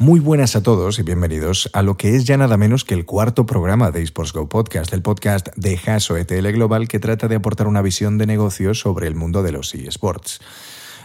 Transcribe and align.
Muy 0.00 0.18
buenas 0.18 0.56
a 0.56 0.62
todos 0.62 0.98
y 0.98 1.02
bienvenidos 1.02 1.68
a 1.74 1.82
lo 1.82 1.98
que 1.98 2.16
es 2.16 2.24
ya 2.24 2.38
nada 2.38 2.56
menos 2.56 2.86
que 2.86 2.94
el 2.94 3.04
cuarto 3.04 3.44
programa 3.44 3.90
de 3.90 4.00
eSports 4.00 4.32
Go 4.32 4.48
Podcast, 4.48 4.94
el 4.94 5.02
podcast 5.02 5.48
de 5.56 5.78
Haso 5.86 6.16
ETL 6.16 6.52
Global 6.52 6.88
que 6.88 6.98
trata 6.98 7.28
de 7.28 7.36
aportar 7.36 7.66
una 7.66 7.82
visión 7.82 8.16
de 8.16 8.24
negocio 8.24 8.72
sobre 8.72 9.08
el 9.08 9.14
mundo 9.14 9.42
de 9.42 9.52
los 9.52 9.74
eSports. 9.74 10.40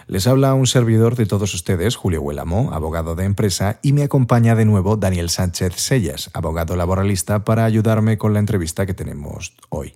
Les 0.08 0.28
habla 0.28 0.54
un 0.54 0.66
servidor 0.66 1.18
de 1.18 1.26
todos 1.26 1.54
ustedes, 1.54 1.98
Julio 1.98 2.22
Huelamo, 2.22 2.70
abogado 2.72 3.16
de 3.16 3.26
empresa, 3.26 3.80
y 3.82 3.92
me 3.92 4.04
acompaña 4.04 4.56
de 4.56 4.64
nuevo 4.64 4.96
Daniel 4.96 5.30
Sánchez 5.30 5.74
Sellas, 5.76 6.30
abogado 6.32 6.78
laboralista, 6.78 7.44
para 7.44 7.66
ayudarme 7.66 8.18
con 8.18 8.34
la 8.34 8.40
entrevista 8.40 8.86
que 8.86 8.94
tenemos 8.94 9.58
hoy. 9.68 9.94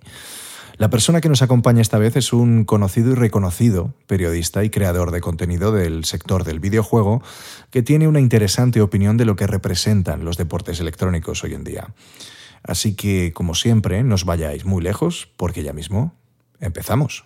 La 0.80 0.88
persona 0.88 1.20
que 1.20 1.28
nos 1.28 1.42
acompaña 1.42 1.82
esta 1.82 1.98
vez 1.98 2.16
es 2.16 2.32
un 2.32 2.64
conocido 2.64 3.12
y 3.12 3.14
reconocido 3.14 3.92
periodista 4.06 4.64
y 4.64 4.70
creador 4.70 5.10
de 5.10 5.20
contenido 5.20 5.72
del 5.72 6.06
sector 6.06 6.42
del 6.42 6.58
videojuego 6.58 7.22
que 7.68 7.82
tiene 7.82 8.08
una 8.08 8.18
interesante 8.18 8.80
opinión 8.80 9.18
de 9.18 9.26
lo 9.26 9.36
que 9.36 9.46
representan 9.46 10.24
los 10.24 10.38
deportes 10.38 10.80
electrónicos 10.80 11.44
hoy 11.44 11.52
en 11.52 11.64
día. 11.64 11.92
Así 12.62 12.94
que, 12.94 13.34
como 13.34 13.54
siempre, 13.54 14.02
no 14.04 14.14
os 14.14 14.24
vayáis 14.24 14.64
muy 14.64 14.82
lejos 14.82 15.28
porque 15.36 15.62
ya 15.62 15.74
mismo 15.74 16.14
empezamos. 16.60 17.24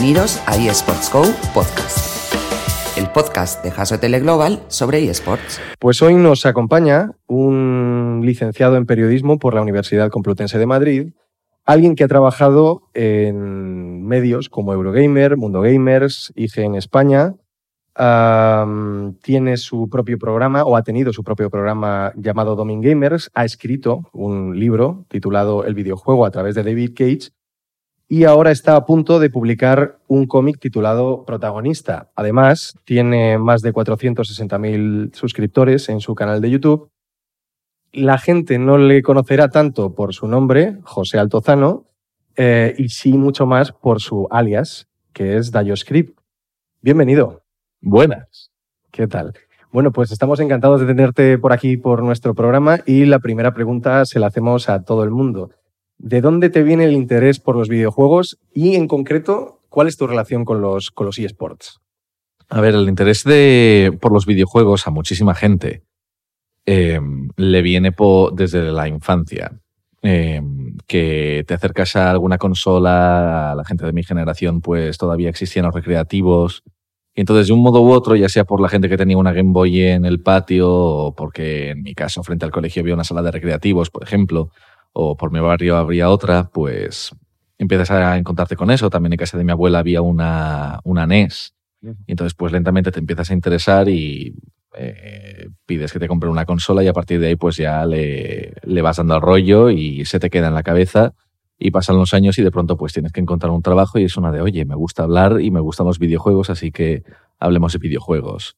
Bienvenidos 0.00 0.42
a 0.46 0.56
eSports 0.56 1.12
Go 1.12 1.24
Podcast, 1.52 2.34
el 2.96 3.06
podcast 3.10 3.62
de 3.62 3.68
Haso 3.68 4.00
Tele 4.00 4.18
Global 4.18 4.62
sobre 4.68 5.04
eSports. 5.04 5.60
Pues 5.78 6.00
hoy 6.00 6.14
nos 6.14 6.46
acompaña 6.46 7.10
un 7.26 8.22
licenciado 8.24 8.78
en 8.78 8.86
periodismo 8.86 9.38
por 9.38 9.52
la 9.52 9.60
Universidad 9.60 10.08
Complutense 10.08 10.58
de 10.58 10.64
Madrid, 10.64 11.12
alguien 11.66 11.96
que 11.96 12.04
ha 12.04 12.08
trabajado 12.08 12.84
en 12.94 14.06
medios 14.06 14.48
como 14.48 14.72
Eurogamer, 14.72 15.36
Mundo 15.36 15.60
Gamers, 15.60 16.32
en 16.34 16.76
España. 16.76 17.34
tiene 19.20 19.56
su 19.58 19.90
propio 19.90 20.18
programa 20.18 20.64
o 20.64 20.76
ha 20.76 20.82
tenido 20.82 21.12
su 21.12 21.22
propio 21.24 21.50
programa 21.50 22.14
llamado 22.16 22.56
Domin 22.56 22.80
Gamers. 22.80 23.30
Ha 23.34 23.44
escrito 23.44 24.08
un 24.14 24.58
libro 24.58 25.04
titulado 25.08 25.66
El 25.66 25.74
videojuego 25.74 26.24
a 26.24 26.30
través 26.30 26.54
de 26.54 26.62
David 26.62 26.92
Cage 26.96 27.32
y 28.12 28.24
ahora 28.24 28.50
está 28.50 28.74
a 28.74 28.86
punto 28.86 29.20
de 29.20 29.30
publicar 29.30 30.00
un 30.08 30.26
cómic 30.26 30.58
titulado 30.58 31.24
Protagonista. 31.24 32.10
Además, 32.16 32.76
tiene 32.84 33.38
más 33.38 33.62
de 33.62 33.72
460.000 33.72 35.14
suscriptores 35.14 35.88
en 35.88 36.00
su 36.00 36.16
canal 36.16 36.40
de 36.40 36.50
YouTube. 36.50 36.90
La 37.92 38.18
gente 38.18 38.58
no 38.58 38.78
le 38.78 39.02
conocerá 39.02 39.48
tanto 39.48 39.94
por 39.94 40.12
su 40.12 40.26
nombre, 40.26 40.78
José 40.82 41.20
Altozano, 41.20 41.86
eh, 42.34 42.74
y 42.78 42.88
sí 42.88 43.12
mucho 43.12 43.46
más 43.46 43.70
por 43.70 44.00
su 44.00 44.26
alias, 44.32 44.88
que 45.12 45.36
es 45.36 45.52
DayoScript. 45.52 46.18
Bienvenido. 46.82 47.44
Buenas. 47.80 48.50
¿Qué 48.90 49.06
tal? 49.06 49.34
Bueno, 49.70 49.92
pues 49.92 50.10
estamos 50.10 50.40
encantados 50.40 50.80
de 50.80 50.88
tenerte 50.88 51.38
por 51.38 51.52
aquí 51.52 51.76
por 51.76 52.02
nuestro 52.02 52.34
programa 52.34 52.80
y 52.86 53.04
la 53.04 53.20
primera 53.20 53.54
pregunta 53.54 54.04
se 54.04 54.18
la 54.18 54.26
hacemos 54.26 54.68
a 54.68 54.82
todo 54.82 55.04
el 55.04 55.10
mundo. 55.10 55.52
¿De 56.02 56.22
dónde 56.22 56.48
te 56.48 56.62
viene 56.62 56.84
el 56.84 56.92
interés 56.92 57.40
por 57.40 57.56
los 57.56 57.68
videojuegos 57.68 58.38
y, 58.54 58.74
en 58.74 58.88
concreto, 58.88 59.60
cuál 59.68 59.86
es 59.86 59.98
tu 59.98 60.06
relación 60.06 60.46
con 60.46 60.62
los, 60.62 60.90
eSports? 61.18 61.78
A 62.48 62.62
ver, 62.62 62.74
el 62.74 62.88
interés 62.88 63.22
de, 63.24 63.96
por 64.00 64.10
los 64.10 64.24
videojuegos 64.24 64.86
a 64.86 64.90
muchísima 64.90 65.34
gente 65.34 65.82
em, 66.64 67.28
le 67.36 67.60
viene 67.60 67.94
desde 68.32 68.72
la 68.72 68.88
infancia. 68.88 69.60
Em, 70.00 70.78
que 70.86 71.44
te 71.46 71.52
acercas 71.52 71.94
a 71.96 72.10
alguna 72.10 72.38
consola, 72.38 73.52
a 73.52 73.54
la 73.54 73.64
gente 73.66 73.84
de 73.84 73.92
mi 73.92 74.02
generación, 74.02 74.62
pues 74.62 74.96
todavía 74.96 75.28
existían 75.28 75.66
los 75.66 75.74
recreativos. 75.74 76.62
Y 77.14 77.20
entonces, 77.20 77.48
de 77.48 77.52
un 77.52 77.60
modo 77.60 77.82
u 77.82 77.90
otro, 77.90 78.16
ya 78.16 78.30
sea 78.30 78.44
por 78.44 78.62
la 78.62 78.70
gente 78.70 78.88
que 78.88 78.96
tenía 78.96 79.18
una 79.18 79.34
Game 79.34 79.52
Boy 79.52 79.82
en 79.82 80.06
el 80.06 80.22
patio, 80.22 80.72
o 80.72 81.14
porque 81.14 81.72
en 81.72 81.82
mi 81.82 81.92
caso, 81.94 82.22
frente 82.22 82.46
al 82.46 82.52
colegio 82.52 82.80
había 82.80 82.94
una 82.94 83.04
sala 83.04 83.20
de 83.20 83.32
recreativos, 83.32 83.90
por 83.90 84.02
ejemplo, 84.02 84.50
o 84.92 85.16
por 85.16 85.32
mi 85.32 85.40
barrio 85.40 85.76
habría 85.76 86.10
otra, 86.10 86.50
pues 86.52 87.12
empiezas 87.58 87.90
a 87.90 88.16
encontrarte 88.16 88.56
con 88.56 88.70
eso. 88.70 88.90
También 88.90 89.12
en 89.12 89.18
casa 89.18 89.38
de 89.38 89.44
mi 89.44 89.52
abuela 89.52 89.78
había 89.78 90.02
una, 90.02 90.80
una 90.84 91.06
NES. 91.06 91.54
Y 91.82 92.12
entonces, 92.12 92.34
pues 92.34 92.52
lentamente 92.52 92.90
te 92.90 92.98
empiezas 92.98 93.30
a 93.30 93.34
interesar 93.34 93.88
y 93.88 94.34
eh, 94.76 95.48
pides 95.64 95.92
que 95.92 95.98
te 95.98 96.08
compre 96.08 96.28
una 96.28 96.44
consola 96.44 96.84
y 96.84 96.88
a 96.88 96.92
partir 96.92 97.20
de 97.20 97.28
ahí, 97.28 97.36
pues 97.36 97.56
ya 97.56 97.86
le, 97.86 98.52
le 98.62 98.82
vas 98.82 98.98
dando 98.98 99.14
al 99.14 99.22
rollo 99.22 99.70
y 99.70 100.04
se 100.04 100.18
te 100.18 100.28
queda 100.28 100.48
en 100.48 100.54
la 100.54 100.62
cabeza. 100.62 101.14
Y 101.58 101.70
pasan 101.70 101.96
los 101.96 102.14
años 102.14 102.38
y 102.38 102.42
de 102.42 102.50
pronto 102.50 102.78
pues 102.78 102.94
tienes 102.94 103.12
que 103.12 103.20
encontrar 103.20 103.52
un 103.52 103.60
trabajo 103.60 103.98
y 103.98 104.04
es 104.04 104.16
una 104.16 104.32
de, 104.32 104.40
oye, 104.40 104.64
me 104.64 104.74
gusta 104.74 105.02
hablar 105.02 105.42
y 105.42 105.50
me 105.50 105.60
gustan 105.60 105.86
los 105.86 105.98
videojuegos, 105.98 106.48
así 106.48 106.72
que 106.72 107.02
hablemos 107.38 107.74
de 107.74 107.78
videojuegos. 107.78 108.56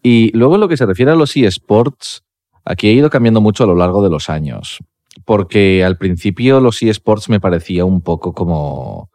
Y 0.00 0.30
luego 0.36 0.54
en 0.54 0.60
lo 0.60 0.68
que 0.68 0.76
se 0.76 0.86
refiere 0.86 1.10
a 1.10 1.16
los 1.16 1.36
eSports, 1.36 2.22
aquí 2.64 2.88
ha 2.88 2.92
ido 2.92 3.10
cambiando 3.10 3.40
mucho 3.40 3.64
a 3.64 3.66
lo 3.66 3.74
largo 3.74 4.00
de 4.00 4.10
los 4.10 4.30
años 4.30 4.78
porque 5.26 5.84
al 5.84 5.98
principio 5.98 6.60
los 6.60 6.80
eSports 6.80 7.28
me 7.28 7.40
parecía 7.40 7.84
un 7.84 8.00
poco 8.00 8.32
como 8.32 9.10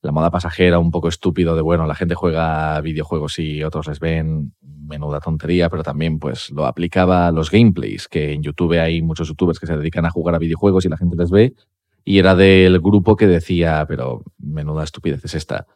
la 0.00 0.10
moda 0.10 0.30
pasajera, 0.30 0.78
un 0.78 0.90
poco 0.90 1.08
estúpido 1.08 1.54
de, 1.54 1.60
bueno, 1.60 1.86
la 1.86 1.94
gente 1.94 2.14
juega 2.14 2.80
videojuegos 2.80 3.38
y 3.38 3.62
otros 3.62 3.86
les 3.86 4.00
ven 4.00 4.54
menuda 4.62 5.20
tontería, 5.20 5.68
pero 5.68 5.82
también 5.84 6.18
pues 6.18 6.50
lo 6.50 6.66
aplicaba 6.66 7.28
a 7.28 7.32
los 7.32 7.50
gameplays, 7.50 8.08
que 8.08 8.32
en 8.32 8.42
YouTube 8.42 8.80
hay 8.80 9.02
muchos 9.02 9.28
youtubers 9.28 9.60
que 9.60 9.66
se 9.66 9.76
dedican 9.76 10.06
a 10.06 10.10
jugar 10.10 10.34
a 10.34 10.38
videojuegos 10.38 10.86
y 10.86 10.88
la 10.88 10.96
gente 10.96 11.16
les 11.16 11.30
ve, 11.30 11.54
y 12.02 12.18
era 12.18 12.34
del 12.34 12.80
grupo 12.80 13.14
que 13.14 13.26
decía, 13.26 13.84
pero 13.86 14.24
menuda 14.38 14.82
estupidez 14.82 15.24
es 15.24 15.34
esta. 15.34 15.66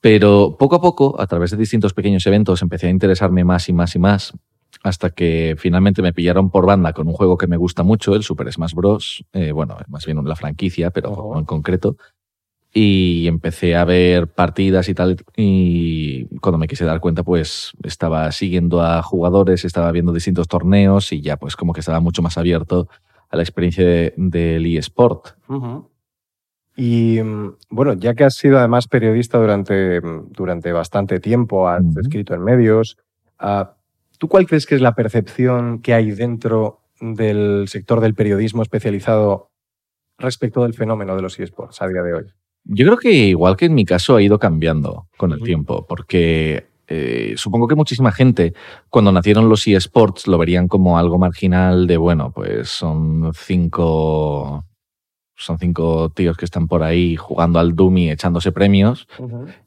Pero 0.00 0.56
poco 0.58 0.76
a 0.76 0.80
poco, 0.80 1.20
a 1.20 1.26
través 1.26 1.50
de 1.52 1.58
distintos 1.58 1.92
pequeños 1.92 2.26
eventos, 2.26 2.62
empecé 2.62 2.88
a 2.88 2.90
interesarme 2.90 3.44
más 3.44 3.68
y 3.68 3.74
más 3.74 3.94
y 3.94 3.98
más 4.00 4.32
hasta 4.82 5.10
que 5.10 5.56
finalmente 5.58 6.02
me 6.02 6.12
pillaron 6.12 6.50
por 6.50 6.66
banda 6.66 6.92
con 6.92 7.08
un 7.08 7.14
juego 7.14 7.36
que 7.36 7.46
me 7.46 7.56
gusta 7.56 7.82
mucho, 7.82 8.14
el 8.14 8.22
Super 8.22 8.52
Smash 8.52 8.74
Bros. 8.74 9.24
Eh, 9.32 9.52
bueno, 9.52 9.76
más 9.88 10.06
bien 10.06 10.24
la 10.24 10.36
franquicia, 10.36 10.90
pero 10.90 11.38
en 11.38 11.44
concreto. 11.44 11.96
Y 12.74 13.26
empecé 13.28 13.76
a 13.76 13.84
ver 13.84 14.28
partidas 14.28 14.88
y 14.88 14.94
tal. 14.94 15.18
Y 15.36 16.24
cuando 16.38 16.58
me 16.58 16.68
quise 16.68 16.84
dar 16.84 17.00
cuenta, 17.00 17.22
pues 17.22 17.72
estaba 17.82 18.32
siguiendo 18.32 18.80
a 18.82 19.02
jugadores, 19.02 19.64
estaba 19.64 19.92
viendo 19.92 20.12
distintos 20.12 20.48
torneos 20.48 21.12
y 21.12 21.20
ya, 21.20 21.36
pues 21.36 21.54
como 21.54 21.74
que 21.74 21.80
estaba 21.80 22.00
mucho 22.00 22.22
más 22.22 22.38
abierto 22.38 22.88
a 23.28 23.36
la 23.36 23.42
experiencia 23.42 24.12
del 24.16 24.66
eSport. 24.66 25.36
Y 26.76 27.22
mm, 27.22 27.56
bueno, 27.70 27.92
ya 27.94 28.14
que 28.14 28.24
has 28.24 28.34
sido 28.34 28.58
además 28.58 28.88
periodista 28.88 29.38
durante, 29.38 30.00
durante 30.00 30.72
bastante 30.72 31.20
tiempo, 31.20 31.68
has 31.68 31.84
escrito 31.96 32.34
en 32.34 32.42
medios, 32.42 32.96
uh, 33.40 33.66
¿Tú 34.22 34.28
cuál 34.28 34.46
crees 34.46 34.66
que 34.66 34.76
es 34.76 34.80
la 34.80 34.94
percepción 34.94 35.82
que 35.82 35.94
hay 35.94 36.12
dentro 36.12 36.82
del 37.00 37.64
sector 37.66 38.00
del 38.00 38.14
periodismo 38.14 38.62
especializado 38.62 39.50
respecto 40.16 40.62
del 40.62 40.74
fenómeno 40.74 41.16
de 41.16 41.22
los 41.22 41.40
eSports 41.40 41.82
a 41.82 41.88
día 41.88 42.02
de 42.02 42.14
hoy? 42.14 42.24
Yo 42.62 42.86
creo 42.86 42.98
que 42.98 43.10
igual 43.10 43.56
que 43.56 43.64
en 43.64 43.74
mi 43.74 43.84
caso 43.84 44.14
ha 44.14 44.22
ido 44.22 44.38
cambiando 44.38 45.08
con 45.16 45.32
el 45.32 45.42
tiempo, 45.42 45.88
porque 45.88 46.68
eh, 46.86 47.34
supongo 47.36 47.66
que 47.66 47.74
muchísima 47.74 48.12
gente 48.12 48.54
cuando 48.90 49.10
nacieron 49.10 49.48
los 49.48 49.66
eSports 49.66 50.28
lo 50.28 50.38
verían 50.38 50.68
como 50.68 50.98
algo 50.98 51.18
marginal 51.18 51.88
de, 51.88 51.96
bueno, 51.96 52.30
pues 52.30 52.68
son 52.68 53.32
cinco 53.34 54.64
son 55.34 55.58
cinco 55.58 56.10
tíos 56.10 56.36
que 56.36 56.44
están 56.44 56.68
por 56.68 56.84
ahí 56.84 57.16
jugando 57.16 57.58
al 57.58 57.74
Dummy, 57.74 58.10
echándose 58.10 58.52
premios 58.52 59.08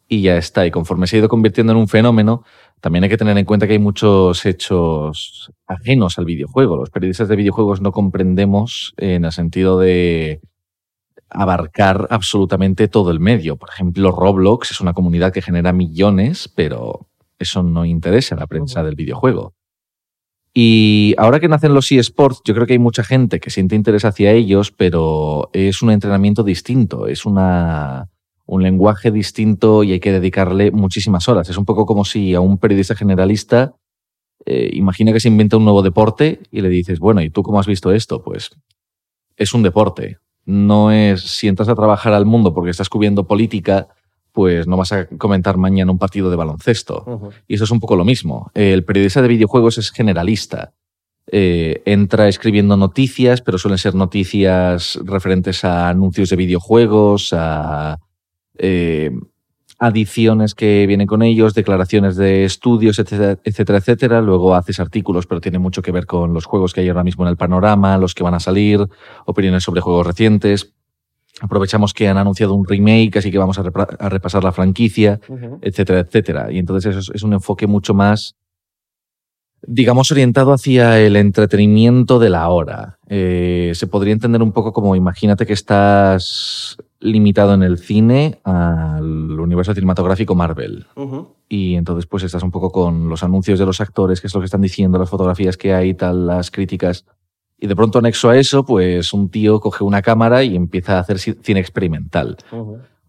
y 0.07 0.21
ya 0.21 0.37
está. 0.37 0.65
Y 0.65 0.71
conforme 0.71 1.07
se 1.07 1.17
ha 1.17 1.19
ido 1.19 1.29
convirtiendo 1.29 1.73
en 1.73 1.79
un 1.79 1.87
fenómeno, 1.87 2.43
también 2.81 3.03
hay 3.03 3.09
que 3.09 3.17
tener 3.17 3.37
en 3.37 3.45
cuenta 3.45 3.67
que 3.67 3.73
hay 3.73 3.79
muchos 3.79 4.45
hechos 4.45 5.51
ajenos 5.65 6.17
al 6.17 6.25
videojuego. 6.25 6.77
Los 6.77 6.89
periodistas 6.89 7.27
de 7.27 7.35
videojuegos 7.35 7.81
no 7.81 7.91
comprendemos 7.91 8.93
en 8.97 9.25
el 9.25 9.31
sentido 9.31 9.79
de 9.79 10.41
abarcar 11.29 12.07
absolutamente 12.09 12.87
todo 12.87 13.11
el 13.11 13.19
medio. 13.19 13.55
Por 13.57 13.69
ejemplo, 13.69 14.11
Roblox 14.11 14.71
es 14.71 14.81
una 14.81 14.93
comunidad 14.93 15.33
que 15.33 15.41
genera 15.41 15.73
millones, 15.73 16.51
pero 16.55 17.07
eso 17.39 17.63
no 17.63 17.85
interesa 17.85 18.35
a 18.35 18.39
la 18.39 18.47
prensa 18.47 18.83
del 18.83 18.95
videojuego. 18.95 19.53
Y 20.53 21.15
ahora 21.17 21.41
que 21.41 21.49
nacen 21.49 21.73
los 21.73 21.91
eSports, 21.91 22.41
yo 22.45 22.53
creo 22.53 22.65
que 22.65 22.73
hay 22.73 22.79
mucha 22.79 23.03
gente 23.03 23.41
que 23.41 23.49
siente 23.49 23.75
interés 23.75 24.05
hacia 24.05 24.31
ellos, 24.31 24.71
pero 24.71 25.49
es 25.51 25.81
un 25.81 25.91
entrenamiento 25.91 26.43
distinto, 26.43 27.07
es 27.07 27.25
una, 27.25 28.07
un 28.45 28.63
lenguaje 28.63 29.11
distinto 29.11 29.83
y 29.83 29.93
hay 29.93 29.99
que 29.99 30.11
dedicarle 30.11 30.71
muchísimas 30.71 31.27
horas. 31.27 31.49
Es 31.49 31.57
un 31.57 31.65
poco 31.65 31.85
como 31.85 32.05
si 32.05 32.33
a 32.33 32.41
un 32.41 32.57
periodista 32.57 32.95
generalista 32.95 33.75
eh, 34.45 34.69
imagina 34.73 35.11
que 35.11 35.19
se 35.19 35.27
inventa 35.27 35.57
un 35.57 35.63
nuevo 35.63 35.81
deporte 35.81 36.41
y 36.51 36.61
le 36.61 36.69
dices, 36.69 36.99
bueno, 36.99 37.21
¿y 37.21 37.29
tú 37.29 37.41
cómo 37.41 37.59
has 37.59 37.67
visto 37.67 37.91
esto? 37.91 38.21
Pues 38.21 38.51
es 39.37 39.53
un 39.53 39.63
deporte. 39.63 40.19
No 40.45 40.91
es, 40.91 41.21
si 41.21 41.47
entras 41.47 41.69
a 41.69 41.75
trabajar 41.75 42.13
al 42.13 42.25
mundo 42.25 42.53
porque 42.53 42.69
estás 42.69 42.89
cubriendo 42.89 43.25
política, 43.25 43.87
pues 44.31 44.67
no 44.67 44.77
vas 44.77 44.91
a 44.91 45.07
comentar 45.07 45.57
mañana 45.57 45.91
un 45.91 45.97
partido 45.97 46.29
de 46.29 46.35
baloncesto. 46.35 47.31
Y 47.47 47.55
eso 47.55 47.63
es 47.63 47.71
un 47.71 47.79
poco 47.79 47.95
lo 47.95 48.05
mismo. 48.05 48.51
El 48.53 48.83
periodista 48.83 49.21
de 49.21 49.29
videojuegos 49.29 49.77
es 49.77 49.91
generalista. 49.91 50.73
Eh, 51.31 51.81
entra 51.85 52.27
escribiendo 52.27 52.77
noticias, 52.77 53.41
pero 53.41 53.57
suelen 53.57 53.79
ser 53.79 53.95
noticias 53.95 54.99
referentes 55.03 55.63
a 55.63 55.89
anuncios 55.89 56.29
de 56.29 56.35
videojuegos, 56.35 57.33
a 57.33 57.97
eh, 58.57 59.11
adiciones 59.77 60.55
que 60.55 60.87
vienen 60.87 61.07
con 61.07 61.21
ellos, 61.21 61.53
declaraciones 61.53 62.15
de 62.15 62.45
estudios, 62.45 62.97
etcétera, 62.99 63.37
etcétera, 63.43 63.79
etcétera. 63.79 64.21
Luego 64.21 64.55
haces 64.55 64.79
artículos, 64.79 65.27
pero 65.27 65.41
tiene 65.41 65.59
mucho 65.59 65.81
que 65.81 65.91
ver 65.91 66.05
con 66.05 66.33
los 66.33 66.45
juegos 66.45 66.73
que 66.73 66.81
hay 66.81 66.87
ahora 66.87 67.03
mismo 67.03 67.25
en 67.25 67.29
el 67.29 67.37
panorama, 67.37 67.97
los 67.97 68.13
que 68.13 68.23
van 68.23 68.33
a 68.33 68.39
salir, 68.39 68.79
opiniones 69.25 69.63
sobre 69.63 69.81
juegos 69.81 70.07
recientes. 70.07 70.73
Aprovechamos 71.41 71.93
que 71.93 72.07
han 72.07 72.17
anunciado 72.17 72.53
un 72.53 72.65
remake, 72.65 73.17
así 73.17 73.29
que 73.29 73.37
vamos 73.37 73.59
a, 73.59 73.63
repasar 74.09 74.43
la 74.43 74.53
franquicia, 74.53 75.19
etcétera, 75.61 75.99
etcétera. 75.99 76.51
Y 76.51 76.59
entonces 76.59 76.95
eso 76.95 77.11
es, 77.13 77.23
un 77.23 77.33
enfoque 77.33 77.67
mucho 77.67 77.93
más, 77.93 78.37
digamos, 79.61 80.09
orientado 80.11 80.53
hacia 80.53 80.97
el 81.01 81.17
entretenimiento 81.17 82.19
de 82.19 82.29
la 82.29 82.47
hora. 82.47 82.99
Eh, 83.09 83.73
se 83.75 83.87
podría 83.87 84.13
entender 84.13 84.41
un 84.41 84.53
poco 84.53 84.71
como, 84.71 84.95
imagínate 84.95 85.45
que 85.45 85.51
estás 85.51 86.77
limitado 87.05 87.53
en 87.53 87.63
el 87.63 87.77
cine 87.77 88.39
al 88.43 89.39
universo 89.39 89.73
cinematográfico 89.73 90.35
Marvel. 90.35 90.87
Y 91.47 91.75
entonces 91.75 92.07
pues 92.07 92.23
estás 92.23 92.43
un 92.43 92.51
poco 92.51 92.71
con 92.71 93.07
los 93.07 93.23
anuncios 93.23 93.59
de 93.59 93.65
los 93.65 93.79
actores, 93.79 94.19
qué 94.19 94.27
es 94.27 94.33
lo 94.33 94.41
que 94.41 94.45
están 94.45 94.61
diciendo, 94.61 94.97
las 94.97 95.09
fotografías 95.09 95.57
que 95.57 95.73
hay, 95.73 95.93
tal, 95.93 96.27
las 96.27 96.51
críticas. 96.51 97.05
Y 97.57 97.67
de 97.67 97.75
pronto 97.75 97.99
anexo 97.99 98.29
a 98.29 98.37
eso, 98.37 98.65
pues 98.65 99.13
un 99.13 99.29
tío 99.29 99.59
coge 99.59 99.83
una 99.83 100.01
cámara 100.01 100.43
y 100.43 100.55
empieza 100.55 100.97
a 100.97 100.99
hacer 100.99 101.19
cine 101.19 101.59
experimental. 101.59 102.37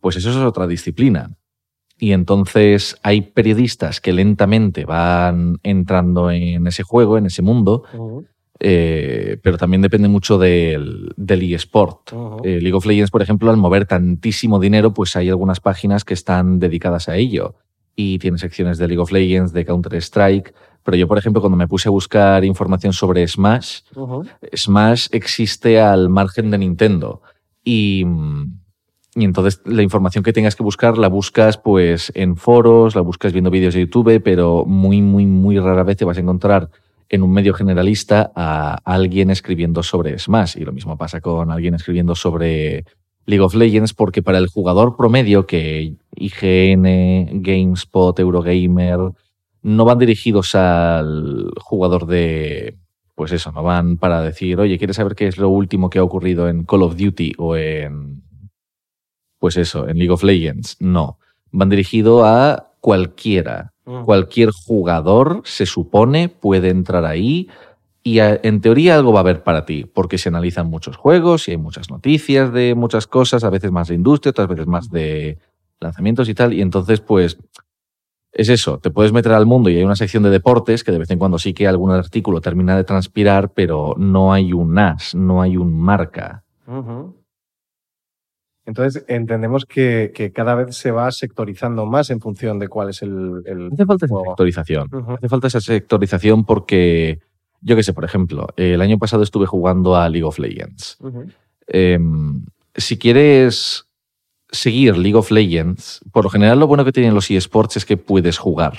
Pues 0.00 0.16
eso 0.16 0.31
es 0.31 0.37
otra 0.37 0.66
disciplina. 0.66 1.31
Y 1.99 2.12
entonces 2.12 2.96
hay 3.02 3.22
periodistas 3.22 4.00
que 4.02 4.12
lentamente 4.12 4.84
van 4.84 5.58
entrando 5.62 6.31
en 6.31 6.66
ese 6.66 6.82
juego, 6.82 7.16
en 7.16 7.26
ese 7.26 7.40
mundo, 7.40 7.84
eh, 8.58 9.38
pero 9.42 9.58
también 9.58 9.82
depende 9.82 10.08
mucho 10.08 10.38
del, 10.38 11.12
del 11.16 11.52
eSport. 11.54 12.12
Eh, 12.44 12.60
League 12.60 12.74
of 12.74 12.86
Legends, 12.86 13.10
por 13.10 13.22
ejemplo, 13.22 13.50
al 13.50 13.56
mover 13.56 13.86
tantísimo 13.86 14.58
dinero, 14.58 14.94
pues 14.94 15.14
hay 15.16 15.28
algunas 15.28 15.60
páginas 15.60 16.04
que 16.04 16.14
están 16.14 16.58
dedicadas 16.58 17.08
a 17.08 17.16
ello. 17.16 17.56
Y 17.94 18.18
tiene 18.18 18.38
secciones 18.38 18.78
de 18.78 18.88
League 18.88 19.00
of 19.00 19.12
Legends, 19.12 19.52
de 19.52 19.64
Counter-Strike, 19.64 20.54
pero 20.82 20.96
yo, 20.96 21.08
por 21.08 21.18
ejemplo, 21.18 21.40
cuando 21.40 21.56
me 21.56 21.66
puse 21.66 21.88
a 21.88 21.90
buscar 21.90 22.44
información 22.44 22.92
sobre 22.92 23.26
Smash, 23.26 23.80
Smash 24.54 25.08
existe 25.10 25.80
al 25.80 26.08
margen 26.08 26.50
de 26.50 26.58
Nintendo. 26.58 27.22
Y, 27.64 28.04
y, 29.16 29.24
entonces 29.24 29.60
la 29.64 29.82
información 29.82 30.22
que 30.22 30.32
tengas 30.32 30.54
que 30.54 30.62
buscar 30.62 30.96
la 30.96 31.08
buscas 31.08 31.58
pues 31.58 32.12
en 32.14 32.36
foros, 32.36 32.94
la 32.94 33.00
buscas 33.00 33.32
viendo 33.32 33.50
vídeos 33.50 33.74
de 33.74 33.80
YouTube, 33.80 34.22
pero 34.22 34.64
muy, 34.64 35.02
muy, 35.02 35.26
muy 35.26 35.58
rara 35.58 35.82
vez 35.82 35.96
te 35.96 36.04
vas 36.04 36.18
a 36.18 36.20
encontrar 36.20 36.70
en 37.08 37.22
un 37.22 37.32
medio 37.32 37.54
generalista 37.54 38.32
a 38.34 38.78
alguien 38.84 39.30
escribiendo 39.30 39.82
sobre 39.82 40.18
Smash. 40.18 40.56
Y 40.56 40.64
lo 40.64 40.72
mismo 40.72 40.96
pasa 40.96 41.20
con 41.20 41.50
alguien 41.50 41.74
escribiendo 41.74 42.14
sobre 42.14 42.84
League 43.26 43.44
of 43.44 43.54
Legends, 43.54 43.92
porque 43.94 44.22
para 44.22 44.38
el 44.38 44.48
jugador 44.48 44.96
promedio 44.96 45.46
que 45.46 45.94
IGN, 46.16 47.42
GameSpot, 47.42 48.18
Eurogamer, 48.18 48.98
no 49.62 49.84
van 49.84 49.98
dirigidos 49.98 50.54
al 50.54 51.50
jugador 51.58 52.06
de, 52.06 52.78
pues 53.16 53.32
eso, 53.32 53.50
no 53.50 53.62
van 53.62 53.96
para 53.96 54.22
decir, 54.22 54.60
oye, 54.60 54.78
¿quieres 54.78 54.96
saber 54.96 55.16
qué 55.16 55.26
es 55.26 55.38
lo 55.38 55.48
último 55.48 55.90
que 55.90 55.98
ha 55.98 56.04
ocurrido 56.04 56.48
en 56.48 56.64
Call 56.64 56.82
of 56.82 56.96
Duty 56.96 57.32
o 57.38 57.56
en, 57.56 58.22
pues 59.38 59.56
eso, 59.56 59.88
en 59.88 59.98
League 59.98 60.12
of 60.12 60.22
Legends? 60.22 60.76
No, 60.80 61.18
van 61.50 61.68
dirigidos 61.68 62.22
a 62.24 62.72
cualquiera. 62.80 63.72
Mm. 63.86 64.02
Cualquier 64.02 64.50
jugador, 64.50 65.42
se 65.44 65.64
supone, 65.64 66.28
puede 66.28 66.70
entrar 66.70 67.04
ahí 67.04 67.48
y 68.02 68.18
en 68.20 68.60
teoría 68.60 68.94
algo 68.94 69.12
va 69.12 69.20
a 69.20 69.22
haber 69.22 69.42
para 69.42 69.64
ti, 69.64 69.84
porque 69.84 70.18
se 70.18 70.28
analizan 70.28 70.68
muchos 70.68 70.96
juegos 70.96 71.48
y 71.48 71.52
hay 71.52 71.56
muchas 71.56 71.90
noticias 71.90 72.52
de 72.52 72.76
muchas 72.76 73.08
cosas, 73.08 73.42
a 73.42 73.50
veces 73.50 73.72
más 73.72 73.88
de 73.88 73.96
industria, 73.96 74.30
otras 74.30 74.46
veces 74.46 74.66
más 74.68 74.90
de 74.90 75.38
lanzamientos 75.80 76.28
y 76.28 76.34
tal, 76.34 76.52
y 76.52 76.62
entonces 76.62 77.00
pues 77.00 77.38
es 78.30 78.48
eso, 78.48 78.78
te 78.78 78.90
puedes 78.90 79.12
meter 79.12 79.32
al 79.32 79.46
mundo 79.46 79.70
y 79.70 79.76
hay 79.76 79.82
una 79.82 79.96
sección 79.96 80.22
de 80.22 80.30
deportes 80.30 80.84
que 80.84 80.92
de 80.92 80.98
vez 80.98 81.10
en 81.10 81.18
cuando 81.18 81.38
sí 81.38 81.52
que 81.54 81.66
algún 81.66 81.90
artículo 81.90 82.40
termina 82.40 82.76
de 82.76 82.84
transpirar, 82.84 83.52
pero 83.52 83.94
no 83.98 84.32
hay 84.32 84.52
un 84.52 84.78
as, 84.78 85.14
no 85.14 85.42
hay 85.42 85.56
un 85.56 85.76
marca. 85.76 86.44
Entonces 88.66 89.04
entendemos 89.06 89.64
que, 89.64 90.32
cada 90.34 90.56
vez 90.56 90.76
se 90.76 90.90
va 90.90 91.10
sectorizando 91.12 91.86
más 91.86 92.10
en 92.10 92.20
función 92.20 92.58
de 92.58 92.68
cuál 92.68 92.90
es 92.90 93.00
el... 93.00 93.42
Hace 93.72 93.86
falta 93.86 94.06
esa 94.06 94.16
sectorización. 94.26 94.88
Hace 95.16 95.28
falta 95.28 95.46
esa 95.46 95.60
sectorización 95.60 96.44
porque, 96.44 97.20
yo 97.60 97.76
qué 97.76 97.84
sé, 97.84 97.92
por 97.92 98.04
ejemplo, 98.04 98.48
el 98.56 98.80
año 98.80 98.98
pasado 98.98 99.22
estuve 99.22 99.46
jugando 99.46 99.94
a 99.94 100.08
League 100.08 100.24
of 100.24 100.40
Legends. 100.40 100.98
Em, 101.68 102.44
si 102.74 102.98
quieres 102.98 103.86
seguir 104.50 104.98
League 104.98 105.16
of 105.16 105.30
Legends, 105.30 106.00
por 106.12 106.24
lo 106.24 106.30
general 106.30 106.58
lo 106.58 106.66
bueno 106.66 106.84
que 106.84 106.92
tienen 106.92 107.14
los 107.14 107.30
eSports 107.30 107.76
es 107.76 107.84
que 107.84 107.96
puedes 107.96 108.36
jugar. 108.36 108.76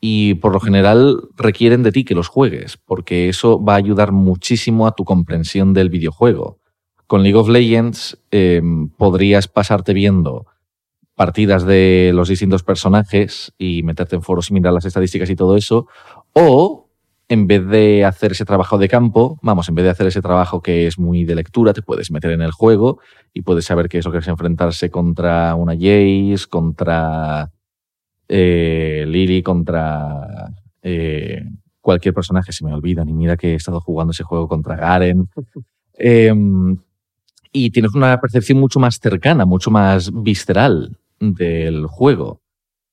Y 0.00 0.34
por 0.34 0.52
lo 0.52 0.60
general 0.60 1.28
requieren 1.36 1.84
de 1.84 1.92
ti 1.92 2.04
que 2.04 2.14
los 2.14 2.28
juegues, 2.28 2.76
porque 2.76 3.28
eso 3.28 3.62
va 3.62 3.74
a 3.74 3.78
ayudar 3.78 4.10
muchísimo 4.10 4.88
a 4.88 4.92
tu 4.92 5.04
comprensión 5.04 5.72
del 5.72 5.88
videojuego. 5.88 6.58
Con 7.08 7.22
League 7.22 7.38
of 7.38 7.48
Legends 7.48 8.18
em, 8.30 8.90
podrías 8.90 9.48
pasarte 9.48 9.94
viendo 9.94 10.46
partidas 11.16 11.64
de 11.64 12.12
los 12.14 12.28
distintos 12.28 12.62
personajes 12.62 13.52
y 13.58 13.82
meterte 13.82 14.14
en 14.14 14.22
foros 14.22 14.50
y 14.50 14.54
mirar 14.54 14.74
las 14.74 14.84
estadísticas 14.84 15.30
y 15.30 15.34
todo 15.34 15.56
eso, 15.56 15.88
o 16.34 16.90
en 17.28 17.46
vez 17.46 17.66
de 17.66 18.04
hacer 18.04 18.32
ese 18.32 18.44
trabajo 18.44 18.76
de 18.76 18.88
campo, 18.88 19.38
vamos, 19.42 19.70
en 19.70 19.74
vez 19.74 19.84
de 19.84 19.90
hacer 19.90 20.06
ese 20.06 20.20
trabajo 20.20 20.60
que 20.60 20.86
es 20.86 20.98
muy 20.98 21.24
de 21.24 21.34
lectura, 21.34 21.72
te 21.72 21.80
puedes 21.80 22.10
meter 22.10 22.30
en 22.30 22.42
el 22.42 22.52
juego 22.52 23.00
y 23.32 23.40
puedes 23.40 23.64
saber 23.64 23.88
qué 23.88 23.98
es 23.98 24.04
lo 24.04 24.12
que 24.12 24.18
es 24.18 24.28
enfrentarse 24.28 24.90
contra 24.90 25.54
una 25.54 25.72
Jace, 25.74 26.46
contra 26.48 27.50
eh, 28.28 29.04
Lily, 29.08 29.42
contra 29.42 30.52
eh, 30.82 31.42
cualquier 31.80 32.12
personaje, 32.12 32.52
se 32.52 32.66
me 32.66 32.74
olvida, 32.74 33.02
ni 33.02 33.14
mira 33.14 33.38
que 33.38 33.52
he 33.52 33.54
estado 33.54 33.80
jugando 33.80 34.10
ese 34.10 34.24
juego 34.24 34.46
contra 34.46 34.76
Garen. 34.76 35.28
Em, 36.00 36.78
y 37.64 37.70
tienes 37.70 37.94
una 37.94 38.20
percepción 38.20 38.58
mucho 38.58 38.80
más 38.80 38.98
cercana, 39.00 39.44
mucho 39.44 39.70
más 39.70 40.10
visceral 40.12 40.96
del 41.18 41.86
juego. 41.86 42.40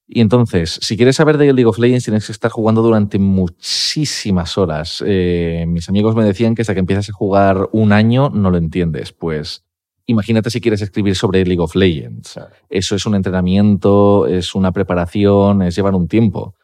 Y 0.07 0.21
entonces, 0.21 0.79
si 0.81 0.97
quieres 0.97 1.15
saber 1.15 1.37
de 1.37 1.45
League 1.45 1.65
of 1.65 1.79
Legends, 1.79 2.05
tienes 2.05 2.25
que 2.25 2.31
estar 2.31 2.51
jugando 2.51 2.81
durante 2.81 3.17
muchísimas 3.17 4.57
horas. 4.57 5.03
Eh, 5.05 5.65
mis 5.67 5.89
amigos 5.89 6.15
me 6.15 6.23
decían 6.23 6.53
que 6.53 6.61
hasta 6.61 6.73
que 6.73 6.79
empiezas 6.79 7.09
a 7.09 7.13
jugar 7.13 7.69
un 7.71 7.91
año 7.91 8.29
no 8.29 8.51
lo 8.51 8.57
entiendes. 8.57 9.11
Pues 9.11 9.63
imagínate 10.05 10.49
si 10.49 10.61
quieres 10.61 10.81
escribir 10.81 11.15
sobre 11.15 11.45
League 11.45 11.61
of 11.61 11.75
Legends. 11.75 12.39
Eso 12.69 12.95
es 12.95 13.05
un 13.05 13.15
entrenamiento, 13.15 14.27
es 14.27 14.53
una 14.53 14.71
preparación, 14.71 15.63
es 15.63 15.75
llevar 15.75 15.95
un 15.95 16.07
tiempo 16.07 16.54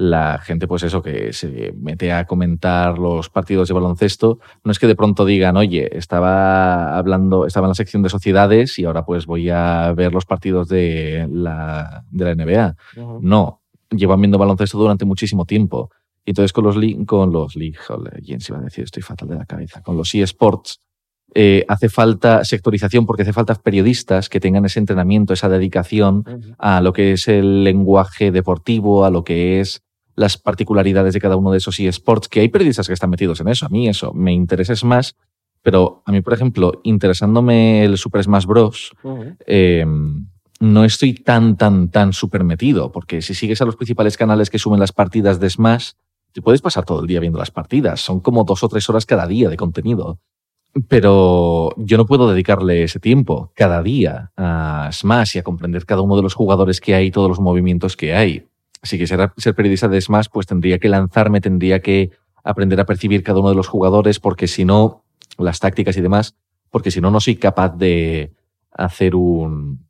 la 0.00 0.38
gente, 0.38 0.66
pues 0.66 0.82
eso, 0.82 1.02
que 1.02 1.34
se 1.34 1.74
mete 1.76 2.10
a 2.10 2.24
comentar 2.24 2.98
los 2.98 3.28
partidos 3.28 3.68
de 3.68 3.74
baloncesto, 3.74 4.38
no 4.64 4.72
es 4.72 4.78
que 4.78 4.86
de 4.86 4.96
pronto 4.96 5.26
digan, 5.26 5.58
oye, 5.58 5.94
estaba 5.94 6.96
hablando, 6.96 7.44
estaba 7.44 7.66
en 7.66 7.72
la 7.72 7.74
sección 7.74 8.02
de 8.02 8.08
sociedades 8.08 8.78
y 8.78 8.86
ahora 8.86 9.04
pues 9.04 9.26
voy 9.26 9.50
a 9.50 9.92
ver 9.92 10.14
los 10.14 10.24
partidos 10.24 10.68
de 10.68 11.28
la, 11.30 12.02
de 12.10 12.24
la 12.24 12.34
NBA. 12.34 12.76
No, 13.20 13.60
llevan 13.90 14.22
viendo 14.22 14.38
baloncesto 14.38 14.78
durante 14.78 15.04
muchísimo 15.04 15.44
tiempo. 15.44 15.90
Y 16.24 16.30
entonces 16.30 16.54
con 16.54 16.64
los, 16.64 16.76
con 17.04 17.30
los 17.30 17.52
¿quién 18.24 18.40
se 18.40 18.52
iba 18.52 18.58
a 18.58 18.64
decir? 18.64 18.84
Estoy 18.84 19.02
fatal 19.02 19.28
de 19.28 19.36
la 19.36 19.44
cabeza. 19.44 19.82
Con 19.82 19.98
los 19.98 20.14
eSports, 20.14 20.80
eh, 21.34 21.66
hace 21.68 21.90
falta 21.90 22.42
sectorización 22.44 23.04
porque 23.04 23.22
hace 23.22 23.34
falta 23.34 23.54
periodistas 23.54 24.30
que 24.30 24.40
tengan 24.40 24.64
ese 24.64 24.78
entrenamiento, 24.78 25.34
esa 25.34 25.50
dedicación 25.50 26.24
a 26.58 26.80
lo 26.80 26.94
que 26.94 27.12
es 27.12 27.28
el 27.28 27.64
lenguaje 27.64 28.30
deportivo, 28.30 29.04
a 29.04 29.10
lo 29.10 29.24
que 29.24 29.60
es 29.60 29.82
las 30.20 30.36
particularidades 30.36 31.14
de 31.14 31.20
cada 31.20 31.36
uno 31.36 31.50
de 31.50 31.56
esos 31.56 31.80
eSports, 31.80 32.28
que 32.28 32.40
hay 32.40 32.48
periodistas 32.48 32.86
que 32.86 32.92
están 32.92 33.08
metidos 33.08 33.40
en 33.40 33.48
eso. 33.48 33.64
A 33.64 33.70
mí 33.70 33.88
eso 33.88 34.12
me 34.12 34.34
interesa 34.34 34.74
más, 34.86 35.16
pero 35.62 36.02
a 36.04 36.12
mí, 36.12 36.20
por 36.20 36.34
ejemplo, 36.34 36.80
interesándome 36.84 37.84
el 37.84 37.96
Super 37.96 38.22
Smash 38.22 38.44
Bros., 38.44 38.92
em, 39.46 40.26
no 40.60 40.84
estoy 40.84 41.14
tan, 41.14 41.56
tan, 41.56 41.88
tan 41.88 42.12
súper 42.12 42.44
metido, 42.44 42.92
porque 42.92 43.22
si 43.22 43.32
sigues 43.32 43.62
a 43.62 43.64
los 43.64 43.76
principales 43.76 44.18
canales 44.18 44.50
que 44.50 44.58
suben 44.58 44.78
las 44.78 44.92
partidas 44.92 45.40
de 45.40 45.48
Smash, 45.48 45.92
te 46.32 46.42
puedes 46.42 46.60
pasar 46.60 46.84
todo 46.84 47.00
el 47.00 47.06
día 47.06 47.18
viendo 47.18 47.38
las 47.38 47.50
partidas. 47.50 48.02
Son 48.02 48.20
como 48.20 48.44
dos 48.44 48.62
o 48.62 48.68
tres 48.68 48.90
horas 48.90 49.06
cada 49.06 49.26
día 49.26 49.48
de 49.48 49.56
contenido. 49.56 50.18
Pero 50.86 51.70
yo 51.78 51.96
no 51.96 52.04
puedo 52.04 52.30
dedicarle 52.30 52.82
ese 52.82 53.00
tiempo 53.00 53.52
cada 53.56 53.82
día 53.82 54.32
a 54.36 54.90
Smash 54.92 55.36
y 55.36 55.38
a 55.38 55.42
comprender 55.42 55.86
cada 55.86 56.02
uno 56.02 56.14
de 56.14 56.22
los 56.22 56.34
jugadores 56.34 56.78
que 56.78 56.94
hay, 56.94 57.10
todos 57.10 57.30
los 57.30 57.40
movimientos 57.40 57.96
que 57.96 58.14
hay. 58.14 58.49
Si 58.82 58.98
quisiera 58.98 59.32
ser 59.36 59.54
periodista 59.54 59.88
de 59.88 60.00
Smash, 60.00 60.26
pues 60.32 60.46
tendría 60.46 60.78
que 60.78 60.88
lanzarme, 60.88 61.40
tendría 61.40 61.80
que 61.80 62.10
aprender 62.42 62.80
a 62.80 62.86
percibir 62.86 63.22
cada 63.22 63.40
uno 63.40 63.50
de 63.50 63.54
los 63.54 63.68
jugadores, 63.68 64.20
porque 64.20 64.46
si 64.46 64.64
no, 64.64 65.04
las 65.38 65.60
tácticas 65.60 65.96
y 65.96 66.00
demás, 66.00 66.36
porque 66.70 66.90
si 66.90 67.00
no, 67.00 67.10
no 67.10 67.20
soy 67.20 67.36
capaz 67.36 67.76
de 67.76 68.32
hacer 68.72 69.14
un, 69.14 69.86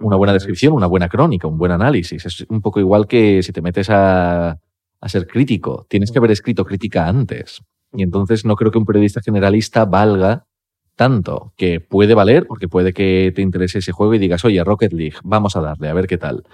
una 0.00 0.16
buena 0.16 0.32
descripción, 0.32 0.72
una 0.72 0.86
buena 0.86 1.08
crónica, 1.08 1.46
un 1.46 1.58
buen 1.58 1.72
análisis. 1.72 2.24
Es 2.24 2.46
un 2.48 2.60
poco 2.60 2.80
igual 2.80 3.06
que 3.06 3.42
si 3.42 3.52
te 3.52 3.62
metes 3.62 3.90
a, 3.90 4.58
a 5.00 5.08
ser 5.08 5.26
crítico. 5.26 5.86
Tienes 5.88 6.10
que 6.10 6.18
haber 6.18 6.30
escrito 6.30 6.64
crítica 6.64 7.06
antes. 7.06 7.62
Y 7.92 8.02
entonces 8.02 8.44
no 8.44 8.56
creo 8.56 8.70
que 8.70 8.78
un 8.78 8.84
periodista 8.84 9.20
generalista 9.20 9.84
valga 9.84 10.45
tanto, 10.96 11.52
que 11.56 11.80
puede 11.80 12.14
valer, 12.14 12.46
porque 12.46 12.68
puede 12.68 12.94
que 12.94 13.30
te 13.36 13.42
interese 13.42 13.78
ese 13.78 13.92
juego 13.92 14.14
y 14.14 14.18
digas, 14.18 14.44
oye, 14.46 14.64
Rocket 14.64 14.94
League, 14.94 15.16
vamos 15.22 15.54
a 15.54 15.60
darle, 15.60 15.90
a 15.90 15.94
ver 15.94 16.06
qué 16.06 16.16
tal. 16.16 16.44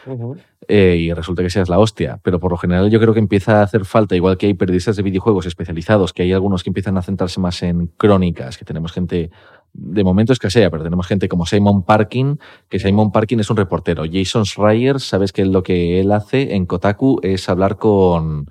Eh, 0.66 0.96
y 0.98 1.12
resulta 1.12 1.42
que 1.44 1.50
seas 1.50 1.68
la 1.68 1.78
hostia. 1.78 2.18
Pero 2.24 2.40
por 2.40 2.50
lo 2.50 2.58
general 2.58 2.90
yo 2.90 2.98
creo 3.00 3.14
que 3.14 3.20
empieza 3.20 3.60
a 3.60 3.62
hacer 3.62 3.84
falta, 3.84 4.16
igual 4.16 4.36
que 4.36 4.46
hay 4.46 4.54
periodistas 4.54 4.96
de 4.96 5.04
videojuegos 5.04 5.46
especializados, 5.46 6.12
que 6.12 6.24
hay 6.24 6.32
algunos 6.32 6.64
que 6.64 6.70
empiezan 6.70 6.98
a 6.98 7.02
centrarse 7.02 7.40
más 7.40 7.62
en 7.62 7.86
crónicas, 7.86 8.58
que 8.58 8.64
tenemos 8.64 8.90
gente, 8.90 9.30
de 9.72 10.04
momento 10.04 10.32
escasea, 10.32 10.70
pero 10.70 10.82
tenemos 10.82 11.06
gente 11.06 11.28
como 11.28 11.46
Simon 11.46 11.84
Parkin, 11.84 12.40
que 12.68 12.80
Simon 12.80 13.12
Parkin 13.12 13.38
es 13.38 13.48
un 13.48 13.56
reportero. 13.56 14.02
Jason 14.12 14.44
Schreier, 14.44 14.98
sabes 14.98 15.32
que 15.32 15.44
lo 15.44 15.62
que 15.62 16.00
él 16.00 16.10
hace 16.10 16.56
en 16.56 16.66
Kotaku 16.66 17.20
es 17.22 17.48
hablar 17.48 17.76
con 17.76 18.46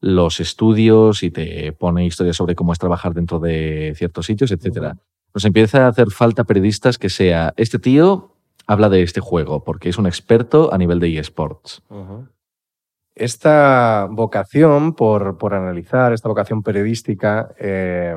los 0.00 0.40
estudios 0.40 1.22
y 1.22 1.30
te 1.30 1.72
pone 1.72 2.04
historias 2.04 2.36
sobre 2.36 2.56
cómo 2.56 2.72
es 2.72 2.80
trabajar 2.80 3.14
dentro 3.14 3.38
de 3.38 3.94
ciertos 3.96 4.26
sitios, 4.26 4.50
etcétera 4.50 4.96
nos 5.34 5.44
empieza 5.44 5.84
a 5.84 5.88
hacer 5.88 6.10
falta 6.10 6.44
periodistas 6.44 6.98
que 6.98 7.08
sea, 7.08 7.52
este 7.56 7.78
tío 7.78 8.36
habla 8.66 8.88
de 8.88 9.02
este 9.02 9.20
juego, 9.20 9.64
porque 9.64 9.88
es 9.88 9.98
un 9.98 10.06
experto 10.06 10.72
a 10.72 10.78
nivel 10.78 10.98
de 11.00 11.18
eSports. 11.18 11.82
Esta 13.14 14.08
vocación 14.10 14.94
por, 14.94 15.38
por, 15.38 15.54
analizar, 15.54 16.12
esta 16.12 16.28
vocación 16.28 16.62
periodística, 16.62 17.54
eh, 17.58 18.16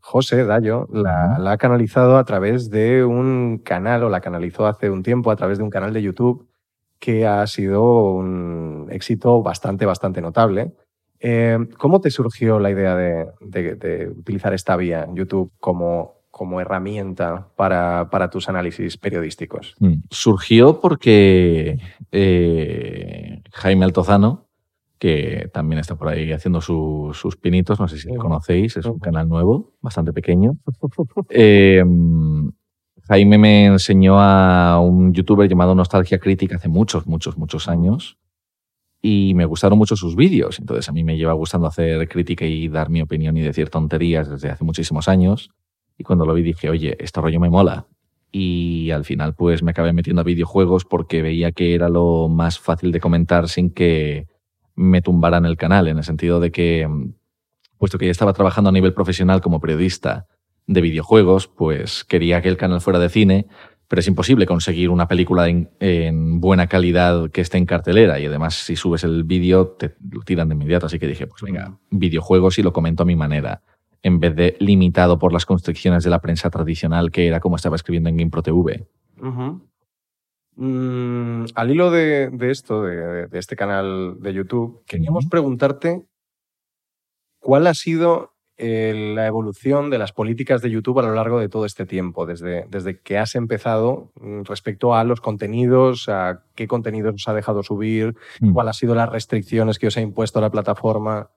José 0.00 0.44
Dayo 0.44 0.86
la, 0.92 1.38
la, 1.38 1.52
ha 1.52 1.56
canalizado 1.56 2.18
a 2.18 2.24
través 2.24 2.70
de 2.70 3.04
un 3.04 3.58
canal, 3.58 4.04
o 4.04 4.10
la 4.10 4.20
canalizó 4.20 4.66
hace 4.66 4.90
un 4.90 5.02
tiempo 5.02 5.30
a 5.30 5.36
través 5.36 5.58
de 5.58 5.64
un 5.64 5.70
canal 5.70 5.92
de 5.92 6.02
YouTube 6.02 6.48
que 6.98 7.26
ha 7.26 7.46
sido 7.46 8.14
un 8.14 8.88
éxito 8.90 9.42
bastante, 9.42 9.86
bastante 9.86 10.20
notable. 10.20 10.74
Eh, 11.20 11.58
¿Cómo 11.78 12.00
te 12.00 12.10
surgió 12.10 12.58
la 12.58 12.70
idea 12.70 12.96
de, 12.96 14.08
utilizar 14.16 14.52
esta 14.54 14.76
vía, 14.76 15.06
YouTube, 15.12 15.52
como, 15.58 16.16
como 16.30 16.60
herramienta 16.60 17.48
para, 17.56 18.08
para, 18.10 18.30
tus 18.30 18.48
análisis 18.48 18.96
periodísticos? 18.96 19.74
Mm, 19.78 20.02
surgió 20.10 20.80
porque 20.80 21.78
eh, 22.12 23.42
Jaime 23.52 23.84
Altozano, 23.84 24.46
que 24.98 25.50
también 25.52 25.78
está 25.78 25.96
por 25.96 26.08
ahí 26.08 26.32
haciendo 26.32 26.60
sus 26.60 27.36
pinitos, 27.36 27.78
no 27.78 27.88
sé 27.88 27.98
si 27.98 28.08
lo 28.08 28.16
conocéis, 28.16 28.76
es 28.76 28.86
un 28.86 28.98
canal 28.98 29.28
nuevo, 29.28 29.72
bastante 29.80 30.12
pequeño. 30.12 30.56
Em, 31.30 32.50
Jaime 33.08 33.38
me 33.38 33.66
enseñó 33.66 34.20
a 34.20 34.80
un 34.80 35.12
youtuber 35.12 35.48
llamado 35.48 35.74
Nostalgia 35.74 36.18
Crítica 36.18 36.56
hace 36.56 36.68
muchos, 36.68 37.06
muchos, 37.06 37.38
muchos 37.38 37.68
años 37.68 38.18
y 39.02 39.34
me 39.34 39.44
gustaron 39.44 39.78
mucho 39.78 39.96
sus 39.96 40.16
vídeos. 40.16 40.58
Entonces 40.58 40.88
a 40.88 40.92
mí 40.92 41.04
me 41.04 41.16
lleva 41.16 41.32
gustando 41.32 41.66
hacer 41.66 42.08
crítica 42.08 42.44
y 42.44 42.68
dar 42.68 42.90
mi 42.90 43.02
opinión 43.02 43.36
y 43.36 43.42
decir 43.42 43.70
tonterías 43.70 44.28
desde 44.28 44.50
hace 44.50 44.64
muchísimos 44.64 45.08
años. 45.08 45.50
Y 45.98 46.04
cuando 46.04 46.26
lo 46.26 46.34
vi 46.34 46.42
dije, 46.42 46.70
oye, 46.70 46.96
este 47.00 47.20
rollo 47.20 47.40
me 47.40 47.50
mola. 47.50 47.86
Y 48.32 48.90
al 48.90 49.04
final 49.04 49.34
pues 49.34 49.62
me 49.62 49.70
acabé 49.70 49.92
metiendo 49.92 50.22
a 50.22 50.24
videojuegos 50.24 50.84
porque 50.84 51.22
veía 51.22 51.52
que 51.52 51.74
era 51.74 51.88
lo 51.88 52.28
más 52.28 52.58
fácil 52.58 52.92
de 52.92 53.00
comentar 53.00 53.48
sin 53.48 53.70
que 53.70 54.26
me 54.74 55.00
tumbaran 55.00 55.46
el 55.46 55.56
canal, 55.56 55.88
en 55.88 55.98
el 55.98 56.04
sentido 56.04 56.38
de 56.38 56.52
que, 56.52 56.86
puesto 57.78 57.98
que 57.98 58.04
ya 58.04 58.10
estaba 58.10 58.34
trabajando 58.34 58.68
a 58.68 58.72
nivel 58.72 58.92
profesional 58.92 59.40
como 59.40 59.58
periodista 59.58 60.26
de 60.66 60.80
videojuegos, 60.80 61.48
pues 61.48 62.04
quería 62.04 62.42
que 62.42 62.48
el 62.48 62.56
canal 62.56 62.80
fuera 62.80 62.98
de 62.98 63.08
cine, 63.08 63.46
pero 63.88 64.00
es 64.00 64.08
imposible 64.08 64.46
conseguir 64.46 64.90
una 64.90 65.06
película 65.06 65.48
en, 65.48 66.40
buena 66.40 66.66
calidad 66.66 67.30
que 67.30 67.40
esté 67.40 67.58
en 67.58 67.66
cartelera. 67.66 68.18
Y 68.18 68.26
además 68.26 68.54
si 68.54 68.76
subes 68.76 69.04
el 69.04 69.24
vídeo 69.24 69.68
te 69.68 69.94
lo 70.10 70.22
tiran 70.22 70.48
de 70.48 70.54
inmediato. 70.54 70.86
Así 70.86 70.98
que 70.98 71.06
dije, 71.06 71.26
pues 71.26 71.42
venga, 71.42 71.78
videojuegos 71.90 72.58
y 72.58 72.62
lo 72.62 72.72
comento 72.72 73.04
a 73.04 73.06
mi 73.06 73.16
manera, 73.16 73.62
en 74.02 74.20
vez 74.20 74.34
de 74.34 74.56
limitado 74.58 75.18
por 75.18 75.32
las 75.32 75.46
constricciones 75.46 76.04
de 76.04 76.10
la 76.10 76.20
prensa 76.20 76.50
tradicional 76.50 77.10
que 77.10 77.26
era 77.26 77.40
como 77.40 77.56
estaba 77.56 77.76
escribiendo 77.76 78.08
en 78.08 78.16
GamePro 78.16 78.42
TV. 78.42 78.86
Mm, 80.56 81.44
al 81.54 81.70
hilo 81.70 81.90
de, 81.90 82.30
esto, 82.50 82.82
de, 82.82 83.26
de, 83.26 83.38
este 83.38 83.56
canal 83.56 84.16
de 84.20 84.32
YouTube, 84.32 84.82
queríamos 84.86 85.26
preguntarte 85.26 86.06
cuál 87.40 87.66
ha 87.66 87.74
sido 87.74 88.35
la 88.58 89.26
evolución 89.26 89.90
de 89.90 89.98
las 89.98 90.12
políticas 90.12 90.62
de 90.62 90.70
YouTube 90.70 91.00
a 91.00 91.02
lo 91.02 91.14
largo 91.14 91.38
de 91.38 91.48
todo 91.48 91.66
este 91.66 91.84
tiempo, 91.84 92.24
desde, 92.24 92.66
desde 92.70 93.00
que 93.00 93.18
has 93.18 93.34
empezado 93.34 94.12
mm, 94.20 94.42
respecto 94.44 94.94
a 94.94 95.04
los 95.04 95.20
contenidos, 95.20 96.08
a 96.08 96.42
qué 96.54 96.66
contenidos 96.66 97.14
os 97.14 97.28
ha 97.28 97.34
dejado 97.34 97.62
subir, 97.62 98.14
mm. 98.40 98.52
cuáles 98.52 98.70
han 98.70 98.74
sido 98.74 98.94
las 98.94 99.10
restricciones 99.10 99.78
que 99.78 99.88
os 99.88 99.96
ha 99.96 100.00
impuesto 100.00 100.40
la 100.40 100.50
plataforma. 100.50 101.30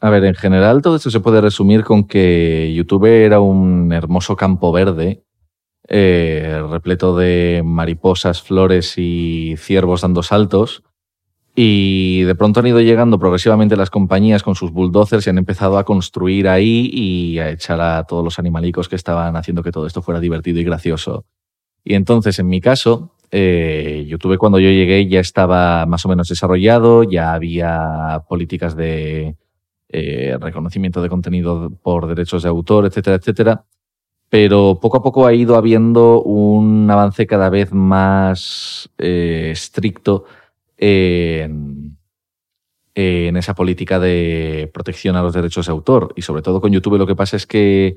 A 0.00 0.10
ver, 0.10 0.24
en 0.24 0.34
general 0.34 0.82
todo 0.82 0.96
esto 0.96 1.10
se 1.10 1.20
puede 1.20 1.40
resumir 1.40 1.82
con 1.82 2.04
que 2.04 2.72
YouTube 2.74 3.06
era 3.06 3.40
un 3.40 3.92
hermoso 3.92 4.36
campo 4.36 4.70
verde, 4.70 5.24
eh, 5.88 6.62
repleto 6.70 7.16
de 7.16 7.62
mariposas, 7.64 8.42
flores 8.42 8.94
y 8.96 9.56
ciervos 9.58 10.02
dando 10.02 10.22
saltos, 10.22 10.82
y 11.56 12.22
de 12.22 12.34
pronto 12.34 12.60
han 12.60 12.66
ido 12.66 12.80
llegando 12.80 13.18
progresivamente 13.18 13.76
las 13.76 13.90
compañías 13.90 14.42
con 14.42 14.56
sus 14.56 14.72
bulldozers 14.72 15.26
y 15.26 15.30
han 15.30 15.38
empezado 15.38 15.78
a 15.78 15.84
construir 15.84 16.48
ahí 16.48 16.90
y 16.92 17.38
a 17.38 17.50
echar 17.50 17.80
a 17.80 18.04
todos 18.04 18.24
los 18.24 18.38
animalicos 18.40 18.88
que 18.88 18.96
estaban 18.96 19.36
haciendo 19.36 19.62
que 19.62 19.70
todo 19.70 19.86
esto 19.86 20.02
fuera 20.02 20.18
divertido 20.18 20.58
y 20.58 20.64
gracioso. 20.64 21.26
Y 21.84 21.94
entonces, 21.94 22.38
en 22.40 22.48
mi 22.48 22.60
caso, 22.60 23.12
eh, 23.30 24.04
YouTube 24.08 24.36
cuando 24.38 24.58
yo 24.58 24.68
llegué 24.68 25.06
ya 25.06 25.20
estaba 25.20 25.86
más 25.86 26.04
o 26.04 26.08
menos 26.08 26.28
desarrollado, 26.28 27.04
ya 27.04 27.34
había 27.34 28.24
políticas 28.28 28.74
de 28.74 29.36
eh, 29.90 30.36
reconocimiento 30.40 31.02
de 31.02 31.08
contenido 31.08 31.70
por 31.82 32.08
derechos 32.08 32.42
de 32.42 32.48
autor, 32.48 32.86
etcétera, 32.86 33.16
etcétera. 33.16 33.64
Pero 34.28 34.80
poco 34.80 34.96
a 34.96 35.02
poco 35.02 35.26
ha 35.26 35.34
ido 35.34 35.54
habiendo 35.54 36.20
un 36.22 36.90
avance 36.90 37.26
cada 37.28 37.48
vez 37.50 37.72
más 37.72 38.90
eh, 38.98 39.50
estricto 39.52 40.24
en, 40.76 41.98
esa 42.94 43.54
política 43.54 43.98
de 43.98 44.70
protección 44.72 45.16
a 45.16 45.22
los 45.22 45.34
derechos 45.34 45.66
de 45.66 45.72
autor. 45.72 46.12
Y 46.16 46.22
sobre 46.22 46.42
todo 46.42 46.60
con 46.60 46.72
YouTube 46.72 46.98
lo 46.98 47.06
que 47.06 47.16
pasa 47.16 47.36
es 47.36 47.46
que 47.46 47.96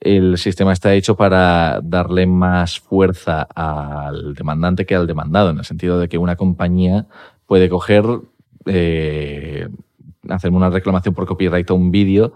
el 0.00 0.38
sistema 0.38 0.72
está 0.72 0.94
hecho 0.94 1.16
para 1.16 1.80
darle 1.82 2.26
más 2.26 2.80
fuerza 2.80 3.42
al 3.42 4.34
demandante 4.34 4.86
que 4.86 4.94
al 4.94 5.06
demandado, 5.06 5.50
en 5.50 5.58
el 5.58 5.64
sentido 5.64 5.98
de 5.98 6.08
que 6.08 6.18
una 6.18 6.36
compañía 6.36 7.06
puede 7.46 7.68
coger, 7.68 8.04
eh, 8.66 9.68
hacerme 10.28 10.56
una 10.56 10.70
reclamación 10.70 11.14
por 11.14 11.26
copyright 11.26 11.70
a 11.70 11.74
un 11.74 11.90
vídeo 11.90 12.32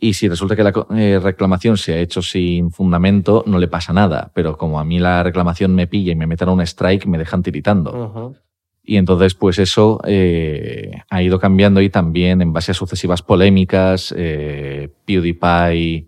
y 0.00 0.14
si 0.14 0.28
resulta 0.28 0.56
que 0.56 0.64
la 0.64 0.72
eh, 0.96 1.20
reclamación 1.22 1.76
se 1.76 1.92
ha 1.92 1.98
hecho 1.98 2.22
sin 2.22 2.70
fundamento, 2.70 3.44
no 3.46 3.58
le 3.58 3.68
pasa 3.68 3.92
nada. 3.92 4.30
Pero 4.34 4.56
como 4.56 4.80
a 4.80 4.84
mí 4.84 4.98
la 4.98 5.22
reclamación 5.22 5.74
me 5.74 5.86
pilla 5.86 6.12
y 6.12 6.16
me 6.16 6.26
meten 6.26 6.48
a 6.48 6.52
un 6.52 6.62
strike, 6.62 7.06
me 7.06 7.18
dejan 7.18 7.42
tiritando. 7.42 8.34
Y 8.82 8.96
entonces, 8.96 9.34
pues 9.34 9.58
eso 9.58 10.00
eh, 10.04 11.02
ha 11.10 11.22
ido 11.22 11.38
cambiando 11.38 11.80
y 11.80 11.90
también 11.90 12.40
en 12.40 12.52
base 12.52 12.72
a 12.72 12.74
sucesivas 12.74 13.22
polémicas, 13.22 14.14
eh, 14.16 14.88
PewDiePie 15.04 16.06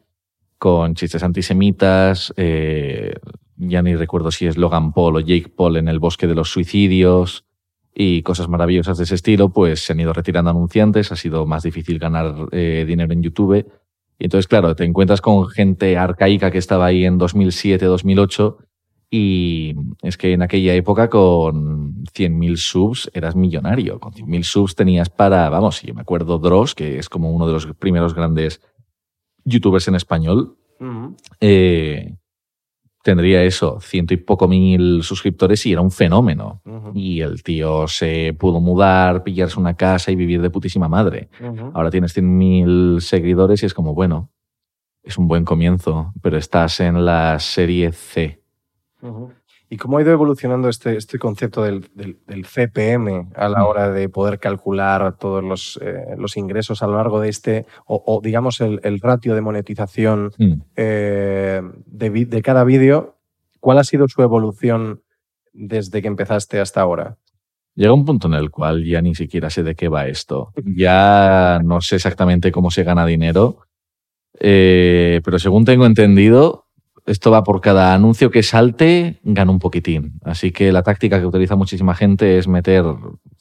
con 0.59 0.95
chistes 0.95 1.23
antisemitas, 1.23 2.33
eh, 2.37 3.15
ya 3.57 3.83
ni 3.83 3.95
recuerdo 3.95 4.31
si 4.31 4.47
es 4.47 4.57
Logan 4.57 4.93
Paul 4.93 5.17
o 5.17 5.21
Jake 5.21 5.53
Paul 5.55 5.77
en 5.77 5.89
el 5.89 5.99
bosque 5.99 6.27
de 6.27 6.35
los 6.35 6.51
suicidios 6.51 7.45
y 7.95 8.23
cosas 8.23 8.49
maravillosas 8.49 8.97
de 8.99 9.05
ese 9.05 9.17
estilo, 9.17 9.51
pues 9.51 9.85
se 9.85 9.93
han 9.93 10.01
ido 10.01 10.13
retirando 10.13 10.51
anunciantes, 10.51 11.13
ha 11.13 11.17
sido 11.17 11.47
más 11.47 11.63
difícil 11.63 11.99
ganar 11.99 12.49
dinero 12.51 13.13
en 13.13 13.23
YouTube. 13.23 13.67
Y 14.19 14.25
entonces, 14.25 14.49
claro, 14.49 14.75
te 14.75 14.85
encuentras 14.85 15.21
con 15.21 15.49
gente 15.49 15.99
arcaica 15.99 16.51
que 16.51 16.59
estaba 16.59 16.87
ahí 16.87 17.05
en 17.05 17.19
2007, 17.19 17.85
2008 17.85 18.59
y 19.15 19.77
es 20.01 20.17
que 20.17 20.33
en 20.33 20.41
aquella 20.41 20.73
época 20.73 21.11
con 21.11 22.03
100.000 22.05 22.57
subs 22.57 23.11
eras 23.13 23.37
millonario. 23.37 24.01
Con 24.01 24.15
100.000 24.15 24.43
subs 24.43 24.75
tenías 24.75 25.11
para, 25.11 25.51
vamos, 25.51 25.83
yo 25.83 25.93
me 25.93 26.01
acuerdo 26.01 26.39
Dross, 26.39 26.75
que 26.75 26.99
es 26.99 27.11
como 27.11 27.31
uno 27.31 27.47
de 27.47 27.53
los 27.53 27.67
primeros 27.75 28.15
grandes 28.15 28.63
youtubers 29.45 29.87
en 29.89 29.97
español, 29.97 30.57
eh, 31.41 32.17
tendría 33.03 33.45
eso, 33.45 33.81
ciento 33.83 34.15
y 34.15 34.17
poco 34.17 34.49
mil 34.49 35.03
suscriptores 35.03 35.67
y 35.67 35.73
era 35.73 35.83
un 35.83 35.91
fenómeno. 35.91 36.63
Y 36.95 37.21
el 37.21 37.43
tío 37.43 37.89
se 37.89 38.33
pudo 38.33 38.61
mudar, 38.61 39.25
pillarse 39.25 39.61
una 39.61 39.75
casa 39.75 40.11
y 40.11 40.17
vivir 40.17 40.41
de 40.41 40.49
putísima 40.49 40.89
madre. 40.89 41.29
Ahora 41.75 41.91
tienes 41.91 42.17
100.000 42.17 43.01
seguidores 43.01 43.63
y 43.63 43.67
es 43.67 43.75
como, 43.75 43.93
bueno, 43.93 44.31
es 45.03 45.19
un 45.19 45.29
buen 45.29 45.45
comienzo, 45.45 46.15
pero 46.23 46.39
estás 46.39 46.81
en 46.81 47.05
la 47.05 47.39
serie 47.41 47.93
C 47.93 48.42
¿Y 49.69 49.79
cómo 49.79 49.97
ha 49.97 50.03
ido 50.03 50.13
evolucionando 50.13 50.69
este, 50.69 50.97
este 50.97 51.19
concepto 51.19 51.63
del, 51.63 51.89
CPM 52.45 53.31
a 53.35 53.49
la 53.49 53.61
mm. 53.61 53.67
hora 53.67 53.91
de 53.91 54.09
poder 54.09 54.39
calcular 54.39 55.17
todos 55.17 55.43
los, 55.43 55.81
eh, 55.83 56.15
los 56.19 56.37
ingresos 56.37 56.83
a 56.83 56.87
lo 56.87 56.97
largo 56.97 57.21
de 57.21 57.31
este, 57.31 57.67
o, 57.87 58.21
digamos 58.23 58.61
el, 58.61 59.01
ratio 59.01 59.35
de 59.35 59.41
monetización 59.41 60.33
mm. 60.39 60.53
eh, 60.77 61.63
de, 61.87 62.43
cada 62.43 62.65
vídeo? 62.65 63.19
¿Cuál 63.61 63.79
ha 63.79 63.85
sido 63.85 64.09
su 64.09 64.23
evolución 64.23 65.03
desde 65.53 66.03
que 66.03 66.09
empezaste 66.09 66.61
hasta 66.61 66.81
ahora? 66.81 67.17
Llega 67.75 67.95
un 67.95 68.05
punto 68.05 68.29
en 68.29 68.35
el 68.35 68.51
cual 68.51 68.85
ya 68.85 69.01
ni 69.01 69.15
siquiera 69.15 69.49
sé 69.49 69.63
de 69.63 69.75
qué 69.75 69.89
va 69.89 70.07
esto. 70.07 70.53
Ya 70.77 71.61
no 71.65 71.81
sé 71.81 71.97
exactamente 71.97 72.53
cómo 72.53 72.71
se 72.71 72.85
gana 72.85 73.07
dinero, 73.07 73.61
eh, 74.39 75.21
pero 75.25 75.39
según 75.39 75.65
tengo 75.65 75.87
entendido, 75.87 76.62
esto 77.07 77.31
va 77.31 77.43
por 77.43 77.61
cada 77.61 77.95
anuncio 77.95 78.31
que 78.31 78.43
salte, 78.43 79.21
gana 79.25 79.51
un 79.51 79.59
poquitín. 79.59 80.21
Así 80.23 80.53
que 80.53 80.71
la 80.73 80.83
táctica 80.83 81.19
que 81.19 81.27
utiliza 81.27 81.57
muchísima 81.57 81.95
gente 81.95 82.39
es 82.39 82.47
meter 82.47 82.85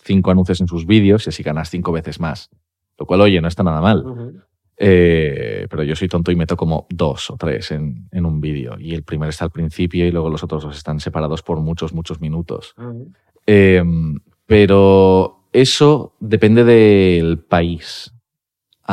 cinco 0.04 0.32
anuncios 0.32 0.62
en 0.62 0.68
sus 0.68 0.86
vídeos 0.86 1.26
y 1.26 1.30
así 1.30 1.44
ganas 1.44 1.70
cinco 1.70 1.92
veces 1.92 2.20
más. 2.20 2.50
Lo 2.98 3.06
cual, 3.06 3.22
oye, 3.22 3.40
no 3.42 3.48
está 3.48 3.64
nada 3.64 3.82
mal. 3.82 4.04
Eh, 4.78 5.68
pero 5.70 5.84
yo 5.84 5.96
soy 5.96 6.08
tonto 6.08 6.32
y 6.32 6.36
meto 6.36 6.58
como 6.58 6.88
dos 6.90 7.30
o 7.30 7.38
tres 7.38 7.72
en, 7.72 8.10
un 8.12 8.42
vídeo. 8.42 8.80
Y 8.80 8.96
el 8.96 9.04
primero 9.04 9.30
está 9.30 9.46
al 9.46 9.52
principio 9.52 10.08
y 10.08 10.12
luego 10.12 10.30
los 10.30 10.44
otros 10.44 10.64
dos 10.64 10.76
están 10.76 11.00
separados 11.00 11.44
por 11.44 11.60
muchos, 11.60 11.94
muchos 11.94 12.20
minutos. 12.20 12.74
Em, 13.46 14.20
pero 14.48 15.46
eso 15.54 16.16
depende 16.20 16.64
del 16.64 17.40
país. 17.40 18.11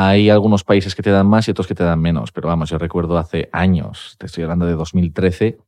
Hay 0.01 0.31
algunos 0.31 0.63
países 0.63 0.95
que 0.95 1.03
te 1.03 1.11
dan 1.11 1.27
más 1.27 1.49
y 1.49 1.51
otros 1.51 1.67
que 1.67 1.75
te 1.75 1.83
dan 1.83 2.01
menos, 2.01 2.31
pero 2.31 2.47
vamos, 2.47 2.71
yo 2.71 2.79
recuerdo 2.79 3.19
hace 3.19 3.49
años, 3.51 4.15
te 4.21 4.27
estoy 4.27 4.45
hablando 4.45 4.65
de 4.65 4.75
2013, 4.75 5.59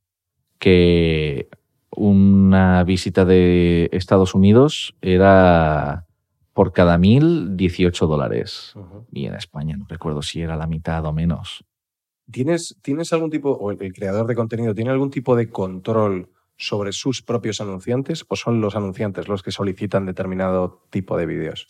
que 0.61 1.49
una 1.91 2.85
visita 2.85 3.25
de 3.25 3.89
Estados 3.91 4.37
Unidos 4.37 4.95
era 5.01 6.07
por 6.53 6.73
cada 6.73 6.97
mil 6.97 7.57
18 7.57 8.07
dólares. 8.07 8.73
Y 9.11 9.27
en 9.27 9.35
España 9.35 9.77
no 9.77 9.87
recuerdo 9.89 10.23
si 10.23 10.41
era 10.41 10.57
la 10.57 10.69
mitad 10.69 11.05
o 11.07 11.13
menos. 11.13 11.65
¿Tienes, 12.31 12.77
¿Tienes 12.83 13.13
algún 13.13 13.31
tipo, 13.31 13.51
o 13.51 13.73
el 13.73 13.93
creador 13.93 14.29
de 14.29 14.37
contenido, 14.37 14.77
tiene 14.77 14.93
algún 14.93 15.11
tipo 15.11 15.35
de 15.35 15.51
control 15.51 16.29
sobre 16.57 16.93
sus 16.93 17.21
propios 17.21 17.61
anunciantes 17.61 18.25
o 18.29 18.37
son 18.37 18.61
los 18.61 18.77
anunciantes 18.77 19.27
los 19.27 19.43
que 19.43 19.51
solicitan 19.51 20.07
determinado 20.07 20.87
tipo 20.91 21.17
de 21.17 21.27
vídeos? 21.27 21.67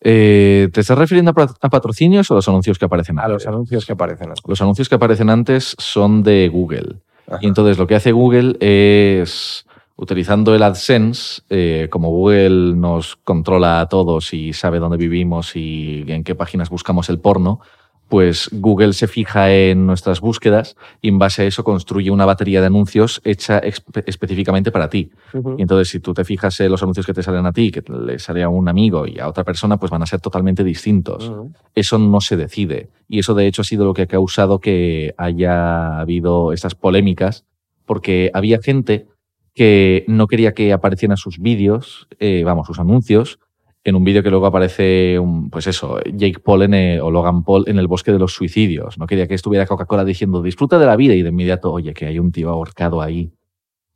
Eh, 0.00 0.68
¿Te 0.72 0.80
estás 0.80 0.98
refiriendo 0.98 1.32
a, 1.34 1.70
patrocinios 1.70 2.30
o 2.30 2.34
a 2.34 2.36
los 2.36 2.48
anuncios 2.48 2.78
que 2.78 2.84
aparecen 2.84 3.18
antes? 3.18 3.30
A 3.30 3.32
los 3.32 3.46
anuncios 3.46 3.86
que 3.86 3.92
aparecen 3.92 4.28
antes. 4.28 4.44
Los 4.46 4.60
anuncios 4.60 4.88
que 4.88 4.94
aparecen 4.94 5.30
antes 5.30 5.74
son 5.78 6.22
de 6.22 6.48
Google. 6.48 6.96
Y 7.40 7.48
entonces 7.48 7.76
lo 7.78 7.86
que 7.86 7.96
hace 7.96 8.12
Google 8.12 8.56
es, 8.60 9.66
utilizando 9.96 10.54
el 10.54 10.62
AdSense, 10.62 11.42
eh, 11.50 11.88
como 11.90 12.10
Google 12.10 12.76
nos 12.76 13.16
controla 13.16 13.80
a 13.80 13.88
todos 13.88 14.32
y 14.32 14.52
sabe 14.52 14.78
dónde 14.78 14.96
vivimos 14.96 15.56
y 15.56 16.04
en 16.06 16.22
qué 16.22 16.34
páginas 16.34 16.70
buscamos 16.70 17.08
el 17.08 17.18
porno, 17.18 17.60
pues 18.08 18.48
Google 18.52 18.92
se 18.92 19.08
fija 19.08 19.52
en 19.52 19.86
nuestras 19.86 20.20
búsquedas 20.20 20.76
y 21.02 21.08
en 21.08 21.18
base 21.18 21.42
a 21.42 21.44
eso 21.46 21.64
construye 21.64 22.10
una 22.10 22.24
batería 22.24 22.60
de 22.60 22.68
anuncios 22.68 23.20
hecha 23.24 23.58
específicamente 23.58 24.70
para 24.70 24.88
ti. 24.88 25.10
Y 25.58 25.62
entonces, 25.62 25.88
si 25.88 26.00
tú 26.00 26.14
te 26.14 26.24
fijas 26.24 26.58
en 26.60 26.70
los 26.70 26.82
anuncios 26.82 27.04
que 27.04 27.14
te 27.14 27.22
salen 27.22 27.46
a 27.46 27.52
ti, 27.52 27.72
que 27.72 27.82
le 27.90 28.18
sale 28.18 28.42
a 28.42 28.48
un 28.48 28.68
amigo 28.68 29.06
y 29.06 29.18
a 29.18 29.28
otra 29.28 29.42
persona, 29.42 29.76
pues 29.76 29.90
van 29.90 30.02
a 30.02 30.06
ser 30.06 30.20
totalmente 30.20 30.62
distintos. 30.62 31.32
Eso 31.74 31.98
no 31.98 32.20
se 32.20 32.36
decide. 32.36 32.90
Y 33.08 33.18
eso, 33.18 33.34
de 33.34 33.46
hecho, 33.46 33.62
ha 33.62 33.64
sido 33.64 33.84
lo 33.84 33.94
que 33.94 34.02
ha 34.02 34.06
causado 34.06 34.60
que 34.60 35.14
haya 35.16 35.98
habido 35.98 36.52
estas 36.52 36.74
polémicas, 36.76 37.44
porque 37.86 38.30
había 38.34 38.60
gente 38.62 39.06
que 39.54 40.04
no 40.06 40.26
quería 40.26 40.52
que 40.52 40.72
aparecieran 40.72 41.16
sus 41.16 41.38
vídeos, 41.38 42.08
eh, 42.20 42.42
vamos, 42.44 42.66
sus 42.66 42.78
anuncios, 42.78 43.40
en 43.86 43.94
un 43.94 44.02
vídeo 44.02 44.20
que 44.20 44.30
luego 44.30 44.46
aparece, 44.46 45.16
un, 45.16 45.48
pues 45.48 45.68
eso, 45.68 46.00
Jake 46.12 46.40
Paul 46.40 46.62
o 47.02 47.10
Logan 47.12 47.44
Paul 47.44 47.64
en 47.68 47.78
el 47.78 47.86
bosque 47.86 48.10
de 48.10 48.18
los 48.18 48.34
suicidios. 48.34 48.98
No 48.98 49.06
quería 49.06 49.28
que 49.28 49.34
estuviera 49.34 49.64
Coca-Cola 49.64 50.04
diciendo 50.04 50.42
disfruta 50.42 50.76
de 50.80 50.86
la 50.86 50.96
vida 50.96 51.14
y 51.14 51.22
de 51.22 51.28
inmediato, 51.28 51.72
oye, 51.72 51.94
que 51.94 52.06
hay 52.06 52.18
un 52.18 52.32
tío 52.32 52.50
ahorcado 52.50 53.00
ahí. 53.00 53.32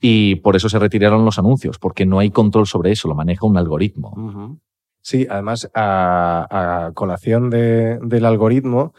Y 0.00 0.36
por 0.36 0.54
eso 0.54 0.68
se 0.68 0.78
retiraron 0.78 1.24
los 1.24 1.40
anuncios, 1.40 1.80
porque 1.80 2.06
no 2.06 2.20
hay 2.20 2.30
control 2.30 2.68
sobre 2.68 2.92
eso, 2.92 3.08
lo 3.08 3.16
maneja 3.16 3.44
un 3.46 3.56
algoritmo. 3.56 4.60
Sí, 5.02 5.26
además, 5.28 5.68
a, 5.74 6.92
colación 6.94 7.50
del 7.50 8.24
algoritmo, 8.24 8.94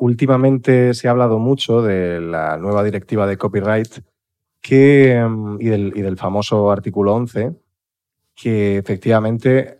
últimamente 0.00 0.92
se 0.92 1.08
ha 1.08 1.12
hablado 1.12 1.38
mucho 1.38 1.80
de 1.80 2.20
la 2.20 2.58
nueva 2.58 2.84
directiva 2.84 3.26
de 3.26 3.38
copyright 3.38 4.00
que, 4.60 5.26
mm, 5.26 5.56
y, 5.60 5.64
del, 5.64 5.92
y 5.96 6.02
del 6.02 6.18
famoso 6.18 6.70
artículo 6.70 7.14
11, 7.14 7.52
que 8.34 8.76
efectivamente 8.76 9.79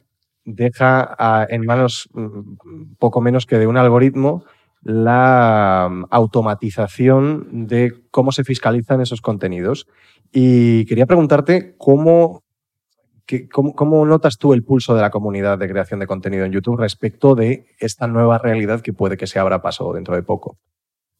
deja 0.55 1.47
en 1.49 1.65
manos 1.65 2.09
mm, 2.13 2.95
poco 2.99 3.21
menos 3.21 3.47
que 3.47 3.59
de 3.59 3.67
un 3.67 3.77
algoritmo 3.77 4.45
la 4.83 5.89
mm, 5.91 6.05
automatización 6.11 7.67
de 7.67 7.95
cómo 8.11 8.33
se 8.33 8.45
fiscalizan 8.45 9.01
esos 9.01 9.21
contenidos. 9.21 9.87
Y 10.33 10.85
quería 10.87 11.07
preguntarte 11.07 11.75
cómo, 11.77 12.45
cómo, 13.51 14.07
notas 14.07 14.39
tú 14.39 14.53
el 14.53 14.63
pulso 14.63 14.95
de 14.95 15.03
la 15.03 15.11
comunidad 15.11 15.59
de 15.59 15.69
creación 15.69 16.01
de 16.01 16.07
contenido 16.07 16.45
en 16.45 16.53
YouTube 16.53 16.81
respecto 16.81 17.35
de 17.35 17.67
esta 17.79 18.07
nueva 18.07 18.39
realidad 18.39 18.81
que 18.81 18.93
puede 18.93 19.17
que 19.17 19.27
se 19.27 19.39
abra 19.39 19.63
paso 19.63 19.93
dentro 19.93 20.15
de 20.15 20.23
poco. 20.23 20.57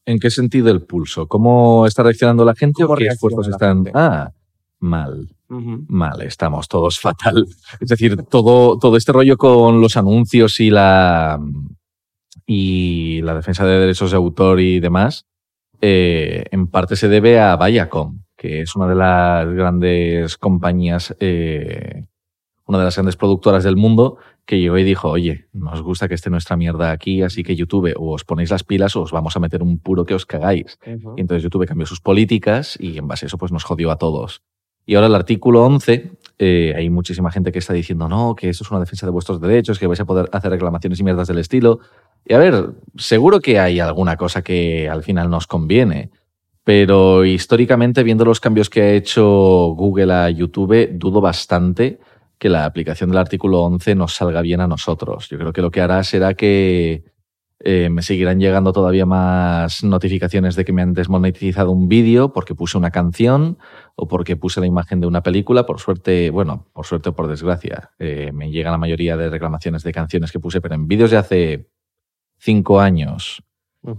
¿En 0.05 0.17
qué 0.17 0.31
sentido 0.31 0.71
el 0.71 0.81
pulso? 0.81 1.27
¿Cómo 1.27 1.85
está 1.85 2.03
reaccionando 2.03 2.43
la 2.43 2.55
gente 2.55 2.83
o 2.83 2.95
qué 2.95 3.07
esfuerzos 3.07 3.47
están? 3.47 3.83
Ah, 3.93 4.31
mal 4.81 5.29
mal, 5.87 6.21
estamos 6.21 6.67
todos 6.67 6.99
fatal. 7.01 7.45
Es 7.79 7.89
decir, 7.89 8.23
todo, 8.23 8.77
todo 8.77 8.97
este 8.97 9.11
rollo 9.11 9.37
con 9.37 9.81
los 9.81 9.97
anuncios 9.97 10.59
y 10.59 10.69
la, 10.69 11.39
y 12.45 13.21
la 13.21 13.35
defensa 13.35 13.65
de 13.65 13.79
derechos 13.79 14.11
de 14.11 14.17
autor 14.17 14.59
y 14.59 14.79
demás, 14.79 15.25
eh, 15.81 16.45
en 16.51 16.67
parte 16.67 16.95
se 16.95 17.07
debe 17.07 17.39
a 17.39 17.55
Viacom, 17.57 18.21
que 18.37 18.61
es 18.61 18.75
una 18.75 18.87
de 18.87 18.95
las 18.95 19.47
grandes 19.53 20.37
compañías, 20.37 21.15
eh, 21.19 22.05
una 22.65 22.79
de 22.79 22.85
las 22.85 22.95
grandes 22.95 23.17
productoras 23.17 23.63
del 23.63 23.75
mundo, 23.75 24.17
que 24.45 24.59
llegó 24.59 24.77
y 24.77 24.83
dijo, 24.83 25.09
oye, 25.09 25.47
nos 25.53 25.81
gusta 25.81 26.07
que 26.07 26.15
esté 26.15 26.29
nuestra 26.29 26.57
mierda 26.57 26.91
aquí, 26.91 27.21
así 27.21 27.43
que 27.43 27.55
YouTube 27.55 27.93
o 27.97 28.13
os 28.13 28.23
ponéis 28.23 28.49
las 28.49 28.63
pilas 28.63 28.95
o 28.95 29.01
os 29.01 29.11
vamos 29.11 29.35
a 29.35 29.39
meter 29.39 29.61
un 29.61 29.77
puro 29.77 30.05
que 30.05 30.15
os 30.15 30.25
cagáis. 30.25 30.79
Y 30.85 31.21
entonces 31.21 31.43
YouTube 31.43 31.67
cambió 31.67 31.85
sus 31.85 32.01
políticas 32.01 32.77
y 32.79 32.97
en 32.97 33.07
base 33.07 33.25
a 33.25 33.27
eso 33.27 33.37
pues 33.37 33.51
nos 33.51 33.63
jodió 33.63 33.91
a 33.91 33.97
todos. 33.97 34.41
Y 34.85 34.95
ahora 34.95 35.07
el 35.07 35.15
artículo 35.15 35.63
11, 35.63 36.11
eh, 36.39 36.73
hay 36.75 36.89
muchísima 36.89 37.31
gente 37.31 37.51
que 37.51 37.59
está 37.59 37.73
diciendo, 37.73 38.09
no, 38.09 38.35
que 38.35 38.49
eso 38.49 38.63
es 38.63 38.71
una 38.71 38.79
defensa 38.79 39.05
de 39.05 39.11
vuestros 39.11 39.39
derechos, 39.39 39.77
que 39.77 39.87
vais 39.87 39.99
a 39.99 40.05
poder 40.05 40.29
hacer 40.31 40.51
reclamaciones 40.51 40.99
y 40.99 41.03
mierdas 41.03 41.27
del 41.27 41.37
estilo. 41.37 41.79
Y 42.25 42.33
a 42.33 42.39
ver, 42.39 42.71
seguro 42.97 43.39
que 43.39 43.59
hay 43.59 43.79
alguna 43.79 44.17
cosa 44.17 44.41
que 44.41 44.89
al 44.89 45.03
final 45.03 45.29
nos 45.29 45.47
conviene, 45.47 46.11
pero 46.63 47.25
históricamente, 47.25 48.03
viendo 48.03 48.25
los 48.25 48.39
cambios 48.39 48.69
que 48.69 48.81
ha 48.81 48.91
hecho 48.93 49.23
Google 49.75 50.13
a 50.13 50.29
YouTube, 50.29 50.89
dudo 50.93 51.21
bastante 51.21 51.99
que 52.37 52.49
la 52.49 52.65
aplicación 52.65 53.09
del 53.11 53.19
artículo 53.19 53.61
11 53.61 53.95
nos 53.95 54.15
salga 54.15 54.41
bien 54.41 54.61
a 54.61 54.67
nosotros. 54.67 55.29
Yo 55.29 55.37
creo 55.37 55.53
que 55.53 55.61
lo 55.61 55.69
que 55.69 55.81
hará 55.81 56.03
será 56.03 56.33
que 56.33 57.03
eh, 57.63 57.89
me 57.89 58.01
seguirán 58.01 58.39
llegando 58.39 58.73
todavía 58.73 59.05
más 59.05 59.83
notificaciones 59.83 60.55
de 60.55 60.65
que 60.65 60.73
me 60.73 60.81
han 60.81 60.93
desmonetizado 60.93 61.71
un 61.71 61.87
vídeo 61.87 62.33
porque 62.33 62.55
puse 62.55 62.77
una 62.77 62.89
canción 62.89 63.59
o 63.95 64.07
porque 64.07 64.35
puse 64.35 64.59
la 64.59 64.65
imagen 64.65 64.99
de 64.99 65.05
una 65.05 65.21
película. 65.21 65.65
Por 65.65 65.79
suerte, 65.79 66.31
bueno, 66.31 66.65
por 66.73 66.87
suerte 66.87 67.09
o 67.09 67.15
por 67.15 67.27
desgracia, 67.27 67.91
eh, 67.99 68.31
me 68.33 68.49
llegan 68.49 68.71
la 68.71 68.79
mayoría 68.79 69.15
de 69.15 69.29
reclamaciones 69.29 69.83
de 69.83 69.91
canciones 69.91 70.31
que 70.31 70.39
puse, 70.39 70.59
pero 70.59 70.73
en 70.73 70.87
vídeos 70.87 71.11
de 71.11 71.17
hace 71.17 71.69
cinco 72.39 72.79
años, 72.79 73.43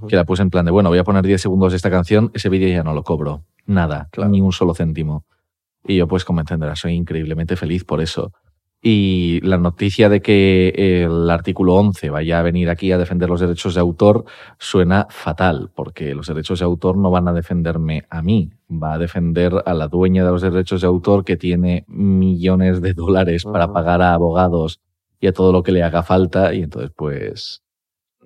que 0.09 0.17
la 0.17 0.25
puse 0.25 0.43
en 0.43 0.51
plan 0.51 0.65
de, 0.65 0.73
bueno, 0.73 0.89
voy 0.89 0.99
a 0.99 1.05
poner 1.05 1.25
10 1.25 1.43
segundos 1.43 1.73
de 1.73 1.77
esta 1.77 1.91
canción, 1.91 2.31
ese 2.35 2.49
vídeo 2.49 2.69
ya 2.69 2.83
no 2.83 2.95
lo 2.95 3.05
cobro. 3.05 3.45
Nada, 3.67 4.09
ni 4.29 4.41
un 4.41 4.53
solo 4.53 4.75
céntimo. 4.75 5.25
Y 5.85 5.97
yo, 5.97 6.09
pues, 6.09 6.25
como 6.25 6.41
entenderás, 6.41 6.81
soy 6.81 6.95
increíblemente 6.95 7.57
feliz 7.57 7.85
por 7.85 8.01
eso. 8.01 8.33
Y 8.85 9.41
la 9.43 9.59
noticia 9.59 10.09
de 10.09 10.21
que 10.21 11.05
el 11.05 11.31
artículo 11.31 11.77
11 11.77 12.11
vaya 12.11 12.41
a 12.41 12.43
venir 12.43 12.69
aquí 12.69 12.91
a 12.91 12.99
defender 12.99 13.29
los 13.29 13.41
derechos 13.41 13.75
de 13.75 13.81
autor 13.81 14.25
suena 14.59 15.07
fatal, 15.09 15.71
porque 15.73 16.17
los 16.17 16.27
derechos 16.27 16.59
de 16.59 16.65
autor 16.65 16.97
no 16.97 17.13
van 17.13 17.29
a 17.29 17.33
defenderme 17.33 18.07
a 18.11 18.23
mí, 18.23 18.51
va 18.69 18.95
a 18.95 18.99
defender 18.99 19.53
a 19.65 19.75
la 19.75 19.87
dueña 19.87 20.25
de 20.25 20.33
los 20.33 20.43
derechos 20.43 20.81
de 20.81 20.89
autor 20.89 21.25
que 21.25 21.37
tiene 21.37 21.85
millones 21.87 22.83
de 22.83 22.93
dólares 22.93 23.45
para 23.45 23.73
pagar 23.73 24.03
a 24.03 24.15
abogados 24.15 24.81
y 25.21 25.29
a 25.29 25.33
todo 25.33 25.53
lo 25.53 25.63
que 25.63 25.71
le 25.71 25.85
haga 25.85 26.03
falta. 26.03 26.53
Y 26.53 26.63
entonces, 26.63 26.91
pues, 26.97 27.63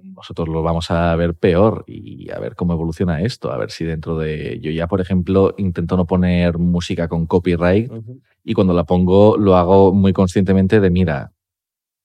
nosotros 0.03 0.49
lo 0.49 0.63
vamos 0.63 0.91
a 0.91 1.15
ver 1.17 1.35
peor 1.35 1.85
y 1.87 2.31
a 2.31 2.39
ver 2.39 2.55
cómo 2.55 2.73
evoluciona 2.73 3.23
esto, 3.23 3.53
a 3.53 3.57
ver 3.57 3.71
si 3.71 3.85
dentro 3.85 4.19
de... 4.19 4.59
Yo 4.61 4.71
ya, 4.71 4.87
por 4.87 5.01
ejemplo, 5.01 5.55
intento 5.59 5.97
no 5.97 6.07
poner 6.07 6.59
música 6.59 7.09
con 7.09 7.27
copyright 7.27 7.91
y 8.45 8.55
cuando 8.55 8.75
la 8.75 8.85
pongo 8.85 9.37
lo 9.37 9.57
hago 9.57 9.93
muy 9.93 10.13
conscientemente 10.13 10.81
de, 10.81 10.91
mira, 10.91 11.33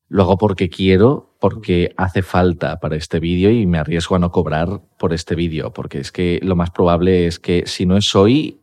lo 0.07 0.23
hago 0.23 0.37
porque 0.37 0.69
quiero, 0.69 1.35
porque 1.39 1.93
hace 1.95 2.21
falta 2.21 2.79
para 2.79 2.95
este 2.95 3.19
vídeo 3.19 3.49
y 3.49 3.65
me 3.65 3.77
arriesgo 3.77 4.15
a 4.15 4.19
no 4.19 4.31
cobrar 4.31 4.81
por 4.97 5.13
este 5.13 5.35
vídeo, 5.35 5.71
porque 5.71 5.99
es 5.99 6.11
que 6.11 6.39
lo 6.43 6.55
más 6.55 6.69
probable 6.71 7.27
es 7.27 7.39
que 7.39 7.63
si 7.65 7.85
no 7.85 7.95
es 7.95 8.13
hoy, 8.13 8.61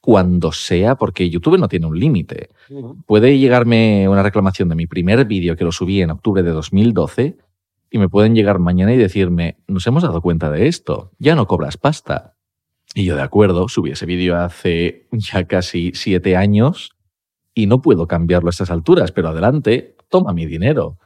cuando 0.00 0.52
sea, 0.52 0.94
porque 0.94 1.28
YouTube 1.28 1.58
no 1.58 1.66
tiene 1.66 1.86
un 1.86 1.98
límite. 1.98 2.50
Puede 3.06 3.38
llegarme 3.38 4.08
una 4.08 4.22
reclamación 4.22 4.68
de 4.68 4.76
mi 4.76 4.86
primer 4.86 5.24
vídeo 5.24 5.56
que 5.56 5.64
lo 5.64 5.72
subí 5.72 6.00
en 6.00 6.12
octubre 6.12 6.44
de 6.44 6.50
2012 6.50 7.36
y 7.90 7.98
me 7.98 8.08
pueden 8.08 8.34
llegar 8.34 8.58
mañana 8.58 8.92
y 8.92 8.96
decirme, 8.96 9.58
nos 9.66 9.86
hemos 9.86 10.02
dado 10.02 10.20
cuenta 10.22 10.50
de 10.50 10.66
esto, 10.68 11.12
ya 11.18 11.34
no 11.34 11.46
cobras 11.46 11.76
pasta. 11.76 12.36
Y 12.94 13.04
yo 13.04 13.16
de 13.16 13.22
acuerdo, 13.22 13.68
subí 13.68 13.90
ese 13.90 14.06
vídeo 14.06 14.36
hace 14.36 15.08
ya 15.12 15.44
casi 15.46 15.92
siete 15.94 16.36
años 16.36 16.96
y 17.54 17.66
no 17.66 17.82
puedo 17.82 18.06
cambiarlo 18.06 18.48
a 18.48 18.50
estas 18.50 18.70
alturas, 18.70 19.12
pero 19.12 19.28
adelante, 19.28 19.96
toma 20.08 20.32
mi 20.32 20.46
dinero. 20.46 20.98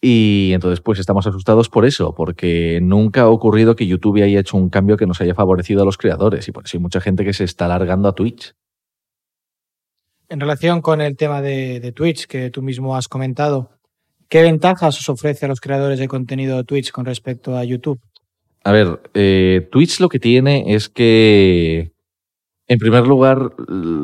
Y 0.00 0.52
entonces, 0.54 0.80
pues 0.80 1.00
estamos 1.00 1.26
asustados 1.26 1.68
por 1.68 1.84
eso, 1.84 2.14
porque 2.14 2.78
nunca 2.80 3.22
ha 3.22 3.28
ocurrido 3.28 3.74
que 3.74 3.86
YouTube 3.86 4.22
haya 4.22 4.40
hecho 4.40 4.56
un 4.56 4.70
cambio 4.70 4.96
que 4.96 5.06
nos 5.06 5.20
haya 5.20 5.34
favorecido 5.34 5.82
a 5.82 5.84
los 5.84 5.98
creadores 5.98 6.46
y 6.46 6.52
por 6.52 6.64
eso 6.64 6.76
hay 6.76 6.82
mucha 6.82 7.00
gente 7.00 7.24
que 7.24 7.32
se 7.32 7.44
está 7.44 7.64
alargando 7.64 8.08
a 8.08 8.14
Twitch. 8.14 8.54
En 10.28 10.40
relación 10.40 10.82
con 10.82 11.00
el 11.00 11.16
tema 11.16 11.40
de, 11.40 11.92
Twitch 11.96 12.26
que 12.26 12.50
tú 12.50 12.62
mismo 12.62 12.94
has 12.96 13.08
comentado, 13.08 13.70
¿qué 14.28 14.42
ventajas 14.42 14.98
os 14.98 15.08
ofrece 15.08 15.46
a 15.46 15.48
los 15.48 15.60
creadores 15.60 15.98
de 15.98 16.08
contenido 16.08 16.62
Twitch 16.64 16.90
con 16.90 17.04
respecto 17.04 17.56
a 17.56 17.64
YouTube? 17.64 18.00
A 18.64 18.72
ver, 18.72 19.00
eh, 19.14 19.68
Twitch 19.70 20.00
lo 20.00 20.08
que 20.08 20.18
tiene 20.18 20.74
es 20.74 20.88
que, 20.88 21.92
en 22.66 22.78
primer 22.78 23.06
lugar, 23.06 23.50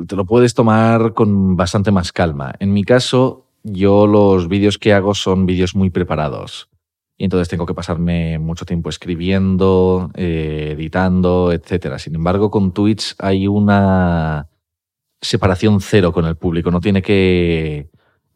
te 0.06 0.16
lo 0.16 0.24
puedes 0.24 0.54
tomar 0.54 1.12
con 1.12 1.56
bastante 1.56 1.90
más 1.90 2.12
calma. 2.12 2.54
En 2.60 2.72
mi 2.72 2.82
caso, 2.84 3.46
yo 3.62 4.06
los 4.06 4.48
vídeos 4.48 4.78
que 4.78 4.92
hago 4.92 5.14
son 5.14 5.46
vídeos 5.46 5.74
muy 5.74 5.90
preparados. 5.90 6.68
Y 7.16 7.24
entonces 7.24 7.48
tengo 7.48 7.66
que 7.66 7.74
pasarme 7.74 8.38
mucho 8.38 8.64
tiempo 8.64 8.88
escribiendo, 8.90 10.10
eh, 10.14 10.70
editando, 10.72 11.52
etc. 11.52 11.98
Sin 11.98 12.14
embargo, 12.14 12.50
con 12.50 12.72
Twitch 12.72 13.14
hay 13.18 13.46
una 13.46 14.48
separación 15.20 15.80
cero 15.80 16.12
con 16.12 16.26
el 16.26 16.36
público. 16.36 16.70
No 16.70 16.80
tiene 16.80 17.02
que. 17.02 17.88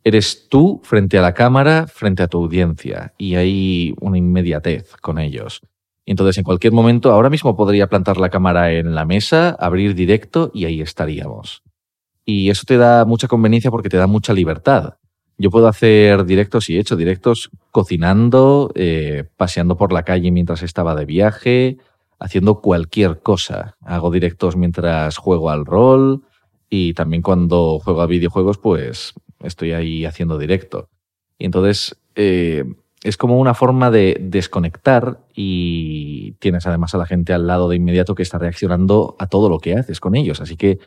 Eres 0.05 0.49
tú 0.49 0.81
frente 0.85 1.19
a 1.19 1.23
la 1.23 1.35
cámara, 1.35 1.87
frente 1.87 2.23
a 2.23 2.29
tu 2.29 2.39
audiencia. 2.39 3.13
Y 3.19 3.35
hay 3.35 3.95
una 4.01 4.19
inmediatez 4.19 4.97
con 5.01 5.19
ellos. 5.19 5.61
Entonces, 6.07 6.39
en 6.39 6.45
cualquier 6.45 6.73
momento, 6.73 7.13
ahora 7.13 7.29
mismo 7.29 7.55
podría 7.55 7.89
plantar 7.89 8.17
la 8.17 8.31
cámara 8.31 8.73
en 8.73 8.95
la 8.95 9.05
mesa, 9.05 9.51
abrir 9.59 9.95
directo 9.95 10.51
y 10.55 10.65
ahí 10.65 10.81
estaríamos. 10.81 11.63
Y 12.25 12.49
eso 12.49 12.65
te 12.67 12.79
da 12.79 13.05
mucha 13.05 13.29
conveniencia 13.29 13.71
porque 13.71 13.91
te 13.91 13.99
da 13.99 14.07
mucha 14.07 14.33
libertad. 14.33 14.95
Yo 15.37 15.51
puedo 15.51 15.69
hacer 15.69 16.25
directos 16.25 16.69
y 16.69 16.77
he 16.77 16.81
hecho 16.81 16.97
directos 16.97 17.51
cocinando, 17.71 18.73
eh, 18.75 19.25
paseando 19.37 19.77
por 19.77 19.93
la 19.93 20.03
calle 20.03 20.31
mientras 20.31 20.63
estaba 20.63 20.95
de 20.95 21.05
viaje, 21.05 21.77
haciendo 22.19 22.61
cualquier 22.61 23.21
cosa. 23.21 23.77
Hago 23.83 24.11
directos 24.11 24.57
mientras 24.57 25.17
juego 25.17 25.51
al 25.51 25.65
rol 25.65 26.23
y 26.69 26.95
también 26.95 27.23
cuando 27.23 27.79
juego 27.79 28.03
a 28.03 28.07
videojuegos, 28.07 28.59
pues 28.59 29.15
estoy 29.41 29.73
ahí 29.73 30.05
haciendo 30.05 30.39
directo. 30.39 30.89
Y 31.39 31.45
entonces 31.45 31.97
eh, 32.15 32.65
es 33.03 33.17
como 33.17 33.39
una 33.39 33.55
forma 33.55 33.91
de 33.91 34.19
desconectar 34.21 35.21
y 35.35 36.33
tienes 36.41 36.67
además 36.67 36.95
a 36.95 36.99
la 36.99 37.07
gente 37.07 37.33
al 37.33 37.47
lado 37.47 37.69
de 37.69 37.77
inmediato 37.77 38.15
que 38.15 38.23
está 38.23 38.39
reaccionando 38.39 39.17
a 39.19 39.27
todo 39.27 39.49
lo 39.49 39.61
que 39.61 39.75
haces 39.75 40.01
con 40.01 40.17
ellos. 40.17 40.41
Así 40.41 40.57
que 40.57 40.79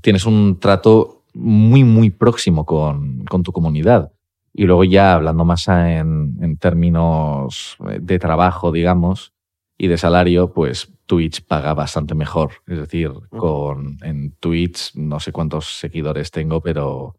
tienes 0.00 0.26
un 0.26 0.58
trato 0.58 1.24
muy, 1.32 1.84
muy 1.84 2.10
próximo 2.10 2.66
con, 2.66 3.24
tu 3.44 3.52
comunidad. 3.52 4.12
Y 4.52 4.64
luego 4.64 4.82
ya 4.82 5.14
hablando 5.14 5.44
más 5.44 5.68
en, 5.68 6.56
términos 6.58 7.76
de 8.00 8.18
trabajo, 8.18 8.72
digamos, 8.72 9.32
y 9.78 9.86
de 9.86 9.96
salario, 9.96 10.52
pues 10.52 10.92
Twitch 11.06 11.46
paga 11.46 11.72
bastante 11.72 12.14
mejor. 12.16 12.50
Es 12.66 12.78
decir, 12.78 13.12
con, 13.30 13.98
en 14.02 14.32
Twitch 14.32 14.94
no 14.96 15.20
sé 15.20 15.30
cuántos 15.30 15.78
seguidores 15.78 16.32
tengo, 16.32 16.60
pero 16.60 17.14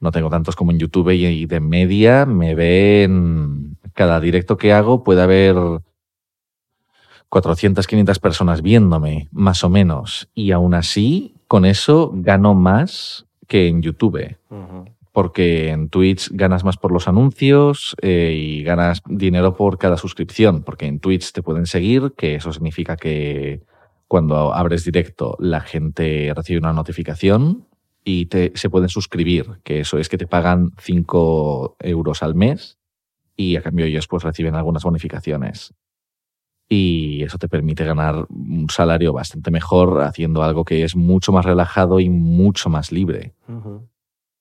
no 0.00 0.10
tengo 0.10 0.30
tantos 0.30 0.56
como 0.56 0.72
en 0.72 0.78
YouTube 0.78 1.10
y, 1.10 1.46
de 1.46 1.60
media 1.60 2.26
me 2.26 2.54
ven, 2.54 3.78
cada 3.94 4.20
directo 4.20 4.56
que 4.56 4.72
hago 4.72 5.02
puede 5.02 5.22
haber 5.22 5.56
400, 7.28 7.86
500 7.86 8.18
personas 8.18 8.62
viéndome, 8.62 9.28
más 9.32 9.64
o 9.64 9.70
menos. 9.70 10.28
Y 10.34 10.52
aún 10.52 10.74
así, 10.74 11.34
con 11.48 11.64
eso 11.64 12.12
gano 12.14 12.54
más 12.54 13.26
que 13.46 13.68
en 13.68 13.82
YouTube. 13.82 14.36
Porque 15.12 15.70
en 15.70 15.88
Twitch 15.88 16.30
ganas 16.32 16.62
más 16.62 16.76
por 16.76 16.92
los 16.92 17.08
anuncios 17.08 17.96
eh, 18.02 18.34
y 18.38 18.62
ganas 18.62 19.02
dinero 19.06 19.56
por 19.56 19.78
cada 19.78 19.96
suscripción. 19.96 20.62
Porque 20.62 20.86
en 20.86 21.00
Twitch 21.00 21.32
te 21.32 21.42
pueden 21.42 21.66
seguir, 21.66 22.12
que 22.16 22.34
eso 22.34 22.52
significa 22.52 22.96
que 22.96 23.62
cuando 24.08 24.54
abres 24.54 24.84
directo 24.84 25.36
la 25.40 25.60
gente 25.60 26.32
recibe 26.34 26.60
una 26.60 26.72
notificación 26.72 27.66
y 28.08 28.26
te, 28.26 28.52
se 28.54 28.70
pueden 28.70 28.88
suscribir, 28.88 29.58
que 29.64 29.80
eso 29.80 29.98
es 29.98 30.08
que 30.08 30.16
te 30.16 30.28
pagan 30.28 30.70
5 30.78 31.76
euros 31.80 32.22
al 32.22 32.36
mes 32.36 32.78
y 33.34 33.56
a 33.56 33.62
cambio 33.62 33.84
ellos 33.84 34.06
pues 34.06 34.22
reciben 34.22 34.54
algunas 34.54 34.84
bonificaciones. 34.84 35.74
Y 36.68 37.24
eso 37.24 37.36
te 37.36 37.48
permite 37.48 37.84
ganar 37.84 38.26
un 38.30 38.68
salario 38.70 39.12
bastante 39.12 39.50
mejor 39.50 40.02
haciendo 40.02 40.44
algo 40.44 40.64
que 40.64 40.84
es 40.84 40.94
mucho 40.94 41.32
más 41.32 41.44
relajado 41.44 41.98
y 41.98 42.08
mucho 42.08 42.70
más 42.70 42.92
libre. 42.92 43.34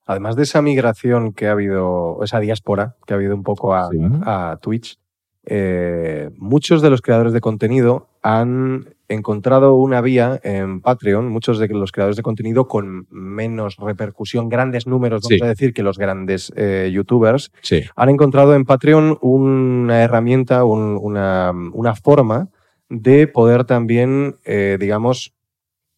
Además 0.06 0.36
de 0.36 0.44
esa 0.44 0.62
migración 0.62 1.34
que 1.34 1.48
ha 1.48 1.54
habido, 1.54 2.20
esa 2.24 2.40
diáspora 2.40 2.98
que 3.08 3.16
ha 3.16 3.18
habido 3.18 3.34
un 3.34 3.44
poco 3.44 3.74
a, 3.74 3.90
a 4.26 4.58
Twitch, 4.58 5.00
eh, 5.48 6.30
muchos 6.38 6.84
de 6.84 6.92
los 6.92 7.02
creadores 7.02 7.34
de 7.34 7.42
contenido 7.42 8.10
han 8.22 8.95
encontrado 9.08 9.76
una 9.76 10.02
vía 10.02 10.40
en 10.44 10.82
Patreon, 10.82 11.30
muchos 11.30 11.60
de 11.60 11.68
los 11.70 11.92
creadores 11.92 12.18
de 12.18 12.24
contenido 12.24 12.68
con 12.68 13.08
menos 13.10 13.78
repercusión, 13.78 14.50
grandes 14.50 14.88
números, 14.88 15.24
vamos 15.24 15.42
a 15.42 15.48
decir, 15.48 15.74
que 15.74 15.84
los 15.84 15.98
grandes 15.98 16.52
eh, 16.56 16.90
youtubers, 16.94 17.52
han 17.96 18.10
encontrado 18.10 18.56
en 18.56 18.66
Patreon 18.66 19.18
una 19.22 20.02
herramienta, 20.04 20.64
una, 20.64 21.54
forma 22.02 22.50
de 22.90 23.28
poder 23.28 23.64
también, 23.64 24.38
eh, 24.46 24.78
digamos, 24.80 25.34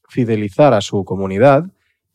fidelizar 0.10 0.74
a 0.74 0.82
su 0.82 1.04
comunidad 1.04 1.66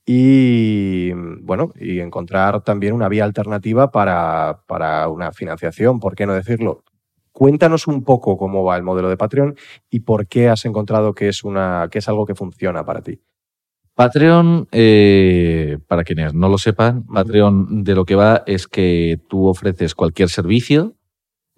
y 0.05 1.13
bueno, 1.13 1.73
y 1.77 2.01
encontrar 2.01 2.63
también 2.63 2.93
una 2.93 3.09
vía 3.09 3.25
alternativa 3.25 3.93
para, 3.93 4.63
para, 4.67 5.09
una 5.09 5.33
financiación, 5.33 6.01
¿por 6.01 6.17
qué 6.17 6.27
no 6.27 6.35
decirlo? 6.35 6.83
Cuéntanos 7.33 7.87
un 7.87 8.05
poco 8.05 8.37
cómo 8.37 8.63
va 8.63 8.77
el 8.77 8.83
modelo 8.83 9.09
de 9.09 9.17
Patreon 9.17 9.57
y 9.91 10.01
por 10.01 10.27
qué 10.27 10.49
has 10.49 10.65
encontrado 10.65 11.15
que 11.15 11.29
es, 11.29 11.45
una, 11.45 11.89
que 11.91 11.99
es 11.99 12.09
algo 12.09 12.27
que 12.27 12.35
funciona 12.35 12.85
para 12.85 13.01
ti. 13.03 13.21
Patreon, 13.95 14.69
eh, 14.73 15.79
para 15.87 16.05
quienes 16.05 16.33
no 16.33 16.49
lo 16.49 16.57
sepan, 16.57 17.05
Patreon 17.05 17.85
de 17.85 17.95
lo 17.95 18.05
que 18.05 18.15
va 18.15 18.43
es 18.47 18.67
que 18.67 19.21
tú 19.29 19.47
ofreces 19.47 19.95
cualquier 19.95 20.29
servicio. 20.29 20.95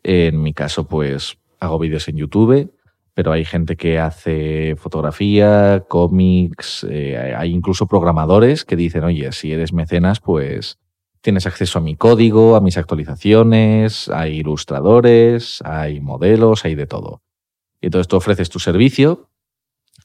En 0.02 0.42
mi 0.42 0.52
caso, 0.52 0.86
pues 0.86 1.38
hago 1.60 1.78
vídeos 1.78 2.08
en 2.08 2.16
YouTube, 2.16 2.72
pero 3.14 3.32
hay 3.32 3.44
gente 3.44 3.76
que 3.76 3.98
hace 3.98 4.74
fotografía, 4.76 5.84
cómics, 5.88 6.84
eh, 6.90 7.34
hay 7.36 7.52
incluso 7.52 7.86
programadores 7.86 8.64
que 8.64 8.76
dicen, 8.76 9.04
oye, 9.04 9.30
si 9.32 9.52
eres 9.52 9.72
mecenas, 9.72 10.20
pues 10.20 10.78
Tienes 11.24 11.46
acceso 11.46 11.78
a 11.78 11.80
mi 11.80 11.96
código, 11.96 12.54
a 12.54 12.60
mis 12.60 12.76
actualizaciones, 12.76 14.10
hay 14.10 14.40
ilustradores, 14.40 15.62
hay 15.64 15.98
modelos, 15.98 16.66
hay 16.66 16.74
de 16.74 16.86
todo. 16.86 17.22
Y 17.80 17.86
entonces 17.86 18.08
tú 18.08 18.16
ofreces 18.16 18.50
tu 18.50 18.58
servicio 18.58 19.30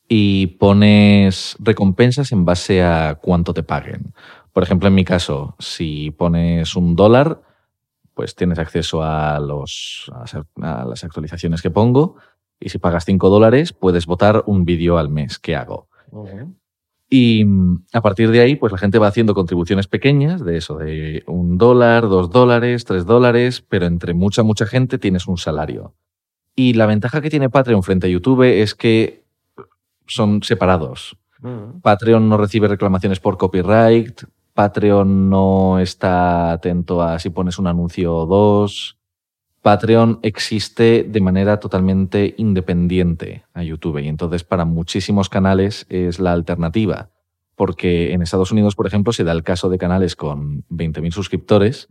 y 0.07 0.47
pones 0.47 1.57
recompensas 1.59 2.31
en 2.31 2.45
base 2.45 2.81
a 2.83 3.19
cuánto 3.21 3.53
te 3.53 3.63
paguen. 3.63 4.13
Por 4.53 4.63
ejemplo, 4.63 4.87
en 4.87 4.95
mi 4.95 5.03
caso, 5.03 5.57
si 5.59 6.11
pones 6.11 6.77
un 6.77 6.95
dólar, 6.95 7.41
pues 8.13 8.33
tienes 8.33 8.57
acceso 8.57 9.03
a, 9.03 9.41
las 9.41 11.03
actualizaciones 11.03 11.61
que 11.61 11.69
pongo. 11.69 12.15
Y 12.61 12.69
si 12.69 12.77
pagas 12.77 13.03
cinco 13.03 13.27
dólares, 13.27 13.73
puedes 13.73 14.05
votar 14.05 14.45
un 14.45 14.63
vídeo 14.63 14.97
al 14.97 15.09
mes 15.09 15.37
que 15.37 15.57
hago. 15.57 15.89
Y 17.09 17.43
mm, 17.45 17.85
a 17.93 18.01
partir 18.01 18.29
de 18.31 18.41
ahí, 18.41 18.55
pues 18.55 18.71
la 18.71 18.77
gente 18.77 18.99
va 18.99 19.07
haciendo 19.07 19.33
contribuciones 19.33 19.87
pequeñas 19.87 20.43
de 20.45 20.57
eso, 20.57 20.77
de 20.77 21.23
un 21.27 21.57
dólar, 21.57 22.03
dos 22.07 22.29
dólares, 22.29 22.85
tres 22.85 23.05
dólares, 23.05 23.65
pero 23.67 23.87
entre 23.87 24.13
mucha, 24.13 24.43
mucha 24.43 24.65
gente 24.65 24.97
tienes 24.97 25.27
un 25.27 25.37
salario. 25.37 25.95
Y 26.55 26.73
la 26.73 26.85
ventaja 26.85 27.21
que 27.21 27.29
tiene 27.29 27.49
Patreon 27.49 27.83
frente 27.83 28.07
a 28.07 28.09
YouTube 28.09 28.43
es 28.43 28.75
que 28.75 29.23
son 30.07 30.43
separados. 30.43 31.17
Mm. 31.39 31.79
Patreon 31.81 32.29
no 32.29 32.37
recibe 32.37 32.67
reclamaciones 32.67 33.19
por 33.19 33.37
copyright, 33.37 34.23
Patreon 34.53 35.29
no 35.29 35.79
está 35.79 36.51
atento 36.51 37.01
a 37.01 37.17
si 37.17 37.29
pones 37.29 37.57
un 37.59 37.67
anuncio 37.67 38.13
o 38.13 38.25
dos. 38.25 38.98
Patreon 39.61 40.19
existe 40.21 41.03
de 41.03 41.21
manera 41.21 41.59
totalmente 41.59 42.33
independiente 42.37 43.43
a 43.53 43.63
YouTube 43.63 43.99
y 43.99 44.07
entonces 44.07 44.43
para 44.43 44.65
muchísimos 44.65 45.27
canales 45.27 45.85
es 45.89 46.19
la 46.19 46.31
alternativa, 46.31 47.09
porque 47.55 48.13
en 48.13 48.21
Estados 48.21 48.51
Unidos, 48.51 48.75
por 48.75 48.87
ejemplo, 48.87 49.11
se 49.11 49.25
da 49.25 49.33
el 49.33 49.43
caso 49.43 49.69
de 49.69 49.77
canales 49.77 50.15
con 50.15 50.63
20.000 50.69 51.11
suscriptores, 51.11 51.89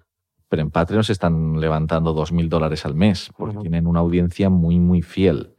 pero 0.48 0.62
en 0.62 0.70
Patreon 0.70 1.04
se 1.04 1.12
están 1.12 1.60
levantando 1.60 2.16
2.000 2.16 2.48
dólares 2.48 2.86
al 2.86 2.94
mes, 2.94 3.30
porque 3.36 3.58
tienen 3.58 3.86
una 3.86 4.00
audiencia 4.00 4.48
muy, 4.48 4.78
muy 4.78 5.02
fiel. 5.02 5.54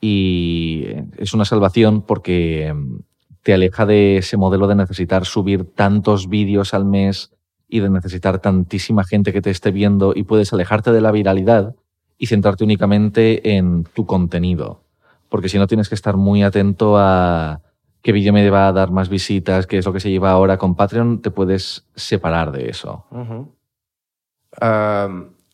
Y 0.00 0.86
es 1.18 1.34
una 1.34 1.44
salvación 1.44 2.02
porque 2.02 2.72
mm, 2.72 3.00
te 3.42 3.52
aleja 3.52 3.84
de 3.84 4.18
ese 4.18 4.36
modelo 4.36 4.66
de 4.66 4.76
necesitar 4.76 5.26
subir 5.26 5.64
tantos 5.74 6.28
vídeos 6.28 6.72
al 6.72 6.84
mes 6.84 7.32
y 7.68 7.80
de 7.80 7.90
necesitar 7.90 8.40
tantísima 8.40 9.04
gente 9.04 9.32
que 9.32 9.42
te 9.42 9.50
esté 9.50 9.70
viendo 9.70 10.12
y 10.14 10.22
puedes 10.24 10.52
alejarte 10.52 10.90
de 10.90 11.00
la 11.00 11.12
viralidad 11.12 11.74
y 12.16 12.26
centrarte 12.26 12.64
únicamente 12.64 13.56
en 13.56 13.84
tu 13.84 14.06
contenido. 14.06 14.82
Porque 15.28 15.48
si 15.48 15.58
no 15.58 15.66
tienes 15.66 15.88
que 15.88 15.94
estar 15.94 16.16
muy 16.16 16.42
atento 16.42 16.96
a 16.98 17.60
qué 18.02 18.12
vídeo 18.12 18.32
me 18.32 18.48
va 18.50 18.68
a 18.68 18.72
dar 18.72 18.90
más 18.90 19.08
visitas, 19.08 19.66
qué 19.66 19.78
es 19.78 19.86
lo 19.86 19.92
que 19.92 20.00
se 20.00 20.10
lleva 20.10 20.30
ahora 20.30 20.56
con 20.56 20.74
Patreon, 20.74 21.20
te 21.20 21.30
puedes 21.30 21.86
separar 21.94 22.52
de 22.52 22.70
eso. 22.70 23.04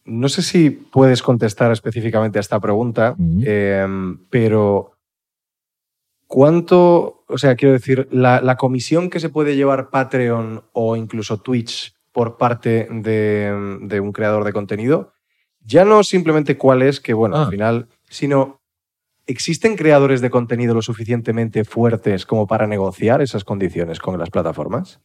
no 0.06 0.28
sé 0.28 0.42
si 0.42 0.70
puedes 0.70 1.22
contestar 1.22 1.72
específicamente 1.72 2.38
a 2.38 2.40
esta 2.40 2.60
pregunta, 2.60 3.16
em, 3.18 4.18
pero 4.30 4.92
¿cuánto, 6.26 7.24
o 7.26 7.38
sea, 7.38 7.56
quiero 7.56 7.72
decir, 7.72 8.08
la, 8.10 8.56
comisión 8.56 9.10
que 9.10 9.20
se 9.20 9.30
puede 9.30 9.56
llevar 9.56 9.90
Patreon 9.90 10.62
o 10.72 10.96
incluso 10.96 11.38
Twitch 11.38 11.94
por 12.14 12.36
parte 12.36 12.86
de, 12.90 14.00
un 14.00 14.12
creador 14.12 14.44
de 14.44 14.52
contenido, 14.52 15.12
ya 15.60 15.84
no 15.84 16.04
simplemente 16.04 16.56
cuál 16.56 16.80
es, 16.82 17.00
que 17.00 17.12
bueno, 17.12 17.36
al 17.36 17.48
ah. 17.48 17.50
final, 17.50 17.88
sino 18.08 18.60
¿existen 19.26 19.74
creadores 19.74 20.20
de 20.20 20.30
contenido 20.30 20.74
lo 20.74 20.80
suficientemente 20.80 21.64
fuertes 21.64 22.24
como 22.24 22.46
para 22.46 22.68
negociar 22.68 23.20
esas 23.20 23.42
condiciones 23.42 23.98
con 23.98 24.16
las 24.16 24.30
plataformas? 24.30 25.00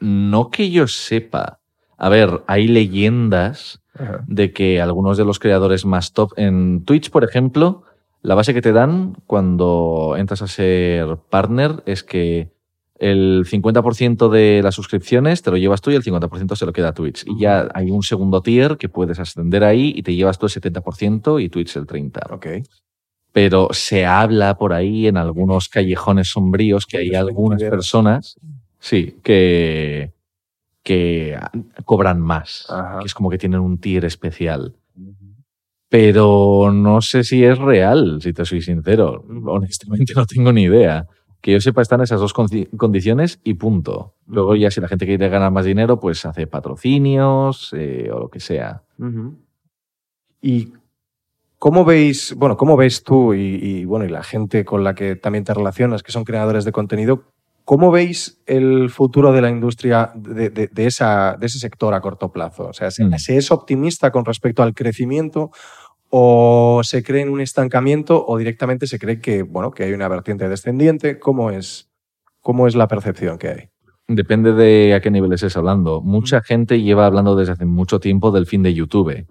No 0.00 0.50
que 0.50 0.70
yo 0.70 0.86
sepa. 0.86 1.60
A 1.96 2.10
ver, 2.10 2.42
hay 2.46 2.68
leyendas 2.68 3.80
de 4.26 4.52
que 4.52 4.82
algunos 4.82 5.16
de 5.16 5.24
los 5.24 5.38
creadores 5.38 5.86
más 5.86 6.12
top 6.12 6.32
en 6.36 6.84
Twitch, 6.84 7.10
por 7.10 7.24
ejemplo, 7.24 7.84
la 8.20 8.34
base 8.34 8.52
que 8.52 8.62
te 8.62 8.72
dan 8.72 9.16
cuando 9.26 10.14
entras 10.18 10.42
a 10.42 10.46
ser 10.46 11.16
partner 11.30 11.82
es 11.86 12.04
que 12.04 12.52
el 12.98 13.44
50% 13.46 14.28
de 14.28 14.60
las 14.62 14.74
suscripciones 14.74 15.42
te 15.42 15.50
lo 15.50 15.56
llevas 15.56 15.80
tú 15.80 15.90
y 15.90 15.94
el 15.94 16.02
50% 16.02 16.56
se 16.56 16.66
lo 16.66 16.72
queda 16.72 16.88
a 16.88 16.94
Twitch. 16.94 17.24
Y 17.26 17.40
ya 17.40 17.68
hay 17.74 17.90
un 17.90 18.02
segundo 18.02 18.42
tier 18.42 18.76
que 18.76 18.88
puedes 18.88 19.18
ascender 19.18 19.64
ahí 19.64 19.92
y 19.94 20.02
te 20.02 20.14
llevas 20.14 20.38
tú 20.38 20.46
el 20.46 20.52
70% 20.52 21.42
y 21.42 21.48
Twitch 21.48 21.76
el 21.76 21.86
30%. 21.86 22.32
Ok. 22.32 22.46
Pero 23.32 23.68
se 23.72 24.04
habla 24.04 24.58
por 24.58 24.72
ahí 24.72 25.06
en 25.06 25.16
algunos 25.16 25.68
callejones 25.68 26.28
sombríos 26.28 26.86
que 26.86 26.98
hay 26.98 27.14
algunas 27.14 27.62
personas, 27.62 28.36
sí, 28.80 29.16
que, 29.22 30.12
que 30.82 31.38
cobran 31.84 32.20
más. 32.20 32.66
Que 33.00 33.06
es 33.06 33.14
como 33.14 33.30
que 33.30 33.38
tienen 33.38 33.60
un 33.60 33.78
tier 33.78 34.04
especial. 34.06 34.74
Pero 35.88 36.70
no 36.72 37.00
sé 37.00 37.22
si 37.22 37.44
es 37.44 37.58
real, 37.58 38.18
si 38.20 38.32
te 38.32 38.44
soy 38.44 38.60
sincero. 38.60 39.24
Honestamente 39.46 40.14
no 40.16 40.26
tengo 40.26 40.52
ni 40.52 40.64
idea 40.64 41.06
que 41.40 41.52
yo 41.52 41.60
sepa, 41.60 41.82
están 41.82 42.00
esas 42.00 42.20
dos 42.20 42.32
condiciones 42.34 43.40
y 43.44 43.54
punto. 43.54 44.14
Luego 44.26 44.56
ya 44.56 44.70
si 44.70 44.80
la 44.80 44.88
gente 44.88 45.06
quiere 45.06 45.28
ganar 45.28 45.52
más 45.52 45.64
dinero, 45.64 46.00
pues 46.00 46.24
hace 46.26 46.46
patrocinios 46.46 47.72
eh, 47.76 48.10
o 48.12 48.18
lo 48.18 48.28
que 48.28 48.40
sea. 48.40 48.82
¿Y 50.40 50.72
cómo 51.58 51.84
veis, 51.84 52.34
bueno, 52.34 52.56
cómo 52.56 52.76
ves 52.76 53.02
tú 53.02 53.34
y, 53.34 53.84
bueno, 53.84 54.04
y 54.04 54.08
la 54.08 54.22
gente 54.22 54.64
con 54.64 54.82
la 54.82 54.94
que 54.94 55.16
también 55.16 55.44
te 55.44 55.54
relacionas, 55.54 56.02
que 56.02 56.12
son 56.12 56.24
creadores 56.24 56.64
de 56.64 56.72
contenido, 56.72 57.32
¿cómo 57.64 57.90
veis 57.90 58.42
el 58.46 58.90
futuro 58.90 59.32
de 59.32 59.40
la 59.40 59.50
industria 59.50 60.10
de, 60.14 60.68
esa, 60.76 61.36
de 61.38 61.46
ese 61.46 61.58
sector 61.58 61.94
a 61.94 62.00
corto 62.00 62.32
plazo? 62.32 62.68
O 62.68 62.72
sea, 62.72 62.90
¿se, 62.90 63.04
mm. 63.04 63.18
¿se 63.18 63.36
es 63.36 63.50
optimista 63.52 64.10
con 64.10 64.24
respecto 64.24 64.62
al 64.62 64.74
crecimiento 64.74 65.50
o 66.10 66.80
se 66.84 67.02
cree 67.02 67.22
en 67.22 67.30
un 67.30 67.40
estancamiento 67.40 68.24
o 68.26 68.38
directamente 68.38 68.86
se 68.86 68.98
cree 68.98 69.20
que, 69.20 69.42
bueno, 69.42 69.70
que 69.70 69.84
hay 69.84 69.92
una 69.92 70.08
vertiente 70.08 70.48
descendiente. 70.48 71.18
¿Cómo 71.18 71.50
es, 71.50 71.90
cómo 72.40 72.66
es 72.66 72.74
la 72.74 72.88
percepción 72.88 73.38
que 73.38 73.48
hay? 73.48 73.68
Depende 74.10 74.54
de 74.54 74.94
a 74.94 75.02
qué 75.02 75.10
nivel 75.10 75.34
estés 75.34 75.54
hablando. 75.58 76.00
Mucha 76.00 76.40
gente 76.40 76.80
lleva 76.80 77.04
hablando 77.04 77.36
desde 77.36 77.52
hace 77.52 77.66
mucho 77.66 78.00
tiempo 78.00 78.30
del 78.30 78.46
fin 78.46 78.62
de 78.62 78.72
YouTube. 78.72 79.26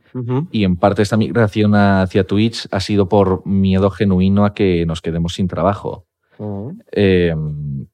Y 0.51 0.63
en 0.65 0.75
parte 0.75 1.01
esta 1.01 1.17
migración 1.17 1.73
hacia 1.73 2.27
Twitch 2.27 2.67
ha 2.69 2.79
sido 2.79 3.09
por 3.09 3.45
miedo 3.47 3.89
genuino 3.89 4.45
a 4.45 4.53
que 4.53 4.85
nos 4.85 5.01
quedemos 5.01 5.33
sin 5.33 5.47
trabajo. 5.47 6.05
Em, 6.91 7.87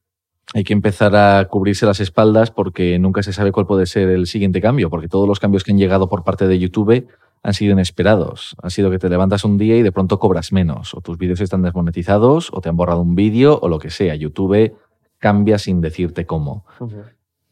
hay 0.53 0.63
que 0.65 0.73
empezar 0.73 1.15
a 1.15 1.47
cubrirse 1.47 1.85
las 1.85 2.01
espaldas 2.01 2.51
porque 2.51 2.99
nunca 2.99 3.23
se 3.23 3.31
sabe 3.31 3.53
cuál 3.53 3.65
puede 3.65 3.85
ser 3.85 4.09
el 4.09 4.27
siguiente 4.27 4.59
cambio, 4.59 4.89
porque 4.89 5.07
todos 5.07 5.25
los 5.25 5.39
cambios 5.39 5.63
que 5.63 5.71
han 5.71 5.77
llegado 5.77 6.09
por 6.09 6.25
parte 6.25 6.49
de 6.49 6.59
YouTube 6.59 7.07
han 7.43 7.53
sido 7.53 7.73
inesperados. 7.73 8.55
Han 8.63 8.71
sido 8.71 8.89
que 8.89 8.97
te 8.97 9.09
levantas 9.09 9.43
un 9.43 9.57
día 9.57 9.77
y 9.77 9.83
de 9.83 9.91
pronto 9.91 10.17
cobras 10.17 10.53
menos, 10.53 10.93
o 10.93 11.01
tus 11.01 11.17
vídeos 11.17 11.41
están 11.41 11.61
desmonetizados, 11.61 12.49
o 12.53 12.61
te 12.61 12.69
han 12.69 12.77
borrado 12.77 13.01
un 13.01 13.15
vídeo, 13.15 13.59
o 13.61 13.67
lo 13.67 13.79
que 13.79 13.89
sea. 13.89 14.15
YouTube 14.15 14.73
cambia 15.19 15.59
sin 15.59 15.81
decirte 15.81 16.25
cómo. 16.25 16.65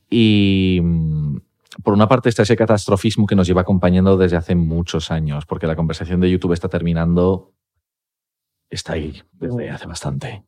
Y 0.09 0.79
mm, 0.81 1.37
por 1.83 1.93
una 1.93 2.07
parte 2.07 2.29
está 2.29 2.43
ese 2.43 2.55
catastrofismo 2.55 3.27
que 3.27 3.35
nos 3.35 3.47
lleva 3.47 3.61
acompañando 3.61 4.15
desde 4.15 4.37
hace 4.37 4.55
muchos 4.55 5.11
años, 5.11 5.45
porque 5.45 5.67
la 5.67 5.75
conversación 5.75 6.21
de 6.21 6.31
YouTube 6.31 6.53
está 6.53 6.69
terminando, 6.69 7.51
está 8.69 8.93
ahí 8.93 9.21
desde 9.33 9.69
hace 9.69 9.87
bastante. 9.87 10.43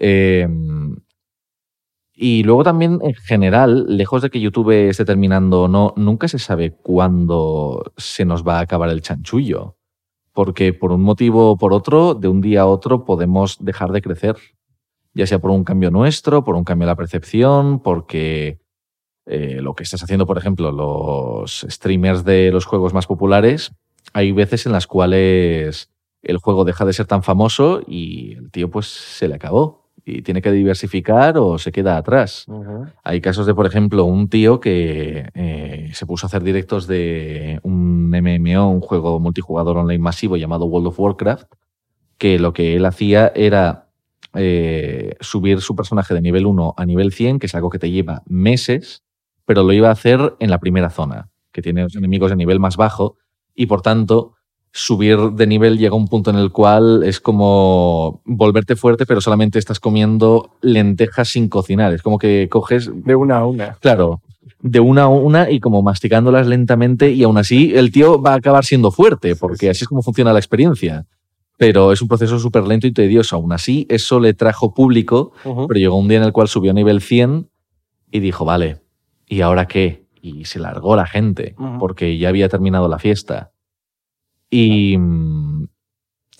Eh, 0.00 0.48
y 2.16 2.44
luego 2.44 2.62
también, 2.62 3.00
en 3.02 3.14
general, 3.14 3.86
lejos 3.88 4.22
de 4.22 4.30
que 4.30 4.40
YouTube 4.40 4.88
esté 4.88 5.04
terminando 5.04 5.62
o 5.62 5.68
no, 5.68 5.92
nunca 5.96 6.28
se 6.28 6.38
sabe 6.38 6.70
cuándo 6.70 7.92
se 7.96 8.24
nos 8.24 8.46
va 8.46 8.58
a 8.58 8.60
acabar 8.60 8.88
el 8.90 9.02
chanchullo. 9.02 9.76
Porque 10.32 10.72
por 10.72 10.92
un 10.92 11.02
motivo 11.02 11.50
o 11.50 11.56
por 11.56 11.72
otro, 11.72 12.14
de 12.14 12.28
un 12.28 12.40
día 12.40 12.62
a 12.62 12.66
otro 12.66 13.04
podemos 13.04 13.58
dejar 13.60 13.90
de 13.90 14.02
crecer. 14.02 14.36
Ya 15.12 15.26
sea 15.26 15.40
por 15.40 15.50
un 15.50 15.64
cambio 15.64 15.90
nuestro, 15.90 16.44
por 16.44 16.54
un 16.54 16.64
cambio 16.64 16.84
en 16.84 16.88
la 16.88 16.96
percepción, 16.96 17.80
porque 17.80 18.60
eh, 19.26 19.58
lo 19.60 19.74
que 19.74 19.82
estás 19.82 20.02
haciendo, 20.02 20.26
por 20.26 20.38
ejemplo, 20.38 20.70
los 20.70 21.66
streamers 21.68 22.24
de 22.24 22.52
los 22.52 22.64
juegos 22.64 22.94
más 22.94 23.06
populares, 23.06 23.72
hay 24.12 24.30
veces 24.32 24.66
en 24.66 24.72
las 24.72 24.86
cuales 24.86 25.90
el 26.22 26.38
juego 26.38 26.64
deja 26.64 26.84
de 26.84 26.92
ser 26.92 27.06
tan 27.06 27.24
famoso 27.24 27.82
y 27.86 28.34
el 28.34 28.50
tío 28.50 28.70
pues 28.70 28.86
se 28.86 29.28
le 29.28 29.34
acabó 29.34 29.83
y 30.04 30.22
tiene 30.22 30.42
que 30.42 30.52
diversificar 30.52 31.38
o 31.38 31.58
se 31.58 31.72
queda 31.72 31.96
atrás. 31.96 32.46
Hay 33.02 33.20
casos 33.20 33.46
de, 33.46 33.54
por 33.54 33.66
ejemplo, 33.66 34.04
un 34.04 34.28
tío 34.28 34.60
que 34.60 35.30
eh, 35.34 35.90
se 35.94 36.06
puso 36.06 36.26
a 36.26 36.28
hacer 36.28 36.42
directos 36.42 36.86
de 36.86 37.58
un 37.62 38.10
MMO, 38.10 38.70
un 38.70 38.80
juego 38.80 39.18
multijugador 39.18 39.78
online 39.78 40.02
masivo 40.02 40.36
llamado 40.36 40.66
World 40.66 40.88
of 40.88 41.00
Warcraft, 41.00 41.54
que 42.18 42.38
lo 42.38 42.52
que 42.52 42.76
él 42.76 42.84
hacía 42.84 43.32
era 43.34 43.88
eh, 44.34 45.16
subir 45.20 45.60
su 45.60 45.74
personaje 45.74 46.12
de 46.12 46.20
nivel 46.20 46.46
1 46.46 46.74
a 46.76 46.84
nivel 46.84 47.12
100, 47.12 47.38
que 47.38 47.46
es 47.46 47.54
algo 47.54 47.70
que 47.70 47.78
te 47.78 47.90
lleva 47.90 48.22
meses, 48.26 49.04
pero 49.46 49.62
lo 49.62 49.72
iba 49.72 49.88
a 49.88 49.92
hacer 49.92 50.34
en 50.38 50.50
la 50.50 50.58
primera 50.58 50.90
zona, 50.90 51.30
que 51.50 51.62
tiene 51.62 51.82
los 51.82 51.96
enemigos 51.96 52.30
de 52.30 52.36
nivel 52.36 52.60
más 52.60 52.76
bajo, 52.76 53.16
y 53.54 53.66
por 53.66 53.80
tanto 53.80 54.34
subir 54.76 55.16
de 55.30 55.46
nivel 55.46 55.78
llega 55.78 55.92
a 55.92 55.96
un 55.96 56.08
punto 56.08 56.30
en 56.30 56.36
el 56.36 56.50
cual 56.50 57.04
es 57.04 57.20
como 57.20 58.20
volverte 58.24 58.74
fuerte, 58.74 59.06
pero 59.06 59.20
solamente 59.20 59.60
estás 59.60 59.78
comiendo 59.78 60.50
lentejas 60.62 61.28
sin 61.28 61.48
cocinar. 61.48 61.94
Es 61.94 62.02
como 62.02 62.18
que 62.18 62.48
coges. 62.50 62.90
De 62.92 63.14
una 63.14 63.38
a 63.38 63.46
una. 63.46 63.74
Claro. 63.74 64.20
De 64.60 64.80
una 64.80 65.02
a 65.02 65.08
una 65.08 65.48
y 65.48 65.60
como 65.60 65.80
masticándolas 65.82 66.48
lentamente, 66.48 67.12
y 67.12 67.22
aún 67.22 67.38
así 67.38 67.72
el 67.72 67.92
tío 67.92 68.20
va 68.20 68.32
a 68.32 68.36
acabar 68.36 68.64
siendo 68.64 68.90
fuerte, 68.90 69.36
porque 69.36 69.70
así 69.70 69.84
es 69.84 69.88
como 69.88 70.02
funciona 70.02 70.32
la 70.32 70.40
experiencia. 70.40 71.06
Pero 71.56 71.92
es 71.92 72.02
un 72.02 72.08
proceso 72.08 72.40
súper 72.40 72.66
lento 72.66 72.88
y 72.88 72.92
tedioso. 72.92 73.36
Aún 73.36 73.52
así, 73.52 73.86
eso 73.88 74.18
le 74.18 74.34
trajo 74.34 74.74
público, 74.74 75.32
pero 75.44 75.78
llegó 75.78 75.96
un 75.96 76.08
día 76.08 76.18
en 76.18 76.24
el 76.24 76.32
cual 76.32 76.48
subió 76.48 76.72
a 76.72 76.74
nivel 76.74 77.00
100 77.00 77.48
y 78.10 78.18
dijo, 78.18 78.44
vale, 78.44 78.80
¿y 79.28 79.40
ahora 79.40 79.66
qué? 79.66 80.02
Y 80.20 80.46
se 80.46 80.58
largó 80.58 80.96
la 80.96 81.06
gente, 81.06 81.54
porque 81.78 82.18
ya 82.18 82.30
había 82.30 82.48
terminado 82.48 82.88
la 82.88 82.98
fiesta. 82.98 83.52
Y, 84.56 84.96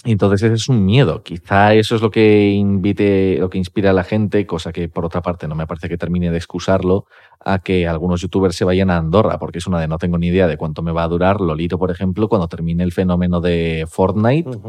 entonces 0.05 0.43
ese 0.43 0.55
es 0.55 0.69
un 0.69 0.85
miedo. 0.85 1.25
Quizá 1.25 1.75
eso 1.75 1.97
es 1.97 2.03
lo 2.03 2.11
que 2.11 2.51
invite, 2.51 3.39
lo 3.39 3.51
que 3.51 3.59
inspira 3.59 3.91
a 3.91 3.93
la 3.93 4.05
gente, 4.05 4.47
cosa 4.47 4.73
que 4.73 4.89
por 4.89 5.05
otra 5.05 5.21
parte 5.21 5.49
no 5.49 5.57
me 5.57 5.67
parece 5.67 5.89
que 5.89 5.97
termine 5.97 6.31
de 6.31 6.37
excusarlo, 6.37 7.07
a 7.41 7.59
que 7.59 7.89
algunos 7.89 8.21
youtubers 8.21 8.55
se 8.55 8.65
vayan 8.65 8.91
a 8.91 8.99
Andorra, 8.99 9.39
porque 9.39 9.59
es 9.59 9.67
una 9.67 9.81
de 9.81 9.89
no 9.89 9.99
tengo 9.99 10.17
ni 10.19 10.29
idea 10.29 10.47
de 10.47 10.57
cuánto 10.57 10.83
me 10.83 10.93
va 10.93 11.03
a 11.03 11.09
durar 11.09 11.41
Lolito, 11.41 11.77
por 11.77 11.91
ejemplo, 11.91 12.29
cuando 12.29 12.47
termine 12.47 12.85
el 12.85 12.93
fenómeno 12.93 13.41
de 13.41 13.87
Fortnite. 13.89 14.61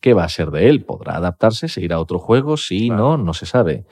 ¿Qué 0.00 0.14
va 0.14 0.24
a 0.24 0.28
ser 0.28 0.50
de 0.50 0.70
él? 0.70 0.84
¿Podrá 0.84 1.16
adaptarse? 1.16 1.68
¿Se 1.68 1.82
irá 1.82 1.96
a 1.96 2.00
otro 2.00 2.18
juego? 2.18 2.56
Sí, 2.56 2.88
no, 2.88 3.18
no 3.18 3.34
se 3.34 3.44
sabe. 3.44 3.84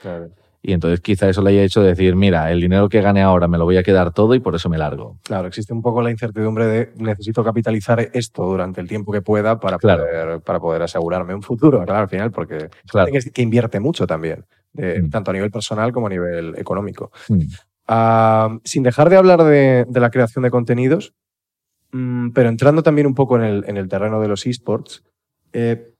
Y 0.63 0.73
entonces 0.73 1.01
quizá 1.01 1.27
eso 1.27 1.41
le 1.41 1.51
haya 1.51 1.63
hecho 1.63 1.81
decir, 1.81 2.15
mira, 2.15 2.51
el 2.51 2.61
dinero 2.61 2.87
que 2.87 3.01
gane 3.01 3.23
ahora 3.23 3.47
me 3.47 3.57
lo 3.57 3.65
voy 3.65 3.77
a 3.77 3.83
quedar 3.83 4.13
todo 4.13 4.35
y 4.35 4.39
por 4.39 4.53
eso 4.53 4.69
me 4.69 4.77
largo. 4.77 5.17
Claro, 5.23 5.47
existe 5.47 5.73
un 5.73 5.81
poco 5.81 6.03
la 6.03 6.11
incertidumbre 6.11 6.67
de 6.67 6.93
necesito 6.97 7.43
capitalizar 7.43 7.99
esto 8.13 8.45
durante 8.45 8.79
el 8.79 8.87
tiempo 8.87 9.11
que 9.11 9.23
pueda 9.23 9.59
para, 9.59 9.79
poder, 9.79 10.41
para 10.41 10.59
poder 10.59 10.83
asegurarme 10.83 11.33
un 11.33 11.41
futuro, 11.41 11.83
claro, 11.83 12.01
al 12.01 12.09
final, 12.09 12.31
porque 12.31 12.69
claro. 12.87 13.11
que, 13.11 13.31
que 13.31 13.41
invierte 13.41 13.79
mucho 13.79 14.05
también, 14.05 14.45
mm. 14.73 15.09
tanto 15.09 15.31
a 15.31 15.33
nivel 15.33 15.49
personal 15.49 15.91
como 15.91 16.05
a 16.07 16.11
nivel 16.11 16.53
económico. 16.57 17.11
Mm. 17.27 17.41
Ah, 17.87 18.57
sin 18.63 18.83
dejar 18.83 19.09
de 19.09 19.17
hablar 19.17 19.43
de, 19.43 19.85
la 19.93 20.11
creación 20.11 20.43
de 20.43 20.51
contenidos, 20.51 21.13
mm, 21.91 22.29
pero 22.29 22.49
entrando 22.49 22.83
también 22.83 23.07
un 23.07 23.15
poco 23.15 23.35
en 23.35 23.43
el, 23.43 23.65
en 23.67 23.77
el 23.77 23.89
terreno 23.89 24.21
de 24.21 24.27
los 24.27 24.45
esports, 24.45 25.03
eh, 25.53 25.90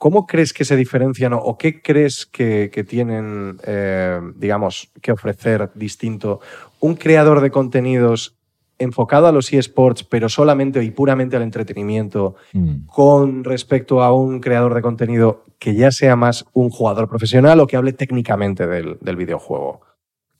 ¿Cómo 0.00 0.26
crees 0.26 0.54
que 0.54 0.64
se 0.64 0.76
diferencian 0.76 1.34
o 1.34 1.58
qué 1.58 1.82
crees 1.82 2.24
que, 2.24 2.70
que 2.72 2.84
tienen, 2.84 3.58
eh, 3.66 4.18
digamos, 4.34 4.90
que 5.02 5.12
ofrecer 5.12 5.68
distinto 5.74 6.40
un 6.80 6.94
creador 6.94 7.42
de 7.42 7.50
contenidos 7.50 8.34
enfocado 8.78 9.26
a 9.26 9.32
los 9.32 9.52
eSports, 9.52 10.02
pero 10.04 10.30
solamente 10.30 10.82
y 10.82 10.90
puramente 10.90 11.36
al 11.36 11.42
entretenimiento, 11.42 12.34
Mm. 12.54 12.86
con 12.86 13.44
respecto 13.44 14.02
a 14.02 14.14
un 14.14 14.40
creador 14.40 14.72
de 14.72 14.80
contenido 14.80 15.44
que 15.58 15.74
ya 15.74 15.90
sea 15.90 16.16
más 16.16 16.46
un 16.54 16.70
jugador 16.70 17.06
profesional 17.06 17.60
o 17.60 17.66
que 17.66 17.76
hable 17.76 17.92
técnicamente 17.92 18.66
del, 18.66 18.96
del 19.02 19.16
videojuego, 19.16 19.82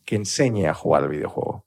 que 0.07 0.17
enseñe 0.17 0.69
a 0.69 0.73
jugar 0.73 1.03
al 1.03 1.11
videojuego? 1.11 1.65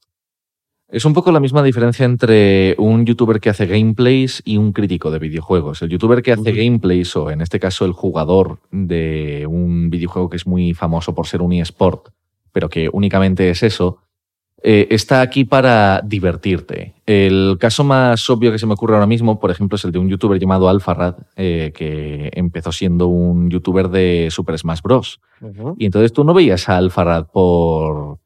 Es 0.93 1.05
un 1.05 1.13
poco 1.13 1.31
la 1.31 1.39
misma 1.39 1.63
diferencia 1.63 2.05
entre 2.05 2.75
un 2.77 3.03
youtuber 3.03 3.39
que 3.39 3.49
hace 3.49 3.65
gameplays 3.65 4.43
y 4.45 4.57
un 4.57 4.71
crítico 4.73 5.09
de 5.09 5.17
videojuegos. 5.17 5.81
El 5.81 5.89
youtuber 5.89 6.21
que 6.21 6.33
hace 6.33 6.51
gameplays, 6.51 7.15
o 7.15 7.31
en 7.31 7.41
este 7.41 7.59
caso 7.59 7.85
el 7.85 7.93
jugador 7.93 8.59
de 8.69 9.47
un 9.49 9.89
videojuego 9.89 10.29
que 10.29 10.37
es 10.37 10.45
muy 10.45 10.75
famoso 10.75 11.15
por 11.15 11.25
ser 11.25 11.41
un 11.41 11.51
eSport, 11.53 12.09
pero 12.51 12.69
que 12.69 12.91
únicamente 12.93 13.49
es 13.49 13.63
eso, 13.63 14.01
eh, 14.61 14.85
está 14.91 15.21
aquí 15.21 15.45
para 15.45 15.99
divertirte. 16.05 16.93
El 17.07 17.57
caso 17.59 17.83
más 17.83 18.29
obvio 18.29 18.51
que 18.51 18.59
se 18.59 18.67
me 18.67 18.73
ocurre 18.73 18.93
ahora 18.93 19.07
mismo, 19.07 19.39
por 19.39 19.49
ejemplo, 19.49 19.77
es 19.77 19.85
el 19.85 19.91
de 19.91 19.97
un 19.97 20.09
youtuber 20.09 20.39
llamado 20.39 20.69
Alfarad, 20.69 21.15
eh, 21.35 21.71
que 21.73 22.29
empezó 22.33 22.71
siendo 22.71 23.07
un 23.07 23.49
youtuber 23.49 23.89
de 23.89 24.27
Super 24.29 24.59
Smash 24.59 24.81
Bros. 24.83 25.19
Y 25.79 25.87
entonces 25.87 26.13
tú 26.13 26.23
no 26.23 26.35
veías 26.35 26.69
a 26.69 26.77
Alfarad 26.77 27.25
por, 27.33 28.19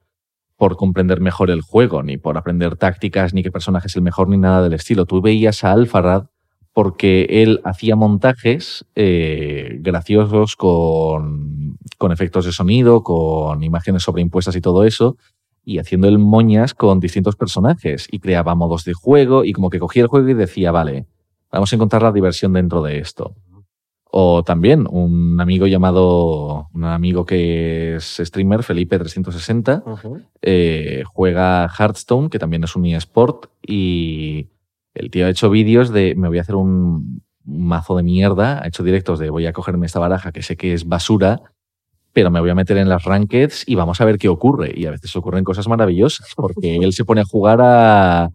por 0.58 0.76
comprender 0.76 1.22
mejor 1.22 1.52
el 1.52 1.62
juego, 1.62 2.04
ni 2.04 2.18
por 2.18 2.38
aprender 2.38 2.76
tácticas, 2.76 3.34
ni 3.34 3.44
qué 3.44 3.52
personaje 3.52 3.88
es 3.88 3.96
el 3.96 4.02
mejor, 4.02 4.28
ni 4.28 4.38
nada 4.38 4.64
del 4.64 4.74
estilo. 4.74 5.06
Tú 5.06 5.22
veías 5.22 5.64
a 5.64 5.72
Alfarad 5.72 6.26
porque 6.74 7.26
él 7.30 7.62
hacía 7.64 7.96
montajes 7.96 8.86
eh, 8.96 9.78
graciosos 9.82 10.56
con, 10.56 11.78
con 11.98 12.12
efectos 12.12 12.46
de 12.46 12.52
sonido, 12.52 13.04
con 13.04 13.64
imágenes 13.64 14.04
sobreimpuestas 14.04 14.56
y 14.56 14.62
todo 14.62 14.84
eso, 14.84 15.18
y 15.64 15.80
haciendo 15.80 16.08
el 16.08 16.20
moñas 16.20 16.74
con 16.74 17.00
distintos 17.00 17.36
personajes, 17.36 18.08
y 18.12 18.20
creaba 18.20 18.56
modos 18.56 18.84
de 18.84 18.94
juego, 18.94 19.44
y 19.44 19.54
como 19.54 19.70
que 19.70 19.80
cogía 19.80 20.04
el 20.04 20.08
juego 20.08 20.30
y 20.30 20.34
decía, 20.34 20.72
vale, 20.72 21.08
vamos 21.52 21.72
a 21.72 21.76
encontrar 21.76 22.04
la 22.04 22.12
diversión 22.12 22.54
dentro 22.54 22.82
de 22.82 23.00
esto. 23.00 23.36
O 24.10 24.44
también 24.44 24.88
un 24.90 25.40
amigo 25.40 25.68
llamado, 25.68 26.70
un 26.74 26.84
amigo 26.86 27.26
que 27.26 27.96
es 27.98 28.22
streamer, 28.24 28.62
Felipe360, 28.62 29.84
eh, 30.42 31.04
juega 31.06 31.68
Hearthstone, 31.68 32.30
que 32.30 32.40
también 32.40 32.64
es 32.64 32.76
un 32.76 32.86
eSport, 32.86 33.48
y 33.62 34.48
el 34.94 35.12
tío 35.12 35.26
ha 35.26 35.30
hecho 35.30 35.50
vídeos 35.50 35.92
de 35.92 36.16
me 36.16 36.28
voy 36.28 36.38
a 36.38 36.42
hacer 36.42 36.56
un 36.56 37.22
mazo 37.44 37.96
de 37.98 38.04
mierda, 38.04 38.64
ha 38.64 38.68
hecho 38.68 38.84
directos 38.84 39.20
de 39.20 39.30
voy 39.30 39.46
a 39.46 39.54
cogerme 39.54 39.86
esta 39.86 40.00
baraja 40.00 40.32
que 40.32 40.42
sé 40.42 40.58
que 40.58 40.74
es 40.74 40.88
basura, 40.88 41.42
pero 42.14 42.32
me 42.32 42.40
voy 42.40 42.50
a 42.50 42.56
meter 42.56 42.78
en 42.78 42.90
las 42.90 43.04
rankeds 43.04 43.64
y 43.68 43.76
vamos 43.76 44.02
a 44.02 44.06
ver 44.06 44.18
qué 44.18 44.28
ocurre. 44.28 44.74
Y 44.76 44.86
a 44.88 44.92
veces 44.92 45.16
ocurren 45.16 45.44
cosas 45.44 45.68
maravillosas, 45.68 46.34
porque 46.36 46.78
él 46.78 46.94
se 46.94 47.06
pone 47.06 47.22
a 47.22 47.26
jugar 47.26 47.60
a, 47.62 48.32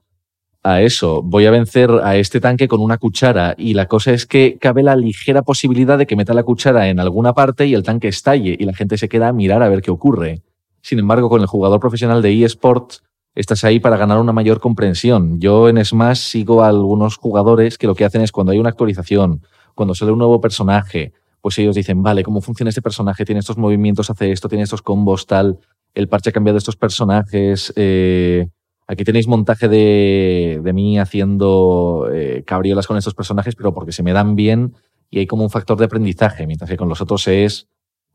a 0.62 0.80
eso. 0.82 1.22
Voy 1.22 1.46
a 1.46 1.50
vencer 1.50 1.90
a 2.02 2.16
este 2.16 2.40
tanque 2.40 2.68
con 2.68 2.80
una 2.80 2.98
cuchara 2.98 3.54
y 3.58 3.74
la 3.74 3.86
cosa 3.86 4.12
es 4.12 4.26
que 4.26 4.58
cabe 4.60 4.82
la 4.82 4.96
ligera 4.96 5.42
posibilidad 5.42 5.98
de 5.98 6.06
que 6.06 6.16
meta 6.16 6.34
la 6.34 6.44
cuchara 6.44 6.88
en 6.88 7.00
alguna 7.00 7.32
parte 7.32 7.66
y 7.66 7.74
el 7.74 7.82
tanque 7.82 8.08
estalle 8.08 8.56
y 8.58 8.64
la 8.64 8.74
gente 8.74 8.96
se 8.98 9.08
queda 9.08 9.28
a 9.28 9.32
mirar 9.32 9.62
a 9.62 9.68
ver 9.68 9.82
qué 9.82 9.90
ocurre. 9.90 10.42
Sin 10.80 10.98
embargo, 10.98 11.28
con 11.28 11.40
el 11.40 11.46
jugador 11.46 11.80
profesional 11.80 12.22
de 12.22 12.44
eSports 12.44 13.02
estás 13.34 13.64
ahí 13.64 13.80
para 13.80 13.96
ganar 13.96 14.18
una 14.18 14.32
mayor 14.32 14.60
comprensión. 14.60 15.40
Yo 15.40 15.68
en 15.68 15.84
Smash 15.84 16.18
sigo 16.18 16.62
a 16.62 16.68
algunos 16.68 17.16
jugadores 17.16 17.78
que 17.78 17.86
lo 17.86 17.94
que 17.94 18.04
hacen 18.04 18.20
es 18.22 18.30
cuando 18.32 18.52
hay 18.52 18.58
una 18.58 18.68
actualización, 18.68 19.42
cuando 19.74 19.94
sale 19.94 20.12
un 20.12 20.18
nuevo 20.18 20.40
personaje, 20.40 21.12
pues 21.40 21.58
ellos 21.58 21.74
dicen, 21.74 22.02
vale, 22.02 22.22
¿cómo 22.22 22.40
funciona 22.40 22.68
este 22.68 22.82
personaje? 22.82 23.24
Tiene 23.24 23.40
estos 23.40 23.56
movimientos, 23.56 24.10
hace 24.10 24.30
esto, 24.30 24.48
tiene 24.48 24.64
estos 24.64 24.82
combos, 24.82 25.26
tal. 25.26 25.58
El 25.94 26.08
parche 26.08 26.30
ha 26.30 26.32
cambiado 26.32 26.58
estos 26.58 26.76
personajes. 26.76 27.72
eh, 27.74 28.48
aquí 28.92 29.04
tenéis 29.04 29.26
montaje 29.26 29.68
de, 29.68 30.60
de 30.62 30.72
mí 30.72 30.98
haciendo 30.98 32.08
eh, 32.12 32.42
cabriolas 32.46 32.86
con 32.86 32.96
estos 32.96 33.14
personajes, 33.14 33.54
pero 33.56 33.72
porque 33.74 33.92
se 33.92 34.02
me 34.02 34.12
dan 34.12 34.36
bien 34.36 34.74
y 35.10 35.18
hay 35.18 35.26
como 35.26 35.42
un 35.44 35.50
factor 35.50 35.78
de 35.78 35.84
aprendizaje, 35.86 36.46
mientras 36.46 36.70
que 36.70 36.76
con 36.76 36.88
los 36.88 37.00
otros 37.00 37.26
es 37.28 37.68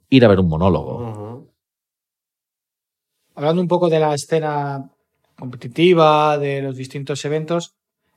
ir 0.09 0.23
a 0.25 0.27
ver 0.27 0.39
un 0.39 0.47
monólogo. 0.49 1.47
Hablando 3.35 3.61
un 3.61 3.67
poco 3.67 3.89
de 3.89 3.99
la 3.99 4.13
escena 4.15 4.89
competitiva, 5.37 6.37
de 6.37 6.61
los 6.61 6.75
distintos 6.75 7.23
eventos, 7.25 7.75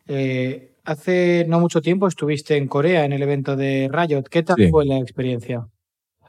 eh, 0.08 0.72
hace 0.84 1.44
no 1.46 1.60
mucho 1.60 1.82
tiempo 1.82 2.06
estuviste 2.06 2.56
en 2.56 2.68
Corea 2.68 3.04
en 3.04 3.12
el 3.12 3.22
evento 3.22 3.54
de 3.54 3.90
Riot. 3.92 4.24
¿Qué 4.30 4.42
tal 4.42 4.56
Sí. 4.56 4.70
fue 4.70 4.86
la 4.86 4.98
experiencia? 4.98 5.66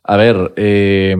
A 0.03 0.17
ver, 0.17 0.53
eh, 0.57 1.15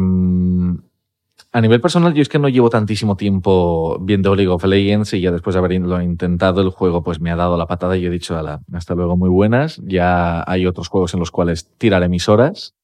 a 1.51 1.61
nivel 1.61 1.81
personal, 1.81 2.13
yo 2.13 2.21
es 2.21 2.29
que 2.29 2.39
no 2.39 2.49
llevo 2.49 2.69
tantísimo 2.69 3.17
tiempo 3.17 3.97
viendo 3.99 4.35
League 4.35 4.51
of 4.51 4.63
Legends 4.63 5.13
y 5.13 5.21
ya 5.21 5.31
después 5.31 5.53
de 5.53 5.59
haberlo 5.59 6.01
intentado, 6.01 6.61
el 6.61 6.69
juego 6.69 7.03
pues 7.03 7.19
me 7.19 7.31
ha 7.31 7.35
dado 7.35 7.57
la 7.57 7.67
patada 7.67 7.97
y 7.97 8.01
yo 8.01 8.07
he 8.07 8.11
dicho, 8.11 8.37
"Ala, 8.37 8.61
hasta 8.71 8.95
luego, 8.95 9.17
muy 9.17 9.29
buenas. 9.29 9.81
Ya 9.85 10.43
hay 10.47 10.65
otros 10.65 10.87
juegos 10.87 11.13
en 11.13 11.19
los 11.19 11.31
cuales 11.31 11.69
tiraré 11.77 12.07
mis 12.09 12.29
horas. 12.29 12.75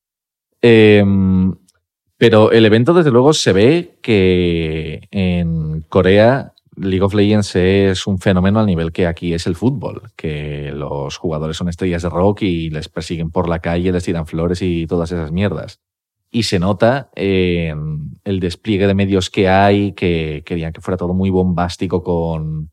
Eh, 0.62 1.04
pero 2.18 2.52
el 2.52 2.66
evento, 2.66 2.94
desde 2.94 3.12
luego, 3.12 3.32
se 3.34 3.54
ve 3.54 4.00
que 4.02 5.08
en 5.12 5.86
Corea 5.88 6.54
League 6.76 7.04
of 7.04 7.14
Legends 7.14 7.56
es 7.56 8.08
un 8.08 8.20
fenómeno 8.20 8.60
al 8.60 8.66
nivel 8.66 8.92
que 8.92 9.06
aquí 9.06 9.34
es 9.34 9.46
el 9.46 9.56
fútbol, 9.56 10.02
que 10.16 10.72
los 10.74 11.18
jugadores 11.18 11.58
son 11.58 11.70
estrellas 11.70 12.02
de 12.02 12.10
rock 12.10 12.42
y 12.42 12.70
les 12.70 12.90
persiguen 12.90 13.30
por 13.30 13.48
la 13.48 13.60
calle, 13.60 13.92
les 13.92 14.04
tiran 14.04 14.26
flores 14.26 14.62
y 14.62 14.88
todas 14.88 15.12
esas 15.12 15.32
mierdas. 15.32 15.80
Y 16.32 16.44
se 16.44 16.60
nota 16.60 17.10
en 17.16 18.17
el 18.28 18.42
despliegue 18.42 18.88
de 18.88 18.94
medios 18.94 19.30
que 19.30 19.48
hay, 19.48 19.94
que 19.94 20.44
querían 20.46 20.74
que 20.74 20.82
fuera 20.82 20.98
todo 20.98 21.14
muy 21.14 21.30
bombástico 21.30 22.04
con 22.04 22.72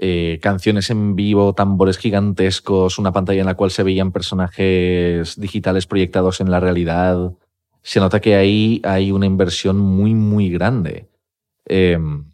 eh, 0.00 0.40
canciones 0.42 0.90
en 0.90 1.14
vivo, 1.14 1.54
tambores 1.54 1.96
gigantescos, 1.96 2.98
una 2.98 3.12
pantalla 3.12 3.40
en 3.40 3.46
la 3.46 3.54
cual 3.54 3.70
se 3.70 3.84
veían 3.84 4.10
personajes 4.10 5.38
digitales 5.40 5.86
proyectados 5.86 6.40
en 6.40 6.50
la 6.50 6.58
realidad. 6.58 7.32
Se 7.82 8.00
nota 8.00 8.20
que 8.20 8.34
ahí 8.34 8.82
hay 8.82 9.12
una 9.12 9.26
inversión 9.26 9.78
muy, 9.78 10.12
muy 10.12 10.50
grande. 10.50 11.06
Em, 11.66 12.24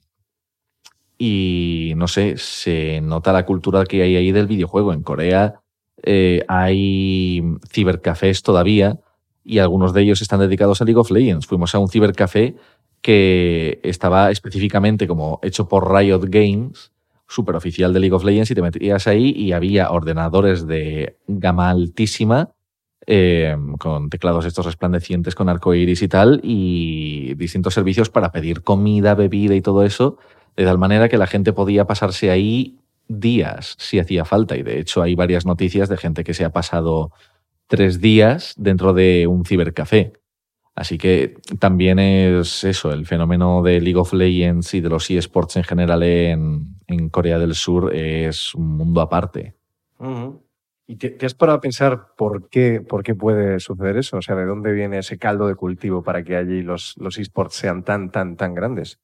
y 1.19 1.92
no 1.97 2.09
sé, 2.09 2.38
se 2.38 3.03
nota 3.03 3.35
la 3.35 3.45
cultura 3.45 3.85
que 3.85 4.01
hay 4.01 4.16
ahí 4.16 4.33
del 4.33 4.47
videojuego. 4.47 4.95
En 4.95 5.03
Corea 5.03 5.61
eh, 6.03 6.42
hay 6.49 7.42
cibercafés 7.71 8.42
todavía 8.42 8.99
y 9.46 9.61
algunos 9.61 9.92
de 9.92 10.02
ellos 10.02 10.20
están 10.20 10.40
dedicados 10.40 10.80
a 10.80 10.85
League 10.85 10.98
of 10.98 11.11
Legends. 11.11 11.46
Fuimos 11.46 11.74
a 11.74 11.78
un 11.78 11.88
cibercafé 11.88 12.56
que 13.00 13.78
estaba 13.85 14.32
específicamente 14.32 15.06
como 15.06 15.38
hecho 15.42 15.68
por 15.68 15.94
Riot 15.94 16.22
Games, 16.26 16.90
super 17.28 17.54
oficial 17.54 17.92
de 17.92 18.00
League 18.00 18.14
of 18.14 18.24
Legends, 18.24 18.50
y 18.50 18.54
te 18.56 18.62
metías 18.62 19.06
ahí 19.06 19.30
y 19.30 19.52
había 19.52 19.90
ordenadores 19.90 20.66
de 20.66 21.16
gama 21.28 21.70
altísima 21.70 22.50
eh, 23.06 23.56
con 23.78 24.11
teclados 24.11 24.46
estos 24.46 24.66
resplandecientes 24.66 25.37
con 25.37 25.48
arcoiris 25.48 26.02
y 26.02 26.09
tal, 26.09 26.40
y 26.42 27.35
distintos 27.35 27.74
servicios 27.74 28.11
para 28.11 28.32
pedir 28.32 28.62
comida, 28.62 29.14
bebida 29.14 29.54
y 29.54 29.61
todo 29.61 29.85
eso, 29.85 30.18
de 30.56 30.64
tal 30.64 30.78
manera 30.78 31.09
que 31.09 31.18
la 31.18 31.28
gente 31.28 31.52
podía 31.52 31.87
pasarse 31.87 32.32
ahí 32.32 32.80
días 33.06 33.76
si 33.78 34.00
hacía 34.00 34.24
falta. 34.24 34.56
Y 34.56 34.64
de 34.64 34.80
hecho 34.80 35.02
hay 35.02 35.14
varias 35.14 35.46
noticias 35.46 35.88
de 35.88 35.96
gente 35.96 36.24
que 36.24 36.35
se 36.35 36.44
ha 36.44 36.50
pasado 36.50 37.12
tres 37.66 38.00
días 38.00 38.55
dentro 38.57 38.92
de 38.92 39.26
un 39.26 39.44
cibercafé. 39.44 40.12
Así 40.74 40.98
que 40.98 41.38
también 41.59 41.98
es 41.98 42.62
eso, 42.62 42.92
el 42.92 43.07
fenómeno 43.07 43.62
de 43.62 43.81
League 43.81 43.98
of 43.98 44.12
Legends 44.12 44.74
y 44.74 44.83
de 44.83 44.90
los 44.90 45.11
eSports 45.11 45.57
en 45.57 45.64
general 45.64 46.02
en, 46.02 46.76
en 46.87 47.09
Corea 47.09 47.38
del 47.38 47.55
Sur 47.55 47.94
es 47.94 48.55
un 48.55 48.76
mundo 48.76 49.00
aparte. 49.00 49.55
¿Y 50.87 50.96
te, 50.96 51.11
te 51.11 51.24
has 51.24 51.35
parado 51.35 51.59
a 51.59 51.61
pensar 51.62 52.14
por 52.16 52.50
qué, 52.50 52.83
por 52.83 53.02
qué 53.02 53.14
puede 53.14 53.59
suceder 53.59 53.96
eso? 53.96 54.18
O 54.18 54.22
sea, 54.22 54.37
¿de 54.37 54.44
dónde 54.44 54.72
viene 54.72 54.98
ese 54.98 55.18
caldo 55.18 55.48
de 55.48 55.55
cultivo 55.55 56.02
para 56.02 56.22
que 56.22 56.37
allí 56.37 56.62
los, 56.62 56.94
los 56.98 57.18
esports 57.18 57.55
sean 57.55 57.83
tan, 57.83 58.11
tan, 58.11 58.37
tan 58.37 58.55
grandes? 58.55 59.00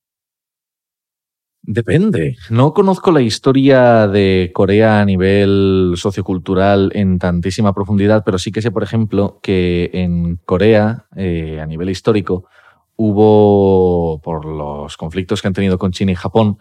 Depende. 1.64 2.36
No 2.50 2.74
conozco 2.74 3.12
la 3.12 3.20
historia 3.20 4.08
de 4.08 4.50
Corea 4.52 5.00
a 5.00 5.04
nivel 5.04 5.92
sociocultural 5.96 6.90
en 6.94 7.20
tantísima 7.20 7.72
profundidad, 7.72 8.24
pero 8.24 8.38
sí 8.38 8.50
que 8.50 8.60
sé, 8.60 8.72
por 8.72 8.82
ejemplo, 8.82 9.38
que 9.42 9.90
en 9.92 10.40
Corea, 10.44 11.06
eh, 11.14 11.60
a 11.60 11.66
nivel 11.66 11.88
histórico, 11.88 12.46
hubo, 12.96 14.20
por 14.22 14.44
los 14.44 14.96
conflictos 14.96 15.40
que 15.40 15.48
han 15.48 15.54
tenido 15.54 15.78
con 15.78 15.92
China 15.92 16.10
y 16.10 16.16
Japón, 16.16 16.58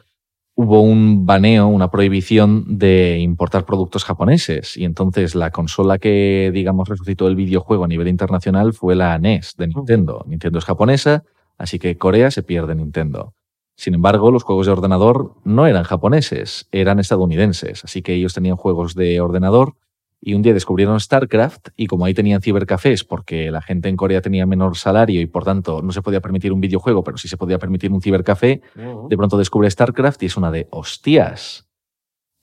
hubo 0.54 0.82
un 0.82 1.26
baneo, 1.26 1.68
una 1.68 1.90
prohibición 1.90 2.78
de 2.78 3.18
importar 3.20 3.66
productos 3.66 4.04
japoneses. 4.04 4.78
Y 4.78 4.86
entonces 4.86 5.34
la 5.34 5.50
consola 5.50 5.98
que, 5.98 6.52
digamos, 6.54 6.88
resucitó 6.88 7.28
el 7.28 7.36
videojuego 7.36 7.86
a 7.86 7.88
nivel 7.88 8.08
internacional 8.08 8.74
fue 8.74 8.96
la 8.96 9.18
NES 9.18 9.56
de 9.58 9.68
Nintendo. 9.68 10.24
Nintendo 10.28 10.60
es 10.60 10.66
japonesa, 10.66 11.24
así 11.58 11.80
que 11.80 11.98
Corea 11.98 12.30
se 12.30 12.44
pierde 12.44 12.76
Nintendo. 12.76 13.34
Sin 13.82 13.96
embargo, 13.96 14.30
los 14.30 14.44
juegos 14.44 14.68
de 14.68 14.74
ordenador 14.74 15.34
no 15.44 15.66
eran 15.66 15.86
japoneses, 15.86 16.68
eran 16.72 17.00
estadounidenses, 17.00 17.84
así 17.84 18.04
que 18.04 18.14
ellos 18.14 18.32
tenían 18.32 18.56
juegos 18.56 18.94
de 18.94 19.20
ordenador 19.20 19.74
Y 20.22 20.36
un 20.36 20.44
día 20.44 20.54
descubrieron 20.54 21.00
StarCraft 21.00 21.70
y 21.76 21.88
como 21.88 22.06
ahí 22.06 22.14
tenían 22.14 22.44
cibercafés 22.44 23.04
porque 23.04 23.50
la 23.50 23.60
gente 23.60 23.90
en 23.90 23.98
Corea 23.98 24.22
tenía 24.22 24.46
menor 24.46 24.78
salario 24.78 25.20
y 25.20 25.26
por 25.26 25.46
tanto 25.46 25.82
no 25.82 25.92
se 25.92 26.04
podía 26.04 26.22
permitir 26.22 26.54
un 26.54 26.62
videojuego, 26.62 27.04
pero 27.04 27.18
sí 27.18 27.28
se 27.28 27.38
podía 27.38 27.58
permitir 27.58 27.92
un 27.92 28.04
cibercafé, 28.04 28.62
de 29.10 29.18
pronto 29.18 29.36
descubre 29.36 29.72
StarCraft 29.72 30.22
y 30.22 30.26
es 30.28 30.38
una 30.38 30.52
de 30.52 30.68
hostias. 30.70 31.68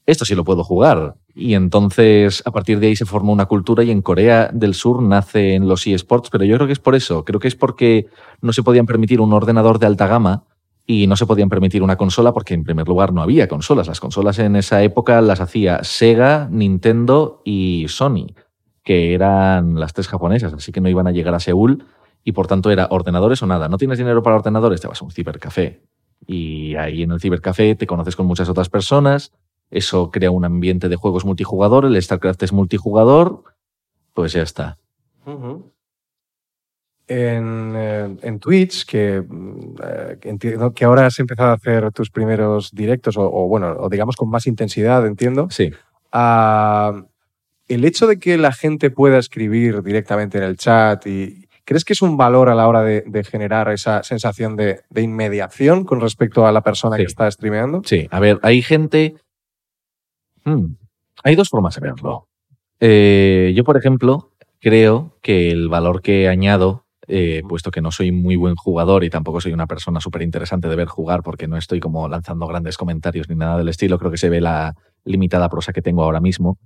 Esto 0.06 0.24
sí 0.24 0.34
lo 0.34 0.42
puedo 0.42 0.64
jugar. 0.64 1.14
Y 1.36 1.54
entonces 1.54 2.42
a 2.46 2.50
partir 2.50 2.80
de 2.80 2.88
ahí 2.88 2.96
se 2.96 3.06
formó 3.06 3.32
una 3.32 3.46
cultura 3.46 3.84
y 3.84 3.92
en 3.92 4.02
Corea 4.02 4.50
del 4.52 4.74
Sur 4.74 5.00
nacen 5.04 5.68
los 5.68 5.86
eSports, 5.86 6.30
pero 6.30 6.44
yo 6.44 6.56
creo 6.56 6.66
que 6.66 6.72
es 6.72 6.80
por 6.80 6.96
eso, 6.96 7.24
creo 7.24 7.38
que 7.38 7.46
es 7.46 7.54
porque 7.54 8.08
no 8.40 8.52
se 8.52 8.64
podían 8.64 8.86
permitir 8.86 9.20
un 9.20 9.32
ordenador 9.32 9.78
de 9.78 9.86
alta 9.86 10.08
gama 10.08 10.42
y 10.90 11.06
no 11.06 11.16
se 11.16 11.26
podían 11.26 11.50
permitir 11.50 11.82
una 11.82 11.96
consola 11.96 12.32
porque 12.32 12.54
en 12.54 12.64
primer 12.64 12.88
lugar 12.88 13.12
no 13.12 13.20
había 13.20 13.46
consolas. 13.46 13.88
Las 13.88 14.00
consolas 14.00 14.38
en 14.38 14.56
esa 14.56 14.82
época 14.82 15.20
las 15.20 15.38
hacía 15.42 15.84
Sega, 15.84 16.48
Nintendo 16.50 17.42
y 17.44 17.84
Sony, 17.88 18.28
que 18.82 19.12
eran 19.12 19.78
las 19.78 19.92
tres 19.92 20.08
japonesas, 20.08 20.54
así 20.54 20.72
que 20.72 20.80
no 20.80 20.88
iban 20.88 21.06
a 21.06 21.12
llegar 21.12 21.34
a 21.34 21.40
Seúl 21.40 21.84
y 22.24 22.32
por 22.32 22.46
tanto 22.46 22.70
era 22.70 22.88
ordenadores 22.90 23.42
o 23.42 23.46
nada. 23.46 23.68
No 23.68 23.76
tienes 23.76 23.98
dinero 23.98 24.22
para 24.22 24.36
ordenadores, 24.36 24.80
te 24.80 24.88
vas 24.88 25.02
a 25.02 25.04
un 25.04 25.10
cibercafé. 25.10 25.82
Y 26.26 26.74
ahí 26.76 27.02
en 27.02 27.12
el 27.12 27.20
cibercafé 27.20 27.74
te 27.74 27.86
conoces 27.86 28.16
con 28.16 28.24
muchas 28.24 28.48
otras 28.48 28.70
personas, 28.70 29.32
eso 29.70 30.10
crea 30.10 30.30
un 30.30 30.46
ambiente 30.46 30.88
de 30.88 30.96
juegos 30.96 31.26
multijugador, 31.26 31.84
el 31.84 32.02
StarCraft 32.02 32.44
es 32.44 32.54
multijugador, 32.54 33.44
pues 34.14 34.32
ya 34.32 34.40
está. 34.40 34.78
En, 37.08 38.38
Twitch, 38.40 38.84
que, 38.86 39.16
eh, 39.16 40.18
entiendo 40.22 40.72
que 40.72 40.84
ahora 40.84 41.06
has 41.06 41.18
empezado 41.18 41.50
a 41.50 41.54
hacer 41.54 41.90
tus 41.92 42.10
primeros 42.10 42.72
directos, 42.72 43.16
o, 43.16 43.28
bueno, 43.48 43.76
o 43.78 43.88
digamos 43.88 44.16
con 44.16 44.30
más 44.30 44.46
intensidad, 44.46 45.06
entiendo. 45.06 45.48
Sí. 45.50 45.72
Uh, 46.12 47.04
el 47.68 47.84
hecho 47.84 48.06
de 48.06 48.18
que 48.18 48.38
la 48.38 48.52
gente 48.52 48.90
pueda 48.90 49.18
escribir 49.18 49.82
directamente 49.82 50.38
en 50.38 50.44
el 50.44 50.56
chat 50.56 51.06
y, 51.06 51.44
¿Crees 51.64 51.84
que 51.84 51.92
es 51.92 52.00
un 52.00 52.16
valor 52.16 52.48
a 52.48 52.54
la 52.54 52.66
hora 52.66 52.82
de, 52.82 53.04
de 53.06 53.24
generar 53.24 53.70
esa 53.70 54.02
sensación 54.02 54.56
de, 54.56 54.80
de, 54.88 55.02
inmediación 55.02 55.84
con 55.84 56.00
respecto 56.00 56.46
a 56.46 56.52
la 56.52 56.62
persona 56.62 56.96
sí. 56.96 57.02
que 57.02 57.06
está 57.08 57.30
streameando? 57.30 57.82
Sí, 57.84 58.08
a 58.10 58.20
ver, 58.20 58.40
hay 58.42 58.62
gente 58.62 59.16
Hmm. 60.48 60.76
Hay 61.24 61.34
dos 61.34 61.48
formas 61.50 61.74
de 61.74 61.80
verlo. 61.80 62.28
Eh, 62.80 63.52
yo, 63.54 63.64
por 63.64 63.76
ejemplo, 63.76 64.32
creo 64.60 65.18
que 65.20 65.50
el 65.50 65.68
valor 65.68 66.00
que 66.00 66.28
añado, 66.28 66.86
eh, 67.08 67.42
puesto 67.48 67.70
que 67.70 67.80
no 67.80 67.90
soy 67.90 68.12
muy 68.12 68.36
buen 68.36 68.54
jugador 68.54 69.02
y 69.02 69.10
tampoco 69.10 69.40
soy 69.40 69.52
una 69.52 69.66
persona 69.66 70.00
súper 70.00 70.22
interesante 70.22 70.68
de 70.68 70.76
ver 70.76 70.88
jugar 70.88 71.22
porque 71.22 71.48
no 71.48 71.56
estoy 71.56 71.80
como 71.80 72.08
lanzando 72.08 72.46
grandes 72.46 72.76
comentarios 72.76 73.28
ni 73.28 73.34
nada 73.34 73.56
del 73.56 73.68
estilo, 73.68 73.98
creo 73.98 74.10
que 74.10 74.18
se 74.18 74.28
ve 74.28 74.40
la 74.40 74.74
limitada 75.04 75.48
prosa 75.48 75.72
que 75.72 75.82
tengo 75.82 76.04
ahora 76.04 76.20
mismo. 76.20 76.58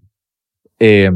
Eh, 0.78 1.10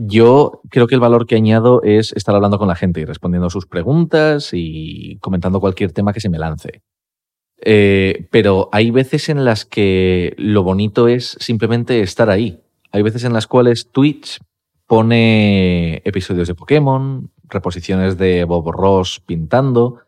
yo 0.00 0.60
creo 0.70 0.86
que 0.86 0.94
el 0.94 1.00
valor 1.00 1.26
que 1.26 1.36
añado 1.36 1.82
es 1.82 2.12
estar 2.12 2.34
hablando 2.34 2.58
con 2.58 2.68
la 2.68 2.74
gente 2.74 3.00
y 3.00 3.04
respondiendo 3.04 3.46
a 3.46 3.50
sus 3.50 3.66
preguntas 3.66 4.50
y 4.52 5.18
comentando 5.20 5.60
cualquier 5.60 5.92
tema 5.92 6.12
que 6.12 6.20
se 6.20 6.28
me 6.28 6.38
lance. 6.38 6.82
Eh, 7.64 8.26
pero 8.30 8.68
hay 8.72 8.90
veces 8.90 9.28
en 9.28 9.44
las 9.44 9.64
que 9.64 10.34
lo 10.36 10.62
bonito 10.62 11.08
es 11.08 11.36
simplemente 11.40 12.00
estar 12.00 12.30
ahí. 12.30 12.60
Hay 12.90 13.02
veces 13.02 13.24
en 13.24 13.32
las 13.32 13.46
cuales 13.46 13.90
Twitch 13.90 14.40
pone 14.86 16.02
episodios 16.04 16.48
de 16.48 16.54
Pokémon, 16.54 17.30
reposiciones 17.52 18.18
de 18.18 18.44
Bob 18.44 18.70
Ross 18.70 19.20
pintando, 19.24 20.00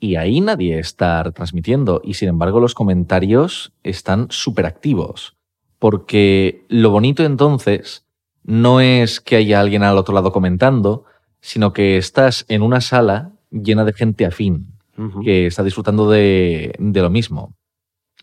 y 0.00 0.16
ahí 0.16 0.40
nadie 0.40 0.78
está 0.78 1.22
retransmitiendo. 1.22 2.00
Y 2.04 2.14
sin 2.14 2.28
embargo, 2.28 2.60
los 2.60 2.74
comentarios 2.74 3.72
están 3.82 4.28
súper 4.30 4.66
activos. 4.66 5.36
Porque 5.78 6.64
lo 6.68 6.90
bonito 6.90 7.24
entonces 7.24 8.06
no 8.44 8.80
es 8.80 9.20
que 9.20 9.36
haya 9.36 9.60
alguien 9.60 9.82
al 9.82 9.98
otro 9.98 10.14
lado 10.14 10.32
comentando, 10.32 11.04
sino 11.40 11.72
que 11.72 11.96
estás 11.96 12.44
en 12.48 12.62
una 12.62 12.80
sala 12.80 13.32
llena 13.50 13.84
de 13.84 13.92
gente 13.92 14.26
afín, 14.26 14.74
que 15.22 15.46
está 15.46 15.62
disfrutando 15.62 16.10
de, 16.10 16.74
de, 16.78 17.02
lo 17.02 17.10
mismo. 17.10 17.54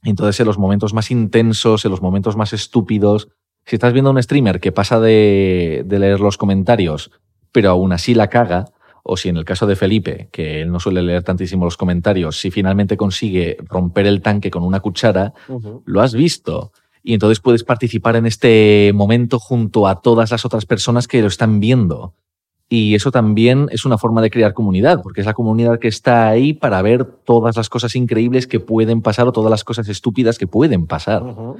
Entonces, 0.03 0.39
en 0.39 0.47
los 0.47 0.57
momentos 0.57 0.93
más 0.93 1.11
intensos, 1.11 1.85
en 1.85 1.91
los 1.91 2.01
momentos 2.01 2.35
más 2.35 2.53
estúpidos, 2.53 3.29
si 3.65 3.77
estás 3.77 3.93
viendo 3.93 4.09
a 4.09 4.13
un 4.13 4.21
streamer 4.21 4.59
que 4.59 4.71
pasa 4.71 4.99
de, 4.99 5.83
de, 5.85 5.99
leer 5.99 6.19
los 6.19 6.37
comentarios, 6.37 7.11
pero 7.55 7.69
aún 7.69 7.93
así 7.93 8.13
la 8.13 8.27
caga, 8.27 8.65
o 9.01 9.15
si 9.15 9.29
en 9.29 9.37
el 9.37 9.45
caso 9.45 9.65
de 9.65 9.77
Felipe, 9.77 10.27
que 10.29 10.59
él 10.61 10.69
no 10.73 10.81
suele 10.81 11.01
leer 11.01 11.23
tantísimo 11.23 11.63
los 11.63 11.77
comentarios, 11.77 12.37
si 12.37 12.51
finalmente 12.51 12.97
consigue 12.97 13.55
romper 13.69 14.07
el 14.07 14.21
tanque 14.21 14.51
con 14.51 14.61
una 14.63 14.81
cuchara, 14.81 15.33
uh 15.47 15.57
-huh. 15.57 15.81
lo 15.85 16.01
has 16.01 16.13
visto. 16.13 16.73
Y 17.01 17.13
entonces 17.13 17.39
puedes 17.39 17.63
participar 17.63 18.17
en 18.17 18.25
este 18.25 18.91
momento 18.93 19.39
junto 19.39 19.87
a 19.87 20.01
todas 20.01 20.31
las 20.31 20.43
otras 20.43 20.65
personas 20.65 21.07
que 21.07 21.21
lo 21.21 21.29
están 21.29 21.61
viendo. 21.61 22.13
Y 22.67 22.93
eso 22.93 23.09
también 23.09 23.69
es 23.71 23.85
una 23.85 23.97
forma 23.97 24.21
de 24.21 24.31
crear 24.31 24.53
comunidad, 24.53 25.01
porque 25.01 25.21
es 25.21 25.25
la 25.25 25.33
comunidad 25.33 25.79
que 25.79 25.87
está 25.87 26.27
ahí 26.27 26.51
para 26.51 26.81
ver 26.81 27.05
todas 27.05 27.55
las 27.55 27.69
cosas 27.69 27.95
increíbles 27.95 28.47
que 28.47 28.59
pueden 28.59 29.01
pasar 29.01 29.29
o 29.29 29.31
todas 29.31 29.49
las 29.49 29.63
cosas 29.63 29.87
estúpidas 29.87 30.37
que 30.37 30.47
pueden 30.47 30.87
pasar. 30.87 31.23
Uh 31.23 31.27
-huh. 31.27 31.55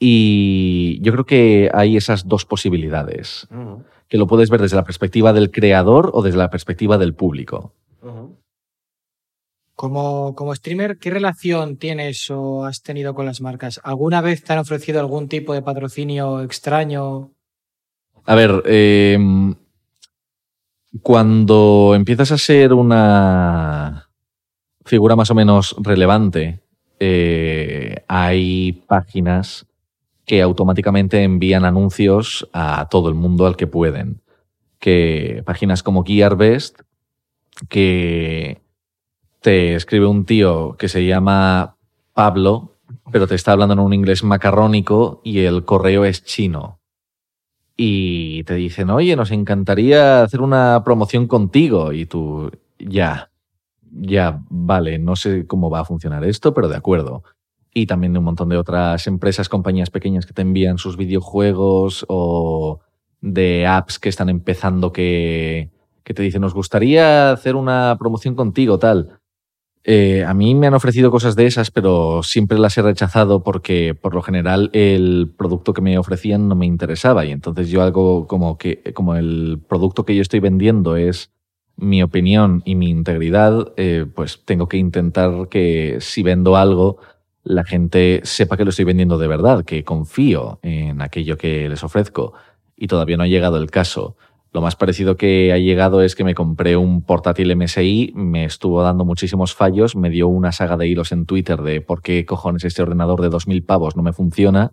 Y 0.00 0.98
yo 1.00 1.12
creo 1.12 1.26
que 1.26 1.70
hay 1.72 1.96
esas 1.96 2.26
dos 2.26 2.44
posibilidades, 2.44 3.46
uh 3.52 3.54
-huh. 3.54 3.84
Que 4.08 4.18
lo 4.18 4.26
puedes 4.26 4.50
ver 4.50 4.60
desde 4.60 4.76
la 4.76 4.84
perspectiva 4.84 5.32
del 5.32 5.50
creador 5.50 6.10
o 6.12 6.22
desde 6.22 6.38
la 6.38 6.50
perspectiva 6.50 6.98
del 6.98 7.14
público. 7.14 7.74
Uh 8.02 8.08
-huh. 8.08 8.36
como, 9.74 10.34
como 10.34 10.54
streamer, 10.54 10.98
¿qué 10.98 11.10
relación 11.10 11.76
tienes 11.76 12.30
o 12.30 12.64
has 12.64 12.82
tenido 12.82 13.14
con 13.14 13.26
las 13.26 13.40
marcas? 13.40 13.80
¿Alguna 13.82 14.20
vez 14.20 14.42
te 14.42 14.52
han 14.52 14.60
ofrecido 14.60 15.00
algún 15.00 15.28
tipo 15.28 15.52
de 15.52 15.62
patrocinio 15.62 16.42
extraño? 16.42 17.30
A 18.24 18.34
ver, 18.34 18.62
eh, 18.64 19.18
cuando 21.02 21.92
empiezas 21.94 22.32
a 22.32 22.38
ser 22.38 22.72
una 22.72 24.08
figura 24.84 25.16
más 25.16 25.30
o 25.30 25.34
menos 25.34 25.76
relevante, 25.78 26.60
eh, 26.98 28.04
hay 28.08 28.72
páginas 28.86 29.66
que 30.26 30.42
automáticamente 30.42 31.22
envían 31.22 31.64
anuncios 31.64 32.48
a 32.52 32.88
todo 32.90 33.08
el 33.08 33.14
mundo 33.14 33.46
al 33.46 33.56
que 33.56 33.66
pueden. 33.66 34.20
Que 34.78 35.42
páginas 35.46 35.82
como 35.82 36.04
GearBest, 36.04 36.80
que 37.68 38.60
te 39.40 39.74
escribe 39.74 40.06
un 40.06 40.26
tío 40.26 40.76
que 40.76 40.88
se 40.88 41.06
llama 41.06 41.76
Pablo, 42.12 42.76
pero 43.10 43.26
te 43.26 43.36
está 43.36 43.52
hablando 43.52 43.74
en 43.74 43.80
un 43.80 43.94
inglés 43.94 44.24
macarrónico 44.24 45.20
y 45.24 45.40
el 45.40 45.64
correo 45.64 46.04
es 46.04 46.24
chino 46.24 46.80
y 47.76 48.42
te 48.44 48.54
dicen, 48.54 48.90
oye, 48.90 49.14
nos 49.16 49.30
encantaría 49.30 50.22
hacer 50.22 50.40
una 50.40 50.82
promoción 50.84 51.26
contigo. 51.26 51.92
Y 51.92 52.06
tú, 52.06 52.50
ya, 52.78 53.30
ya, 53.82 54.42
vale, 54.48 54.98
no 54.98 55.14
sé 55.14 55.46
cómo 55.46 55.68
va 55.68 55.80
a 55.80 55.84
funcionar 55.84 56.24
esto, 56.24 56.54
pero 56.54 56.68
de 56.68 56.76
acuerdo. 56.76 57.22
Y 57.78 57.84
también 57.84 58.14
de 58.14 58.20
un 58.20 58.24
montón 58.24 58.48
de 58.48 58.56
otras 58.56 59.06
empresas, 59.06 59.50
compañías 59.50 59.90
pequeñas 59.90 60.24
que 60.24 60.32
te 60.32 60.40
envían 60.40 60.78
sus 60.78 60.96
videojuegos 60.96 62.06
o 62.08 62.80
de 63.20 63.66
apps 63.66 63.98
que 63.98 64.08
están 64.08 64.30
empezando 64.30 64.94
que, 64.94 65.68
que 66.02 66.14
te 66.14 66.22
dicen, 66.22 66.40
nos 66.40 66.54
gustaría 66.54 67.32
hacer 67.32 67.54
una 67.54 67.94
promoción 67.98 68.34
contigo, 68.34 68.78
tal. 68.78 69.18
Eh, 69.84 70.24
a 70.24 70.32
mí 70.32 70.54
me 70.54 70.68
han 70.68 70.72
ofrecido 70.72 71.10
cosas 71.10 71.36
de 71.36 71.44
esas, 71.44 71.70
pero 71.70 72.22
siempre 72.22 72.58
las 72.58 72.78
he 72.78 72.82
rechazado 72.82 73.42
porque 73.42 73.94
por 73.94 74.14
lo 74.14 74.22
general 74.22 74.70
el 74.72 75.34
producto 75.36 75.74
que 75.74 75.82
me 75.82 75.98
ofrecían 75.98 76.48
no 76.48 76.54
me 76.54 76.64
interesaba 76.64 77.26
y 77.26 77.30
entonces 77.30 77.68
yo 77.68 77.82
algo 77.82 78.26
como 78.26 78.56
que 78.56 78.82
como 78.94 79.16
el 79.16 79.60
producto 79.68 80.06
que 80.06 80.16
yo 80.16 80.22
estoy 80.22 80.40
vendiendo 80.40 80.96
es 80.96 81.30
mi 81.76 82.02
opinión 82.02 82.62
y 82.64 82.74
mi 82.74 82.88
integridad, 82.88 83.74
eh, 83.76 84.06
pues 84.14 84.46
tengo 84.46 84.66
que 84.66 84.78
intentar 84.78 85.48
que 85.50 85.98
si 86.00 86.22
vendo 86.22 86.56
algo 86.56 86.96
la 87.46 87.62
gente 87.62 88.22
sepa 88.24 88.56
que 88.56 88.64
lo 88.64 88.70
estoy 88.70 88.84
vendiendo 88.84 89.18
de 89.18 89.28
verdad, 89.28 89.64
que 89.64 89.84
confío 89.84 90.58
en 90.62 91.00
aquello 91.00 91.38
que 91.38 91.68
les 91.68 91.84
ofrezco 91.84 92.32
y 92.76 92.88
todavía 92.88 93.16
no 93.16 93.22
ha 93.22 93.28
llegado 93.28 93.56
el 93.56 93.70
caso. 93.70 94.16
Lo 94.52 94.60
más 94.62 94.74
parecido 94.74 95.16
que 95.16 95.52
ha 95.52 95.58
llegado 95.58 96.02
es 96.02 96.16
que 96.16 96.24
me 96.24 96.34
compré 96.34 96.76
un 96.76 97.02
portátil 97.02 97.54
MSI, 97.54 98.12
me 98.16 98.44
estuvo 98.44 98.82
dando 98.82 99.04
muchísimos 99.04 99.54
fallos, 99.54 99.94
me 99.94 100.10
dio 100.10 100.26
una 100.26 100.50
saga 100.50 100.76
de 100.76 100.88
hilos 100.88 101.12
en 101.12 101.24
Twitter 101.24 101.62
de 101.62 101.80
por 101.80 102.02
qué 102.02 102.26
cojones 102.26 102.64
este 102.64 102.82
ordenador 102.82 103.20
de 103.20 103.30
2.000 103.30 103.64
pavos 103.64 103.94
no 103.94 104.02
me 104.02 104.12
funciona. 104.12 104.72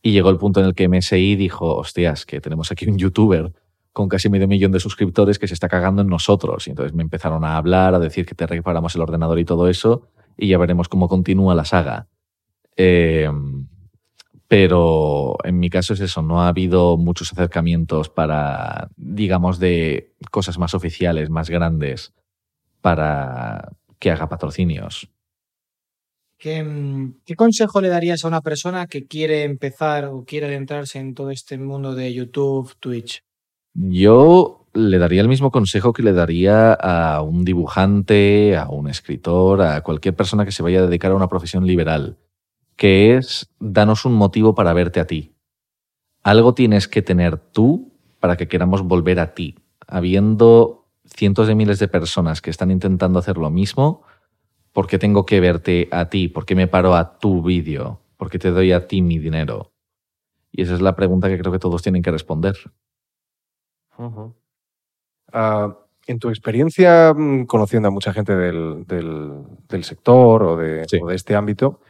Y 0.00 0.12
llegó 0.12 0.30
el 0.30 0.36
punto 0.38 0.60
en 0.60 0.66
el 0.66 0.74
que 0.76 0.88
MSI 0.88 1.34
dijo, 1.34 1.74
hostias, 1.74 2.26
que 2.26 2.40
tenemos 2.40 2.70
aquí 2.70 2.88
un 2.88 2.96
youtuber 2.96 3.52
con 3.92 4.08
casi 4.08 4.28
medio 4.28 4.46
millón 4.46 4.70
de 4.70 4.78
suscriptores 4.78 5.40
que 5.40 5.48
se 5.48 5.54
está 5.54 5.68
cagando 5.68 6.02
en 6.02 6.08
nosotros. 6.08 6.68
Y 6.68 6.70
entonces 6.70 6.94
me 6.94 7.02
empezaron 7.02 7.44
a 7.44 7.56
hablar, 7.56 7.92
a 7.96 7.98
decir 7.98 8.24
que 8.24 8.36
te 8.36 8.46
reparamos 8.46 8.94
el 8.94 9.00
ordenador 9.00 9.40
y 9.40 9.44
todo 9.44 9.68
eso, 9.68 10.10
y 10.36 10.48
ya 10.48 10.58
veremos 10.58 10.88
cómo 10.88 11.08
continúa 11.08 11.54
la 11.54 11.64
saga. 11.64 12.08
Eh, 12.76 13.28
pero 14.48 15.36
en 15.42 15.58
mi 15.58 15.70
caso 15.70 15.94
es 15.94 16.00
eso, 16.00 16.22
no 16.22 16.42
ha 16.42 16.48
habido 16.48 16.96
muchos 16.96 17.32
acercamientos 17.32 18.08
para, 18.08 18.88
digamos, 18.96 19.58
de 19.58 20.12
cosas 20.30 20.58
más 20.58 20.74
oficiales, 20.74 21.30
más 21.30 21.50
grandes, 21.50 22.12
para 22.80 23.72
que 23.98 24.10
haga 24.10 24.28
patrocinios. 24.28 25.08
¿Qué, 26.36 26.64
¿Qué 27.24 27.36
consejo 27.36 27.80
le 27.80 27.88
darías 27.88 28.24
a 28.24 28.28
una 28.28 28.42
persona 28.42 28.86
que 28.86 29.06
quiere 29.06 29.44
empezar 29.44 30.04
o 30.04 30.24
quiere 30.24 30.46
adentrarse 30.46 30.98
en 30.98 31.14
todo 31.14 31.30
este 31.30 31.56
mundo 31.56 31.94
de 31.94 32.12
YouTube, 32.12 32.74
Twitch? 32.78 33.24
Yo 33.72 34.63
le 34.74 34.98
daría 34.98 35.20
el 35.20 35.28
mismo 35.28 35.50
consejo 35.50 35.92
que 35.92 36.02
le 36.02 36.12
daría 36.12 36.72
a 36.74 37.22
un 37.22 37.44
dibujante, 37.44 38.56
a 38.56 38.68
un 38.68 38.88
escritor, 38.88 39.62
a 39.62 39.80
cualquier 39.82 40.14
persona 40.16 40.44
que 40.44 40.52
se 40.52 40.62
vaya 40.62 40.80
a 40.80 40.86
dedicar 40.86 41.12
a 41.12 41.14
una 41.14 41.28
profesión 41.28 41.66
liberal, 41.66 42.18
que 42.76 43.16
es 43.16 43.48
danos 43.60 44.04
un 44.04 44.14
motivo 44.14 44.54
para 44.54 44.72
verte 44.72 45.00
a 45.00 45.06
ti. 45.06 45.36
Algo 46.22 46.54
tienes 46.54 46.88
que 46.88 47.02
tener 47.02 47.38
tú 47.38 47.92
para 48.18 48.36
que 48.36 48.48
queramos 48.48 48.82
volver 48.82 49.20
a 49.20 49.34
ti. 49.34 49.56
Habiendo 49.86 50.88
cientos 51.04 51.46
de 51.46 51.54
miles 51.54 51.78
de 51.78 51.88
personas 51.88 52.40
que 52.40 52.50
están 52.50 52.70
intentando 52.70 53.18
hacer 53.18 53.36
lo 53.36 53.50
mismo, 53.50 54.02
¿por 54.72 54.86
qué 54.86 54.98
tengo 54.98 55.24
que 55.24 55.40
verte 55.40 55.88
a 55.92 56.08
ti? 56.08 56.28
¿Por 56.28 56.46
qué 56.46 56.54
me 56.54 56.66
paro 56.66 56.96
a 56.96 57.18
tu 57.18 57.42
vídeo? 57.42 58.00
¿Por 58.16 58.30
qué 58.30 58.38
te 58.38 58.50
doy 58.50 58.72
a 58.72 58.88
ti 58.88 59.02
mi 59.02 59.18
dinero? 59.18 59.72
Y 60.50 60.62
esa 60.62 60.74
es 60.74 60.80
la 60.80 60.96
pregunta 60.96 61.28
que 61.28 61.38
creo 61.38 61.52
que 61.52 61.58
todos 61.58 61.82
tienen 61.82 62.02
que 62.02 62.10
responder. 62.10 62.56
En 66.06 66.18
tu 66.18 66.28
experiencia, 66.28 67.14
mm, 67.16 67.46
conociendo 67.46 67.88
a 67.88 67.90
mucha 67.90 68.12
gente 68.12 68.36
del, 68.36 68.84
del, 68.86 69.84
sector 69.84 70.42
o 70.42 70.56
de, 70.56 70.86
o 71.00 71.06
de, 71.06 71.14
este 71.14 71.34
ámbito, 71.34 71.80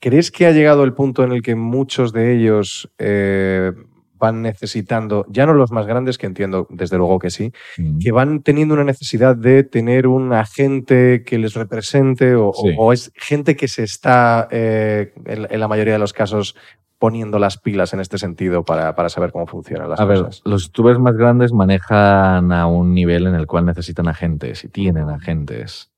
¿crees 0.00 0.30
que 0.30 0.46
ha 0.46 0.52
llegado 0.52 0.82
el 0.84 0.92
punto 0.92 1.22
en 1.22 1.32
el 1.32 1.42
que 1.42 1.54
muchos 1.54 2.12
de 2.12 2.34
ellos 2.34 2.90
eh, 2.98 3.72
van 4.18 4.42
necesitando, 4.42 5.26
ya 5.28 5.46
no 5.46 5.54
los 5.54 5.70
más 5.70 5.86
grandes, 5.86 6.18
que 6.18 6.26
entiendo 6.26 6.66
desde 6.70 6.96
luego 6.96 7.18
que 7.18 7.30
sí, 7.30 7.52
que 8.00 8.12
van 8.12 8.42
teniendo 8.42 8.74
una 8.74 8.84
necesidad 8.84 9.36
de 9.36 9.62
tener 9.62 10.06
un 10.06 10.32
agente 10.32 11.22
que 11.24 11.38
les 11.38 11.54
represente 11.54 12.34
o, 12.34 12.50
o 12.50 12.92
es 12.92 13.12
gente 13.14 13.56
que 13.56 13.68
se 13.68 13.82
está, 13.82 14.48
eh, 14.50 15.12
en, 15.26 15.60
la 15.60 15.68
mayoría 15.68 15.94
de 15.94 15.98
los 15.98 16.12
casos, 16.12 16.56
poniendo 16.98 17.38
las 17.38 17.58
pilas 17.58 17.92
en 17.92 18.00
este 18.00 18.18
sentido 18.18 18.64
para, 18.64 18.94
para 18.94 19.08
saber 19.08 19.32
cómo 19.32 19.46
funcionan 19.46 19.90
las 19.90 20.00
a 20.00 20.06
cosas? 20.06 20.42
Ver, 20.42 20.52
los 20.52 20.64
youtubers 20.66 20.98
más 20.98 21.16
grandes 21.16 21.52
manejan 21.52 22.52
a 22.52 22.66
un 22.66 22.94
nivel 22.94 23.26
en 23.26 23.34
el 23.34 23.46
cual 23.46 23.66
necesitan 23.66 24.08
agentes 24.08 24.64
y 24.64 24.68
tienen 24.68 25.10
agentes. 25.10 25.90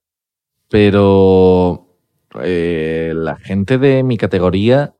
Pero 0.68 1.86
eh, 2.42 3.12
la 3.14 3.36
gente 3.36 3.78
de 3.78 4.03
mi 4.03 4.16
categoría 4.18 4.94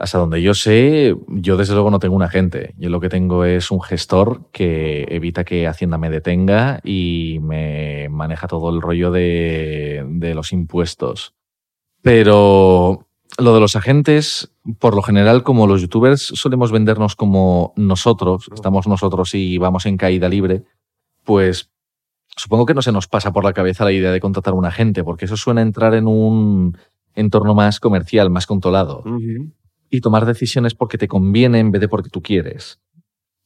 hasta 0.00 0.16
donde 0.16 0.40
yo 0.40 0.54
sé, 0.54 1.14
yo 1.28 1.58
desde 1.58 1.74
luego 1.74 1.90
no 1.90 1.98
tengo 1.98 2.16
un 2.16 2.22
agente. 2.22 2.72
Yo 2.78 2.88
lo 2.88 3.00
que 3.00 3.10
tengo 3.10 3.44
es 3.44 3.70
un 3.70 3.82
gestor 3.82 4.50
que 4.50 5.06
evita 5.10 5.44
que 5.44 5.66
Hacienda 5.66 5.98
me 5.98 6.08
detenga 6.08 6.80
y 6.82 7.38
me 7.42 8.08
maneja 8.08 8.48
todo 8.48 8.70
el 8.70 8.80
rollo 8.80 9.10
de, 9.10 10.02
de 10.08 10.34
los 10.34 10.54
impuestos. 10.54 11.34
Pero 12.00 13.09
lo 13.38 13.54
de 13.54 13.60
los 13.60 13.76
agentes, 13.76 14.52
por 14.78 14.94
lo 14.94 15.02
general, 15.02 15.42
como 15.42 15.66
los 15.66 15.80
youtubers 15.80 16.20
solemos 16.20 16.72
vendernos 16.72 17.16
como 17.16 17.72
nosotros, 17.76 18.48
estamos 18.52 18.86
nosotros 18.86 19.34
y 19.34 19.58
vamos 19.58 19.86
en 19.86 19.96
caída 19.96 20.28
libre, 20.28 20.64
pues 21.24 21.70
supongo 22.36 22.66
que 22.66 22.74
no 22.74 22.82
se 22.82 22.92
nos 22.92 23.06
pasa 23.06 23.32
por 23.32 23.44
la 23.44 23.52
cabeza 23.52 23.84
la 23.84 23.92
idea 23.92 24.12
de 24.12 24.20
contratar 24.20 24.54
un 24.54 24.66
agente, 24.66 25.04
porque 25.04 25.26
eso 25.26 25.36
suena 25.36 25.62
entrar 25.62 25.94
en 25.94 26.06
un 26.06 26.76
entorno 27.14 27.54
más 27.54 27.80
comercial, 27.80 28.30
más 28.30 28.46
controlado. 28.46 29.04
Y 29.90 30.00
tomar 30.00 30.24
decisiones 30.24 30.74
porque 30.74 30.98
te 30.98 31.08
conviene 31.08 31.58
en 31.58 31.72
vez 31.72 31.80
de 31.80 31.88
porque 31.88 32.10
tú 32.10 32.22
quieres. 32.22 32.80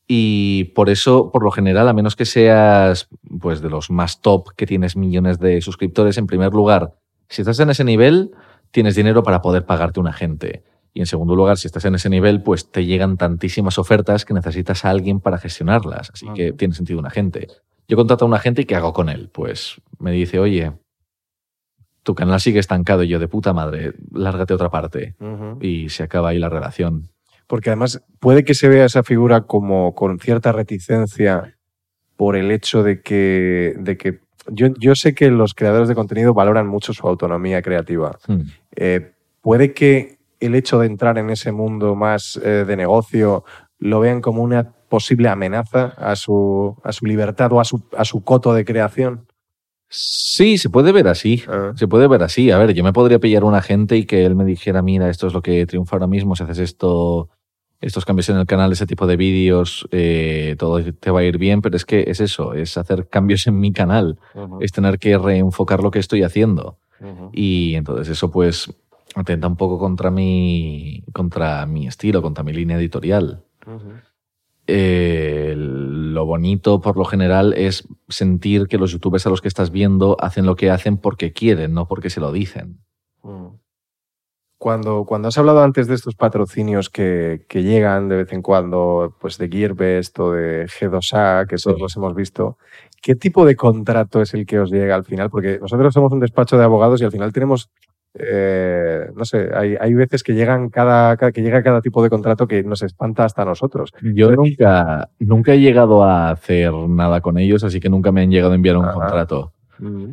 Y 0.07 0.64
por 0.74 0.91
eso, 0.91 1.30
por 1.32 1.43
lo 1.43 1.51
general, 1.51 1.89
a 1.89 1.95
menos 1.95 2.14
que 2.14 2.26
seas 2.26 3.09
pues, 3.41 3.62
de 3.62 3.70
los 3.70 3.91
más 3.91 4.20
top, 4.20 4.51
que 4.55 4.66
tienes 4.66 4.97
millones 4.97 5.39
de 5.39 5.62
suscriptores, 5.62 6.18
en 6.18 6.26
primer 6.26 6.53
lugar, 6.53 6.99
si 7.30 7.41
estás 7.41 7.59
en 7.61 7.70
ese 7.70 7.85
nivel, 7.85 8.32
tienes 8.75 8.97
dinero 8.97 9.22
para 9.22 9.41
poder 9.41 9.64
pagarte 9.64 10.01
un 10.01 10.09
agente. 10.09 10.64
Y 10.93 10.99
en 11.01 11.07
segundo 11.07 11.37
lugar, 11.37 11.59
si 11.59 11.68
estás 11.68 11.85
en 11.85 11.95
ese 11.95 12.11
nivel, 12.11 12.43
pues 12.43 12.72
te 12.72 12.85
llegan 12.85 13.16
tantísimas 13.16 13.79
ofertas 13.79 14.25
que 14.25 14.35
necesitas 14.35 14.85
a 14.85 14.91
alguien 14.91 15.20
para 15.20 15.39
gestionarlas. 15.39 16.11
Así 16.12 16.27
que 16.35 16.53
tiene 16.53 16.75
sentido 16.75 16.99
un 16.99 17.07
agente. 17.07 17.47
Yo 17.87 17.97
contrato 17.97 18.25
a 18.25 18.29
un 18.29 18.35
agente 18.35 18.62
y 18.62 18.64
¿qué 18.64 18.75
hago 18.75 18.93
con 18.93 19.09
él? 19.09 19.31
Pues 19.33 19.81
me 20.01 20.11
dice, 20.11 20.41
oye, 20.41 20.72
tu 22.03 22.16
canal 22.16 22.41
sigue 22.41 22.59
estancado 22.59 23.05
y 23.05 23.09
yo 23.09 23.20
de 23.20 23.29
puta 23.29 23.53
madre, 23.53 23.93
lárgate 24.12 24.53
a 24.55 24.57
otra 24.57 24.70
parte 24.70 25.14
y 25.61 25.89
se 25.89 26.03
acaba 26.03 26.31
ahí 26.31 26.41
la 26.41 26.49
relación. 26.49 27.11
Porque 27.47 27.70
además 27.70 28.03
puede 28.18 28.45
que 28.45 28.55
se 28.55 28.68
vea 28.68 28.87
esa 28.87 29.05
figura 29.05 29.43
como 29.43 29.95
con 29.95 30.18
cierta 30.18 30.51
reticencia 30.51 31.57
por 32.16 32.37
el 32.37 32.51
hecho 32.51 32.83
de 32.83 33.03
que, 33.03 33.75
de 33.79 33.97
que 33.97 34.24
yo, 34.51 34.68
yo 34.78 34.95
sé 34.95 35.14
que 35.14 35.30
los 35.30 35.55
creadores 35.55 35.88
de 35.88 35.95
contenido 35.95 36.34
valoran 36.34 36.66
mucho 36.66 36.92
su 36.92 37.07
autonomía 37.07 37.62
creativa. 37.62 38.18
Hmm. 38.26 38.42
Eh, 38.76 39.12
puede 39.40 39.72
que 39.72 40.18
el 40.40 40.55
hecho 40.55 40.78
de 40.78 40.86
entrar 40.86 41.18
en 41.18 41.30
ese 41.30 41.53
mundo 41.53 41.95
más 41.95 42.38
eh, 42.42 42.64
de 42.66 42.76
negocio 42.76 43.45
lo 43.78 44.01
vean 44.01 44.20
como 44.20 44.42
una 44.42 44.72
posible 44.88 45.28
amenaza 45.28 45.95
a 45.97 46.16
su, 46.16 46.76
a 46.84 46.92
su 46.92 47.07
libertad 47.07 47.53
o 47.53 47.61
a 47.61 47.64
su, 47.64 47.82
a 47.97 48.05
su 48.05 48.22
coto 48.22 48.55
de 48.55 48.64
creación. 48.64 49.26
Sí, 49.88 50.59
se 50.59 50.70
puede 50.70 50.92
ver 50.92 51.09
así. 51.09 51.45
Ah. 51.49 51.72
Se 51.76 51.86
puede 51.86 52.09
ver 52.09 52.22
así. 52.22 52.51
A 52.51 52.59
ver, 52.59 52.74
yo 52.74 52.82
me 52.82 52.92
podría 52.92 53.18
pillar 53.18 53.45
un 53.45 53.55
agente 53.55 53.97
y 53.97 54.07
que 54.07 54.24
él 54.24 54.34
me 54.34 54.45
dijera, 54.45 54.82
mira, 54.82 55.09
esto 55.09 55.26
es 55.26 55.34
lo 55.34 55.42
que 55.42 55.66
triunfa 55.66 55.97
ahora 55.97 56.07
mismo, 56.07 56.34
si 56.34 56.42
haces 56.42 56.59
esto, 56.59 57.28
estos 57.85 58.05
cambios 58.05 58.28
en 58.28 58.37
el 58.37 58.47
canal, 58.47 58.72
ese 58.72 58.87
tipo 58.87 59.07
de 59.07 59.16
vídeos, 59.16 59.87
eh, 59.91 60.57
todo 60.59 60.82
te 60.82 61.11
va 61.11 61.20
a 61.20 61.24
ir 61.24 61.39
bien, 61.39 61.61
pero 61.61 61.76
es 61.76 61.85
que 61.85 62.05
es 62.07 62.20
eso, 62.20 62.55
es 62.55 62.76
hacer 62.76 63.09
cambios 63.09 63.47
en 63.47 63.61
mi 63.61 63.72
canal, 63.72 64.18
es 64.61 64.72
tener 64.72 64.99
que 64.99 65.18
reenfocar 65.18 65.82
lo 65.82 65.91
que 65.91 65.99
estoy 65.99 66.22
haciendo. 66.22 66.78
Y 67.32 67.74
entonces 67.74 68.09
eso 68.09 68.30
pues 68.30 68.72
atenta 69.14 69.47
un 69.47 69.57
poco 69.57 69.78
contra 69.78 70.11
mi, 70.11 71.05
contra 71.12 71.66
mi 71.66 71.87
estilo, 71.87 72.22
contra 72.22 72.43
mi 72.43 72.53
línea 72.53 72.78
editorial. 72.78 73.45
Eh, 74.66 75.55
lo 75.57 76.24
bonito, 76.24 76.80
por 76.80 76.97
lo 76.97 77.05
general, 77.05 77.53
es 77.53 77.87
sentir 78.09 78.66
que 78.66 78.78
los 78.78 78.93
youtubers 78.93 79.26
a 79.26 79.30
los 79.30 79.43
que 79.43 79.49
estás 79.49 79.70
viendo 79.70 80.16
hacen 80.20 80.47
lo 80.47 80.57
que 80.57 80.70
hacen 80.70 80.97
porque 80.97 81.32
quieren, 81.32 81.74
no 81.74 81.87
porque 81.87 82.09
se 82.09 82.20
lo 82.20 82.32
dicen. 82.32 82.80
Cuando, 84.64 85.04
cuando 85.04 85.28
has 85.28 85.36
hablado 85.36 85.62
antes 85.62 85.88
de 85.88 85.94
estos 85.94 86.14
patrocinios 86.14 86.88
que, 86.88 87.44
que 87.50 87.62
llegan 87.62 88.08
de 88.08 88.16
vez 88.16 88.32
en 88.32 88.40
cuando, 88.40 89.14
pues 89.20 89.36
de 89.36 89.50
Gearbest 89.50 90.18
o 90.20 90.32
de 90.32 90.64
G2A, 90.64 91.46
que 91.46 91.56
todos 91.56 91.78
los 91.78 91.94
hemos 91.96 92.14
visto, 92.14 92.56
¿qué 93.02 93.14
tipo 93.14 93.44
de 93.44 93.56
contrato 93.56 94.22
es 94.22 94.32
el 94.32 94.46
que 94.46 94.58
os 94.58 94.70
llega 94.70 94.94
al 94.94 95.04
final? 95.04 95.28
Porque 95.28 95.58
nosotros 95.60 95.92
somos 95.92 96.10
un 96.12 96.20
despacho 96.20 96.56
de 96.56 96.64
abogados 96.64 97.02
y 97.02 97.04
al 97.04 97.12
final 97.12 97.30
tenemos 97.30 97.68
eh, 98.14 99.10
no 99.14 99.26
sé, 99.26 99.50
hay, 99.54 99.76
hay, 99.78 99.92
veces 99.92 100.22
que 100.22 100.32
llegan 100.32 100.70
cada, 100.70 101.16
que 101.16 101.42
llega 101.42 101.62
cada 101.62 101.82
tipo 101.82 102.02
de 102.02 102.08
contrato 102.08 102.46
que 102.46 102.62
nos 102.62 102.82
espanta 102.82 103.26
hasta 103.26 103.44
nosotros. 103.44 103.92
Yo 104.00 104.30
nunca, 104.30 105.10
nunca 105.18 105.52
he 105.52 105.60
llegado 105.60 106.04
a 106.04 106.30
hacer 106.30 106.72
nada 106.72 107.20
con 107.20 107.36
ellos, 107.36 107.64
así 107.64 107.80
que 107.80 107.90
nunca 107.90 108.12
me 108.12 108.22
han 108.22 108.30
llegado 108.30 108.52
a 108.52 108.54
enviar 108.54 108.78
un 108.78 108.86
contrato. 108.86 109.52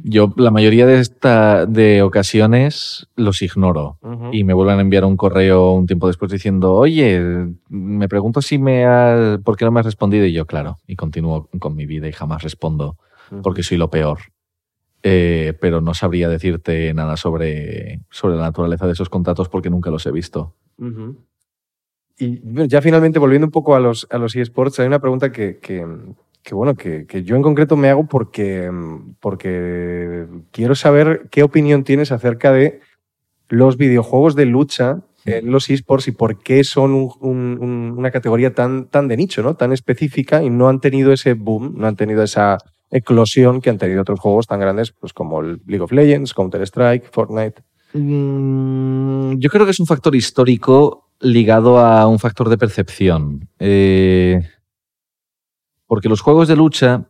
Yo 0.04 0.34
la 0.38 0.52
mayoría 0.52 0.86
de, 0.86 1.00
esta, 1.00 1.66
de 1.66 2.02
ocasiones 2.02 3.08
los 3.16 3.42
ignoro 3.42 3.98
y 4.32 4.44
me 4.44 4.54
vuelven 4.54 4.80
a 4.80 4.82
enviar 4.82 5.06
un 5.06 5.18
correo 5.18 5.74
un 5.74 5.86
tiempo 5.86 6.08
después 6.08 6.32
diciendo, 6.32 6.74
oye, 6.74 7.48
me 7.70 8.08
pregunto 8.08 8.42
si 8.42 8.58
me 8.58 8.86
ha, 8.86 9.40
por 9.44 9.58
qué 9.58 9.66
no 9.66 9.72
me 9.72 9.80
has 9.80 9.86
respondido 9.86 10.26
y 10.26 10.34
yo, 10.34 10.46
claro, 10.46 10.80
y 10.88 10.96
continúo 10.96 11.50
con 11.60 11.76
mi 11.76 11.86
vida 11.86 12.08
y 12.08 12.12
jamás 12.12 12.44
respondo 12.44 12.98
porque 13.44 13.64
soy 13.64 13.78
lo 13.78 13.90
peor. 13.90 14.20
Eh, 15.04 15.58
pero 15.60 15.82
no 15.82 15.96
sabría 15.96 16.30
decirte 16.30 16.94
nada 16.94 17.18
sobre, 17.18 18.02
sobre 18.12 18.36
la 18.36 18.44
naturaleza 18.44 18.86
de 18.86 18.94
esos 18.94 19.10
contratos 19.10 19.50
porque 19.50 19.72
nunca 19.72 19.90
los 19.90 20.06
he 20.06 20.12
visto. 20.12 20.56
Y 22.20 22.40
ya 22.68 22.82
finalmente, 22.82 23.18
volviendo 23.18 23.48
un 23.48 23.52
poco 23.52 23.76
a 23.76 23.80
los, 23.80 24.06
a 24.12 24.20
los 24.20 24.36
eSports, 24.36 24.80
hay 24.80 24.88
una 24.88 25.00
pregunta 25.00 25.32
que, 25.32 25.58
que, 25.58 25.88
bueno, 26.52 26.76
que, 26.76 27.06
que, 27.06 27.24
yo 27.24 27.36
en 27.36 27.42
concreto 27.42 27.78
me 27.78 27.90
hago 27.90 28.08
porque, 28.08 28.70
porque 29.20 30.26
quiero 30.52 30.76
saber 30.76 31.28
qué 31.32 31.44
opinión 31.44 31.84
tienes 31.84 32.12
acerca 32.12 32.52
de 32.52 32.82
los 33.48 33.78
videojuegos 33.78 34.36
de 34.36 34.46
lucha 34.46 35.02
en 35.26 35.52
los 35.52 35.70
esports 35.70 36.08
y 36.08 36.12
por 36.12 36.40
qué 36.40 36.64
son 36.64 36.94
una 37.22 38.12
categoría 38.12 38.54
tan, 38.54 38.88
tan 38.88 39.08
de 39.08 39.18
nicho, 39.18 39.44
¿no? 39.44 39.56
tan 39.56 39.72
específica 39.72 40.42
y 40.44 40.50
no 40.50 40.68
han 40.68 40.80
tenido 40.80 41.12
ese 41.12 41.34
boom, 41.34 41.76
no 41.78 41.88
han 41.88 41.96
tenido 41.96 42.24
esa 42.24 42.58
eclosión 42.90 43.62
que 43.62 43.70
han 43.70 43.78
tenido 43.78 44.02
otros 44.02 44.20
juegos 44.20 44.48
tan 44.48 44.60
grandes 44.60 44.92
pues, 44.92 45.14
como 45.14 45.42
el 45.42 45.62
League 45.66 45.84
of 45.84 45.92
Legends, 45.92 46.34
Counter-Strike, 46.34 47.10
Fortnite. 47.12 47.62
Mm, 47.94 49.38
yo 49.38 49.50
creo 49.50 49.66
que 49.66 49.72
es 49.72 49.80
un 49.80 49.86
factor 49.86 50.16
histórico 50.16 51.10
ligado 51.20 51.78
a 51.78 52.08
un 52.08 52.20
factor 52.20 52.50
de 52.50 52.58
percepción. 52.58 53.48
Eh, 53.60 54.42
porque 55.92 56.08
los 56.08 56.22
juegos 56.22 56.48
de 56.48 56.56
lucha 56.56 57.10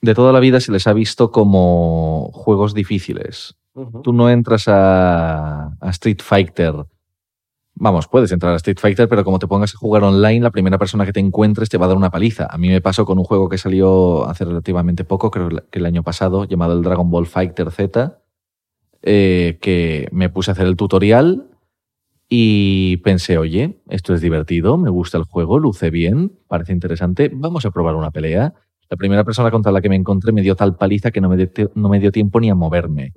de 0.00 0.14
toda 0.14 0.32
la 0.32 0.38
vida 0.38 0.60
se 0.60 0.70
les 0.70 0.86
ha 0.86 0.92
visto 0.92 1.32
como 1.32 2.30
juegos 2.32 2.72
difíciles. 2.72 3.56
Tú 4.04 4.12
no 4.12 4.30
entras 4.30 4.68
a, 4.68 5.76
a 5.80 5.90
Street 5.90 6.20
Fighter 6.22 6.74
Vamos, 7.74 8.06
puedes 8.06 8.30
entrar 8.30 8.52
a 8.52 8.56
Street 8.58 8.78
Fighter, 8.80 9.08
pero 9.08 9.24
como 9.24 9.40
te 9.40 9.48
pongas 9.48 9.74
a 9.74 9.78
jugar 9.78 10.04
online, 10.04 10.38
la 10.38 10.52
primera 10.52 10.78
persona 10.78 11.04
que 11.04 11.12
te 11.12 11.18
encuentres 11.18 11.68
te 11.68 11.76
va 11.76 11.86
a 11.86 11.88
dar 11.88 11.96
una 11.96 12.12
paliza. 12.12 12.46
A 12.48 12.56
mí 12.56 12.68
me 12.68 12.80
pasó 12.80 13.04
con 13.04 13.18
un 13.18 13.24
juego 13.24 13.48
que 13.48 13.58
salió 13.58 14.28
hace 14.28 14.44
relativamente 14.44 15.02
poco, 15.02 15.32
creo 15.32 15.48
que 15.48 15.80
el 15.80 15.86
año 15.86 16.04
pasado, 16.04 16.44
llamado 16.44 16.74
el 16.74 16.82
Dragon 16.82 17.10
Ball 17.10 17.26
Fighter 17.26 17.72
Z. 17.72 18.20
eh, 19.02 19.58
que 19.60 20.08
me 20.12 20.28
puse 20.28 20.52
a 20.52 20.52
hacer 20.52 20.68
el 20.68 20.76
tutorial 20.76 21.48
y 22.28 22.96
pensé, 22.98 23.38
oye, 23.38 23.80
esto 23.88 24.14
es 24.14 24.20
divertido, 24.20 24.76
me 24.78 24.90
gusta 24.90 25.18
el 25.18 25.24
juego, 25.24 25.58
luce 25.58 25.90
bien, 25.90 26.32
parece 26.48 26.72
interesante, 26.72 27.30
vamos 27.32 27.64
a 27.66 27.70
probar 27.70 27.94
una 27.94 28.10
pelea. 28.10 28.54
La 28.90 28.96
primera 28.96 29.24
persona 29.24 29.50
contra 29.50 29.72
la 29.72 29.80
que 29.80 29.88
me 29.88 29.96
encontré 29.96 30.32
me 30.32 30.42
dio 30.42 30.56
tal 30.56 30.76
paliza 30.76 31.10
que 31.10 31.20
no 31.20 31.28
me 31.28 31.36
dio, 31.36 31.70
no 31.74 31.88
me 31.88 32.00
dio 32.00 32.12
tiempo 32.12 32.40
ni 32.40 32.50
a 32.50 32.54
moverme. 32.54 33.12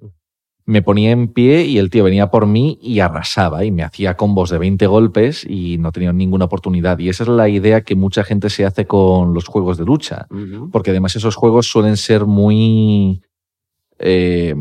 Me 0.65 0.81
ponía 0.81 1.11
en 1.11 1.29
pie 1.29 1.63
y 1.63 1.77
el 1.77 1.89
tío 1.89 2.03
venía 2.03 2.29
por 2.29 2.45
mí 2.45 2.77
y 2.81 2.99
arrasaba 2.99 3.63
y 3.63 3.71
me 3.71 3.83
hacía 3.83 4.17
combos 4.17 4.49
de 4.49 4.57
20 4.57 4.85
golpes 4.87 5.45
y 5.49 5.77
no 5.77 5.93
tenía 5.93 6.11
ninguna 6.11 6.45
oportunidad. 6.45 6.99
Y 6.99 7.07
esa 7.07 7.23
es 7.23 7.29
la 7.29 7.47
idea 7.47 7.81
que 7.81 7.95
mucha 7.95 8.25
gente 8.25 8.49
se 8.49 8.65
hace 8.65 8.85
con 8.85 9.33
los 9.33 9.47
juegos 9.47 9.77
de 9.77 9.85
lucha, 9.85 10.27
porque 10.71 10.91
además 10.91 11.15
esos 11.15 11.35
juegos 11.35 11.67
suelen 11.67 11.95
ser 11.95 12.25
muy... 12.25 13.21
Eh, 13.99 14.55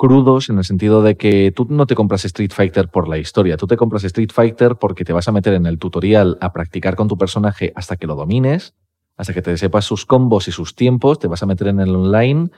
crudos 0.00 0.48
en 0.48 0.56
el 0.56 0.64
sentido 0.64 1.02
de 1.02 1.18
que 1.18 1.52
tú 1.54 1.66
no 1.68 1.86
te 1.86 1.94
compras 1.94 2.24
Street 2.24 2.52
Fighter 2.54 2.88
por 2.88 3.06
la 3.06 3.18
historia, 3.18 3.58
tú 3.58 3.66
te 3.66 3.76
compras 3.76 4.02
Street 4.04 4.30
Fighter 4.32 4.76
porque 4.76 5.04
te 5.04 5.12
vas 5.12 5.28
a 5.28 5.32
meter 5.32 5.52
en 5.52 5.66
el 5.66 5.78
tutorial 5.78 6.38
a 6.40 6.54
practicar 6.54 6.96
con 6.96 7.06
tu 7.06 7.18
personaje 7.18 7.70
hasta 7.76 7.96
que 7.96 8.06
lo 8.06 8.14
domines, 8.14 8.72
hasta 9.18 9.34
que 9.34 9.42
te 9.42 9.58
sepas 9.58 9.84
sus 9.84 10.06
combos 10.06 10.48
y 10.48 10.52
sus 10.52 10.74
tiempos, 10.74 11.18
te 11.18 11.28
vas 11.28 11.42
a 11.42 11.46
meter 11.46 11.66
en 11.66 11.80
el 11.80 11.94
online 11.94 12.48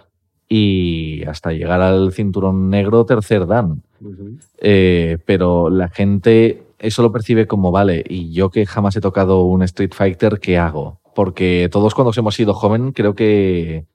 y 0.49 1.25
hasta 1.25 1.51
llegar 1.51 1.81
al 1.81 2.13
cinturón 2.13 2.71
negro 2.71 3.07
tercer 3.07 3.49
dan. 3.49 3.83
Eh, 4.59 5.19
pero 5.27 5.69
la 5.69 5.89
gente 5.89 6.63
eso 6.79 7.03
lo 7.03 7.11
percibe 7.11 7.49
como, 7.49 7.73
vale, 7.73 8.05
y 8.09 8.33
yo 8.33 8.51
que 8.51 8.67
jamás 8.67 8.95
he 8.95 9.01
tocado 9.01 9.43
un 9.43 9.65
Street 9.65 9.95
Fighter, 9.95 10.39
¿qué 10.39 10.59
hago? 10.59 11.01
Porque 11.13 11.69
todos 11.73 11.93
cuando 11.97 12.13
hemos 12.17 12.37
sido 12.37 12.55
joven 12.55 12.93
creo 12.93 13.17
que 13.17 13.87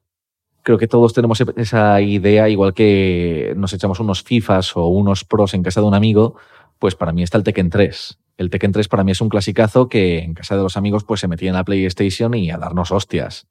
creo 0.67 0.77
que 0.77 0.89
todos 0.89 1.13
tenemos 1.13 1.41
esa 1.55 2.01
idea, 2.01 2.49
igual 2.49 2.73
que 2.73 3.53
nos 3.55 3.71
echamos 3.71 4.01
unos 4.01 4.21
FIFAs 4.21 4.75
o 4.75 4.87
unos 4.87 5.23
pros 5.23 5.53
en 5.53 5.63
casa 5.63 5.79
de 5.79 5.87
un 5.87 5.93
amigo, 5.93 6.35
pues 6.77 6.93
para 6.93 7.13
mí 7.13 7.23
está 7.23 7.37
el 7.37 7.45
Tekken 7.45 7.69
3. 7.69 8.19
El 8.35 8.49
Tekken 8.49 8.73
3 8.73 8.89
para 8.89 9.05
mí 9.05 9.13
es 9.13 9.21
un 9.21 9.29
clasicazo 9.29 9.87
que 9.87 10.19
en 10.19 10.33
casa 10.33 10.57
de 10.57 10.63
los 10.63 10.75
amigos 10.75 11.05
pues 11.05 11.21
se 11.21 11.29
metía 11.29 11.47
en 11.47 11.55
la 11.55 11.63
PlayStation 11.63 12.33
y 12.33 12.51
a 12.51 12.57
darnos 12.57 12.91
hostias. 12.91 13.47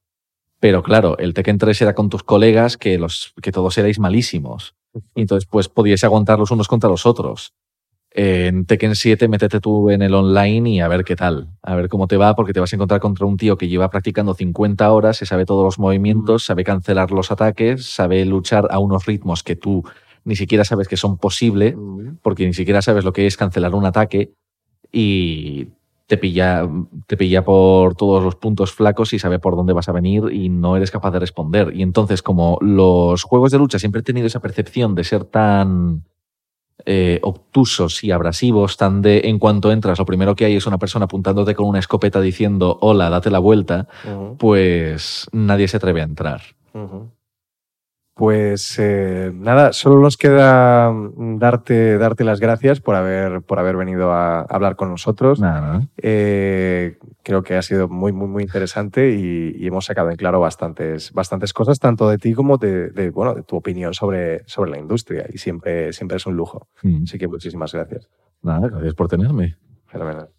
Pero 0.60 0.82
claro, 0.82 1.16
el 1.16 1.32
Tekken 1.32 1.56
3 1.56 1.80
era 1.80 1.94
con 1.94 2.10
tus 2.10 2.22
colegas 2.22 2.76
que, 2.76 2.98
los, 2.98 3.32
que 3.40 3.50
todos 3.50 3.78
erais 3.78 3.98
malísimos. 3.98 4.74
Y 5.14 5.22
entonces 5.22 5.48
pues 5.50 5.70
podíais 5.70 6.04
aguantar 6.04 6.38
los 6.38 6.50
unos 6.50 6.68
contra 6.68 6.90
los 6.90 7.06
otros 7.06 7.54
en 8.18 8.64
Tekken 8.64 8.94
7 8.94 9.28
métete 9.28 9.60
tú 9.60 9.90
en 9.90 10.00
el 10.00 10.14
online 10.14 10.70
y 10.70 10.80
a 10.80 10.88
ver 10.88 11.04
qué 11.04 11.16
tal, 11.16 11.50
a 11.62 11.74
ver 11.74 11.90
cómo 11.90 12.08
te 12.08 12.16
va, 12.16 12.34
porque 12.34 12.54
te 12.54 12.60
vas 12.60 12.72
a 12.72 12.76
encontrar 12.76 12.98
contra 12.98 13.26
un 13.26 13.36
tío 13.36 13.58
que 13.58 13.68
lleva 13.68 13.90
practicando 13.90 14.32
50 14.32 14.90
horas, 14.90 15.18
se 15.18 15.26
sabe 15.26 15.44
todos 15.44 15.62
los 15.62 15.78
movimientos, 15.78 16.46
sabe 16.46 16.64
cancelar 16.64 17.10
los 17.10 17.30
ataques, 17.30 17.84
sabe 17.84 18.24
luchar 18.24 18.68
a 18.70 18.78
unos 18.78 19.04
ritmos 19.04 19.42
que 19.42 19.54
tú 19.54 19.84
ni 20.24 20.34
siquiera 20.34 20.64
sabes 20.64 20.88
que 20.88 20.96
son 20.96 21.18
posibles, 21.18 21.76
porque 22.22 22.46
ni 22.46 22.54
siquiera 22.54 22.80
sabes 22.80 23.04
lo 23.04 23.12
que 23.12 23.26
es 23.26 23.36
cancelar 23.36 23.74
un 23.74 23.84
ataque 23.84 24.32
y 24.90 25.68
te 26.06 26.16
pilla, 26.16 26.66
te 27.06 27.18
pilla 27.18 27.44
por 27.44 27.96
todos 27.96 28.24
los 28.24 28.36
puntos 28.36 28.72
flacos 28.72 29.12
y 29.12 29.18
sabe 29.18 29.38
por 29.38 29.56
dónde 29.56 29.74
vas 29.74 29.90
a 29.90 29.92
venir 29.92 30.24
y 30.32 30.48
no 30.48 30.74
eres 30.76 30.90
capaz 30.90 31.10
de 31.10 31.18
responder. 31.18 31.70
Y 31.74 31.82
entonces, 31.82 32.22
como 32.22 32.56
los 32.62 33.24
juegos 33.24 33.52
de 33.52 33.58
lucha 33.58 33.78
siempre 33.78 34.00
he 34.00 34.04
tenido 34.04 34.26
esa 34.26 34.40
percepción 34.40 34.94
de 34.94 35.04
ser 35.04 35.24
tan 35.24 36.04
eh, 36.84 37.20
obtusos 37.22 38.04
y 38.04 38.10
abrasivos, 38.10 38.76
tan 38.76 39.02
de 39.02 39.22
en 39.24 39.38
cuanto 39.38 39.72
entras, 39.72 39.98
lo 39.98 40.04
primero 40.04 40.36
que 40.36 40.44
hay 40.44 40.56
es 40.56 40.66
una 40.66 40.78
persona 40.78 41.06
apuntándote 41.06 41.54
con 41.54 41.66
una 41.66 41.78
escopeta 41.78 42.20
diciendo 42.20 42.78
hola, 42.80 43.10
date 43.10 43.30
la 43.30 43.38
vuelta, 43.38 43.88
pues 44.38 45.26
nadie 45.32 45.68
se 45.68 45.78
atreve 45.78 46.02
a 46.02 46.04
entrar. 46.04 46.42
Pues 48.16 48.78
eh, 48.78 49.30
nada, 49.34 49.74
solo 49.74 50.00
nos 50.00 50.16
queda 50.16 50.90
mm, 50.90 51.36
darte, 51.36 51.98
darte 51.98 52.24
las 52.24 52.40
gracias 52.40 52.80
por 52.80 52.94
haber, 52.94 53.42
por 53.42 53.58
haber 53.58 53.76
venido 53.76 54.10
a 54.10 54.40
hablar 54.40 54.74
con 54.74 54.88
nosotros. 54.88 55.38
Eh, 55.98 56.96
creo 57.22 57.42
que 57.42 57.56
ha 57.56 57.62
sido 57.62 57.88
muy, 57.88 58.12
muy, 58.12 58.26
muy 58.26 58.42
interesante 58.42 59.10
y, 59.14 59.66
hemos 59.66 59.84
sacado 59.84 60.08
en 60.10 60.16
claro 60.16 60.40
bastantes, 60.40 61.12
bastantes 61.12 61.52
cosas, 61.52 61.78
tanto 61.78 62.08
de 62.08 62.16
ti 62.16 62.32
como 62.32 62.56
de, 62.56 63.10
bueno, 63.14 63.34
de 63.34 63.42
tu 63.42 63.56
opinión 63.56 63.92
sobre, 63.92 64.48
sobre 64.48 64.70
la 64.70 64.78
industria. 64.78 65.26
Y 65.30 65.36
siempre, 65.36 65.92
siempre 65.92 66.16
es 66.16 66.24
un 66.24 66.36
lujo. 66.36 66.68
Mm. 66.82 67.02
Así 67.02 67.18
que 67.18 67.28
muchísimas 67.28 67.74
gracias. 67.74 68.08
Nada, 68.40 68.66
gracias 68.68 68.94
por 68.94 69.08
tenerme. 69.08 69.58
Fenomenal. 69.88 70.30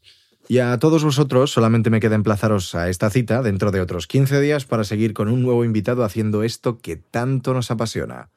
Y 0.50 0.60
a 0.60 0.78
todos 0.80 1.04
vosotros 1.04 1.52
solamente 1.52 1.90
me 1.90 2.00
queda 2.00 2.16
emplazaros 2.16 2.74
a 2.74 2.90
esta 2.90 3.10
cita 3.10 3.42
dentro 3.42 3.72
de 3.72 3.82
otros 3.82 4.08
15 4.08 4.40
días 4.40 4.66
para 4.66 4.86
seguir 4.86 5.14
con 5.14 5.28
un 5.28 5.42
nuevo 5.44 5.66
invitado 5.66 6.06
haciendo 6.06 6.44
esto 6.44 6.80
que 6.80 6.96
tanto 6.96 7.54
nos 7.54 7.70
apasiona, 7.70 8.30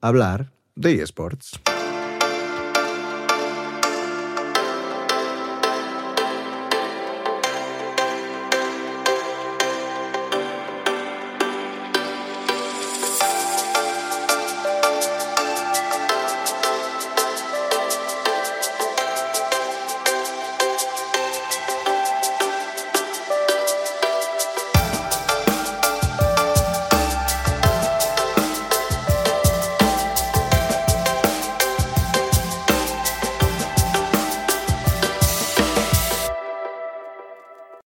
hablar 0.00 0.50
de 0.74 1.00
eSports. 1.02 1.60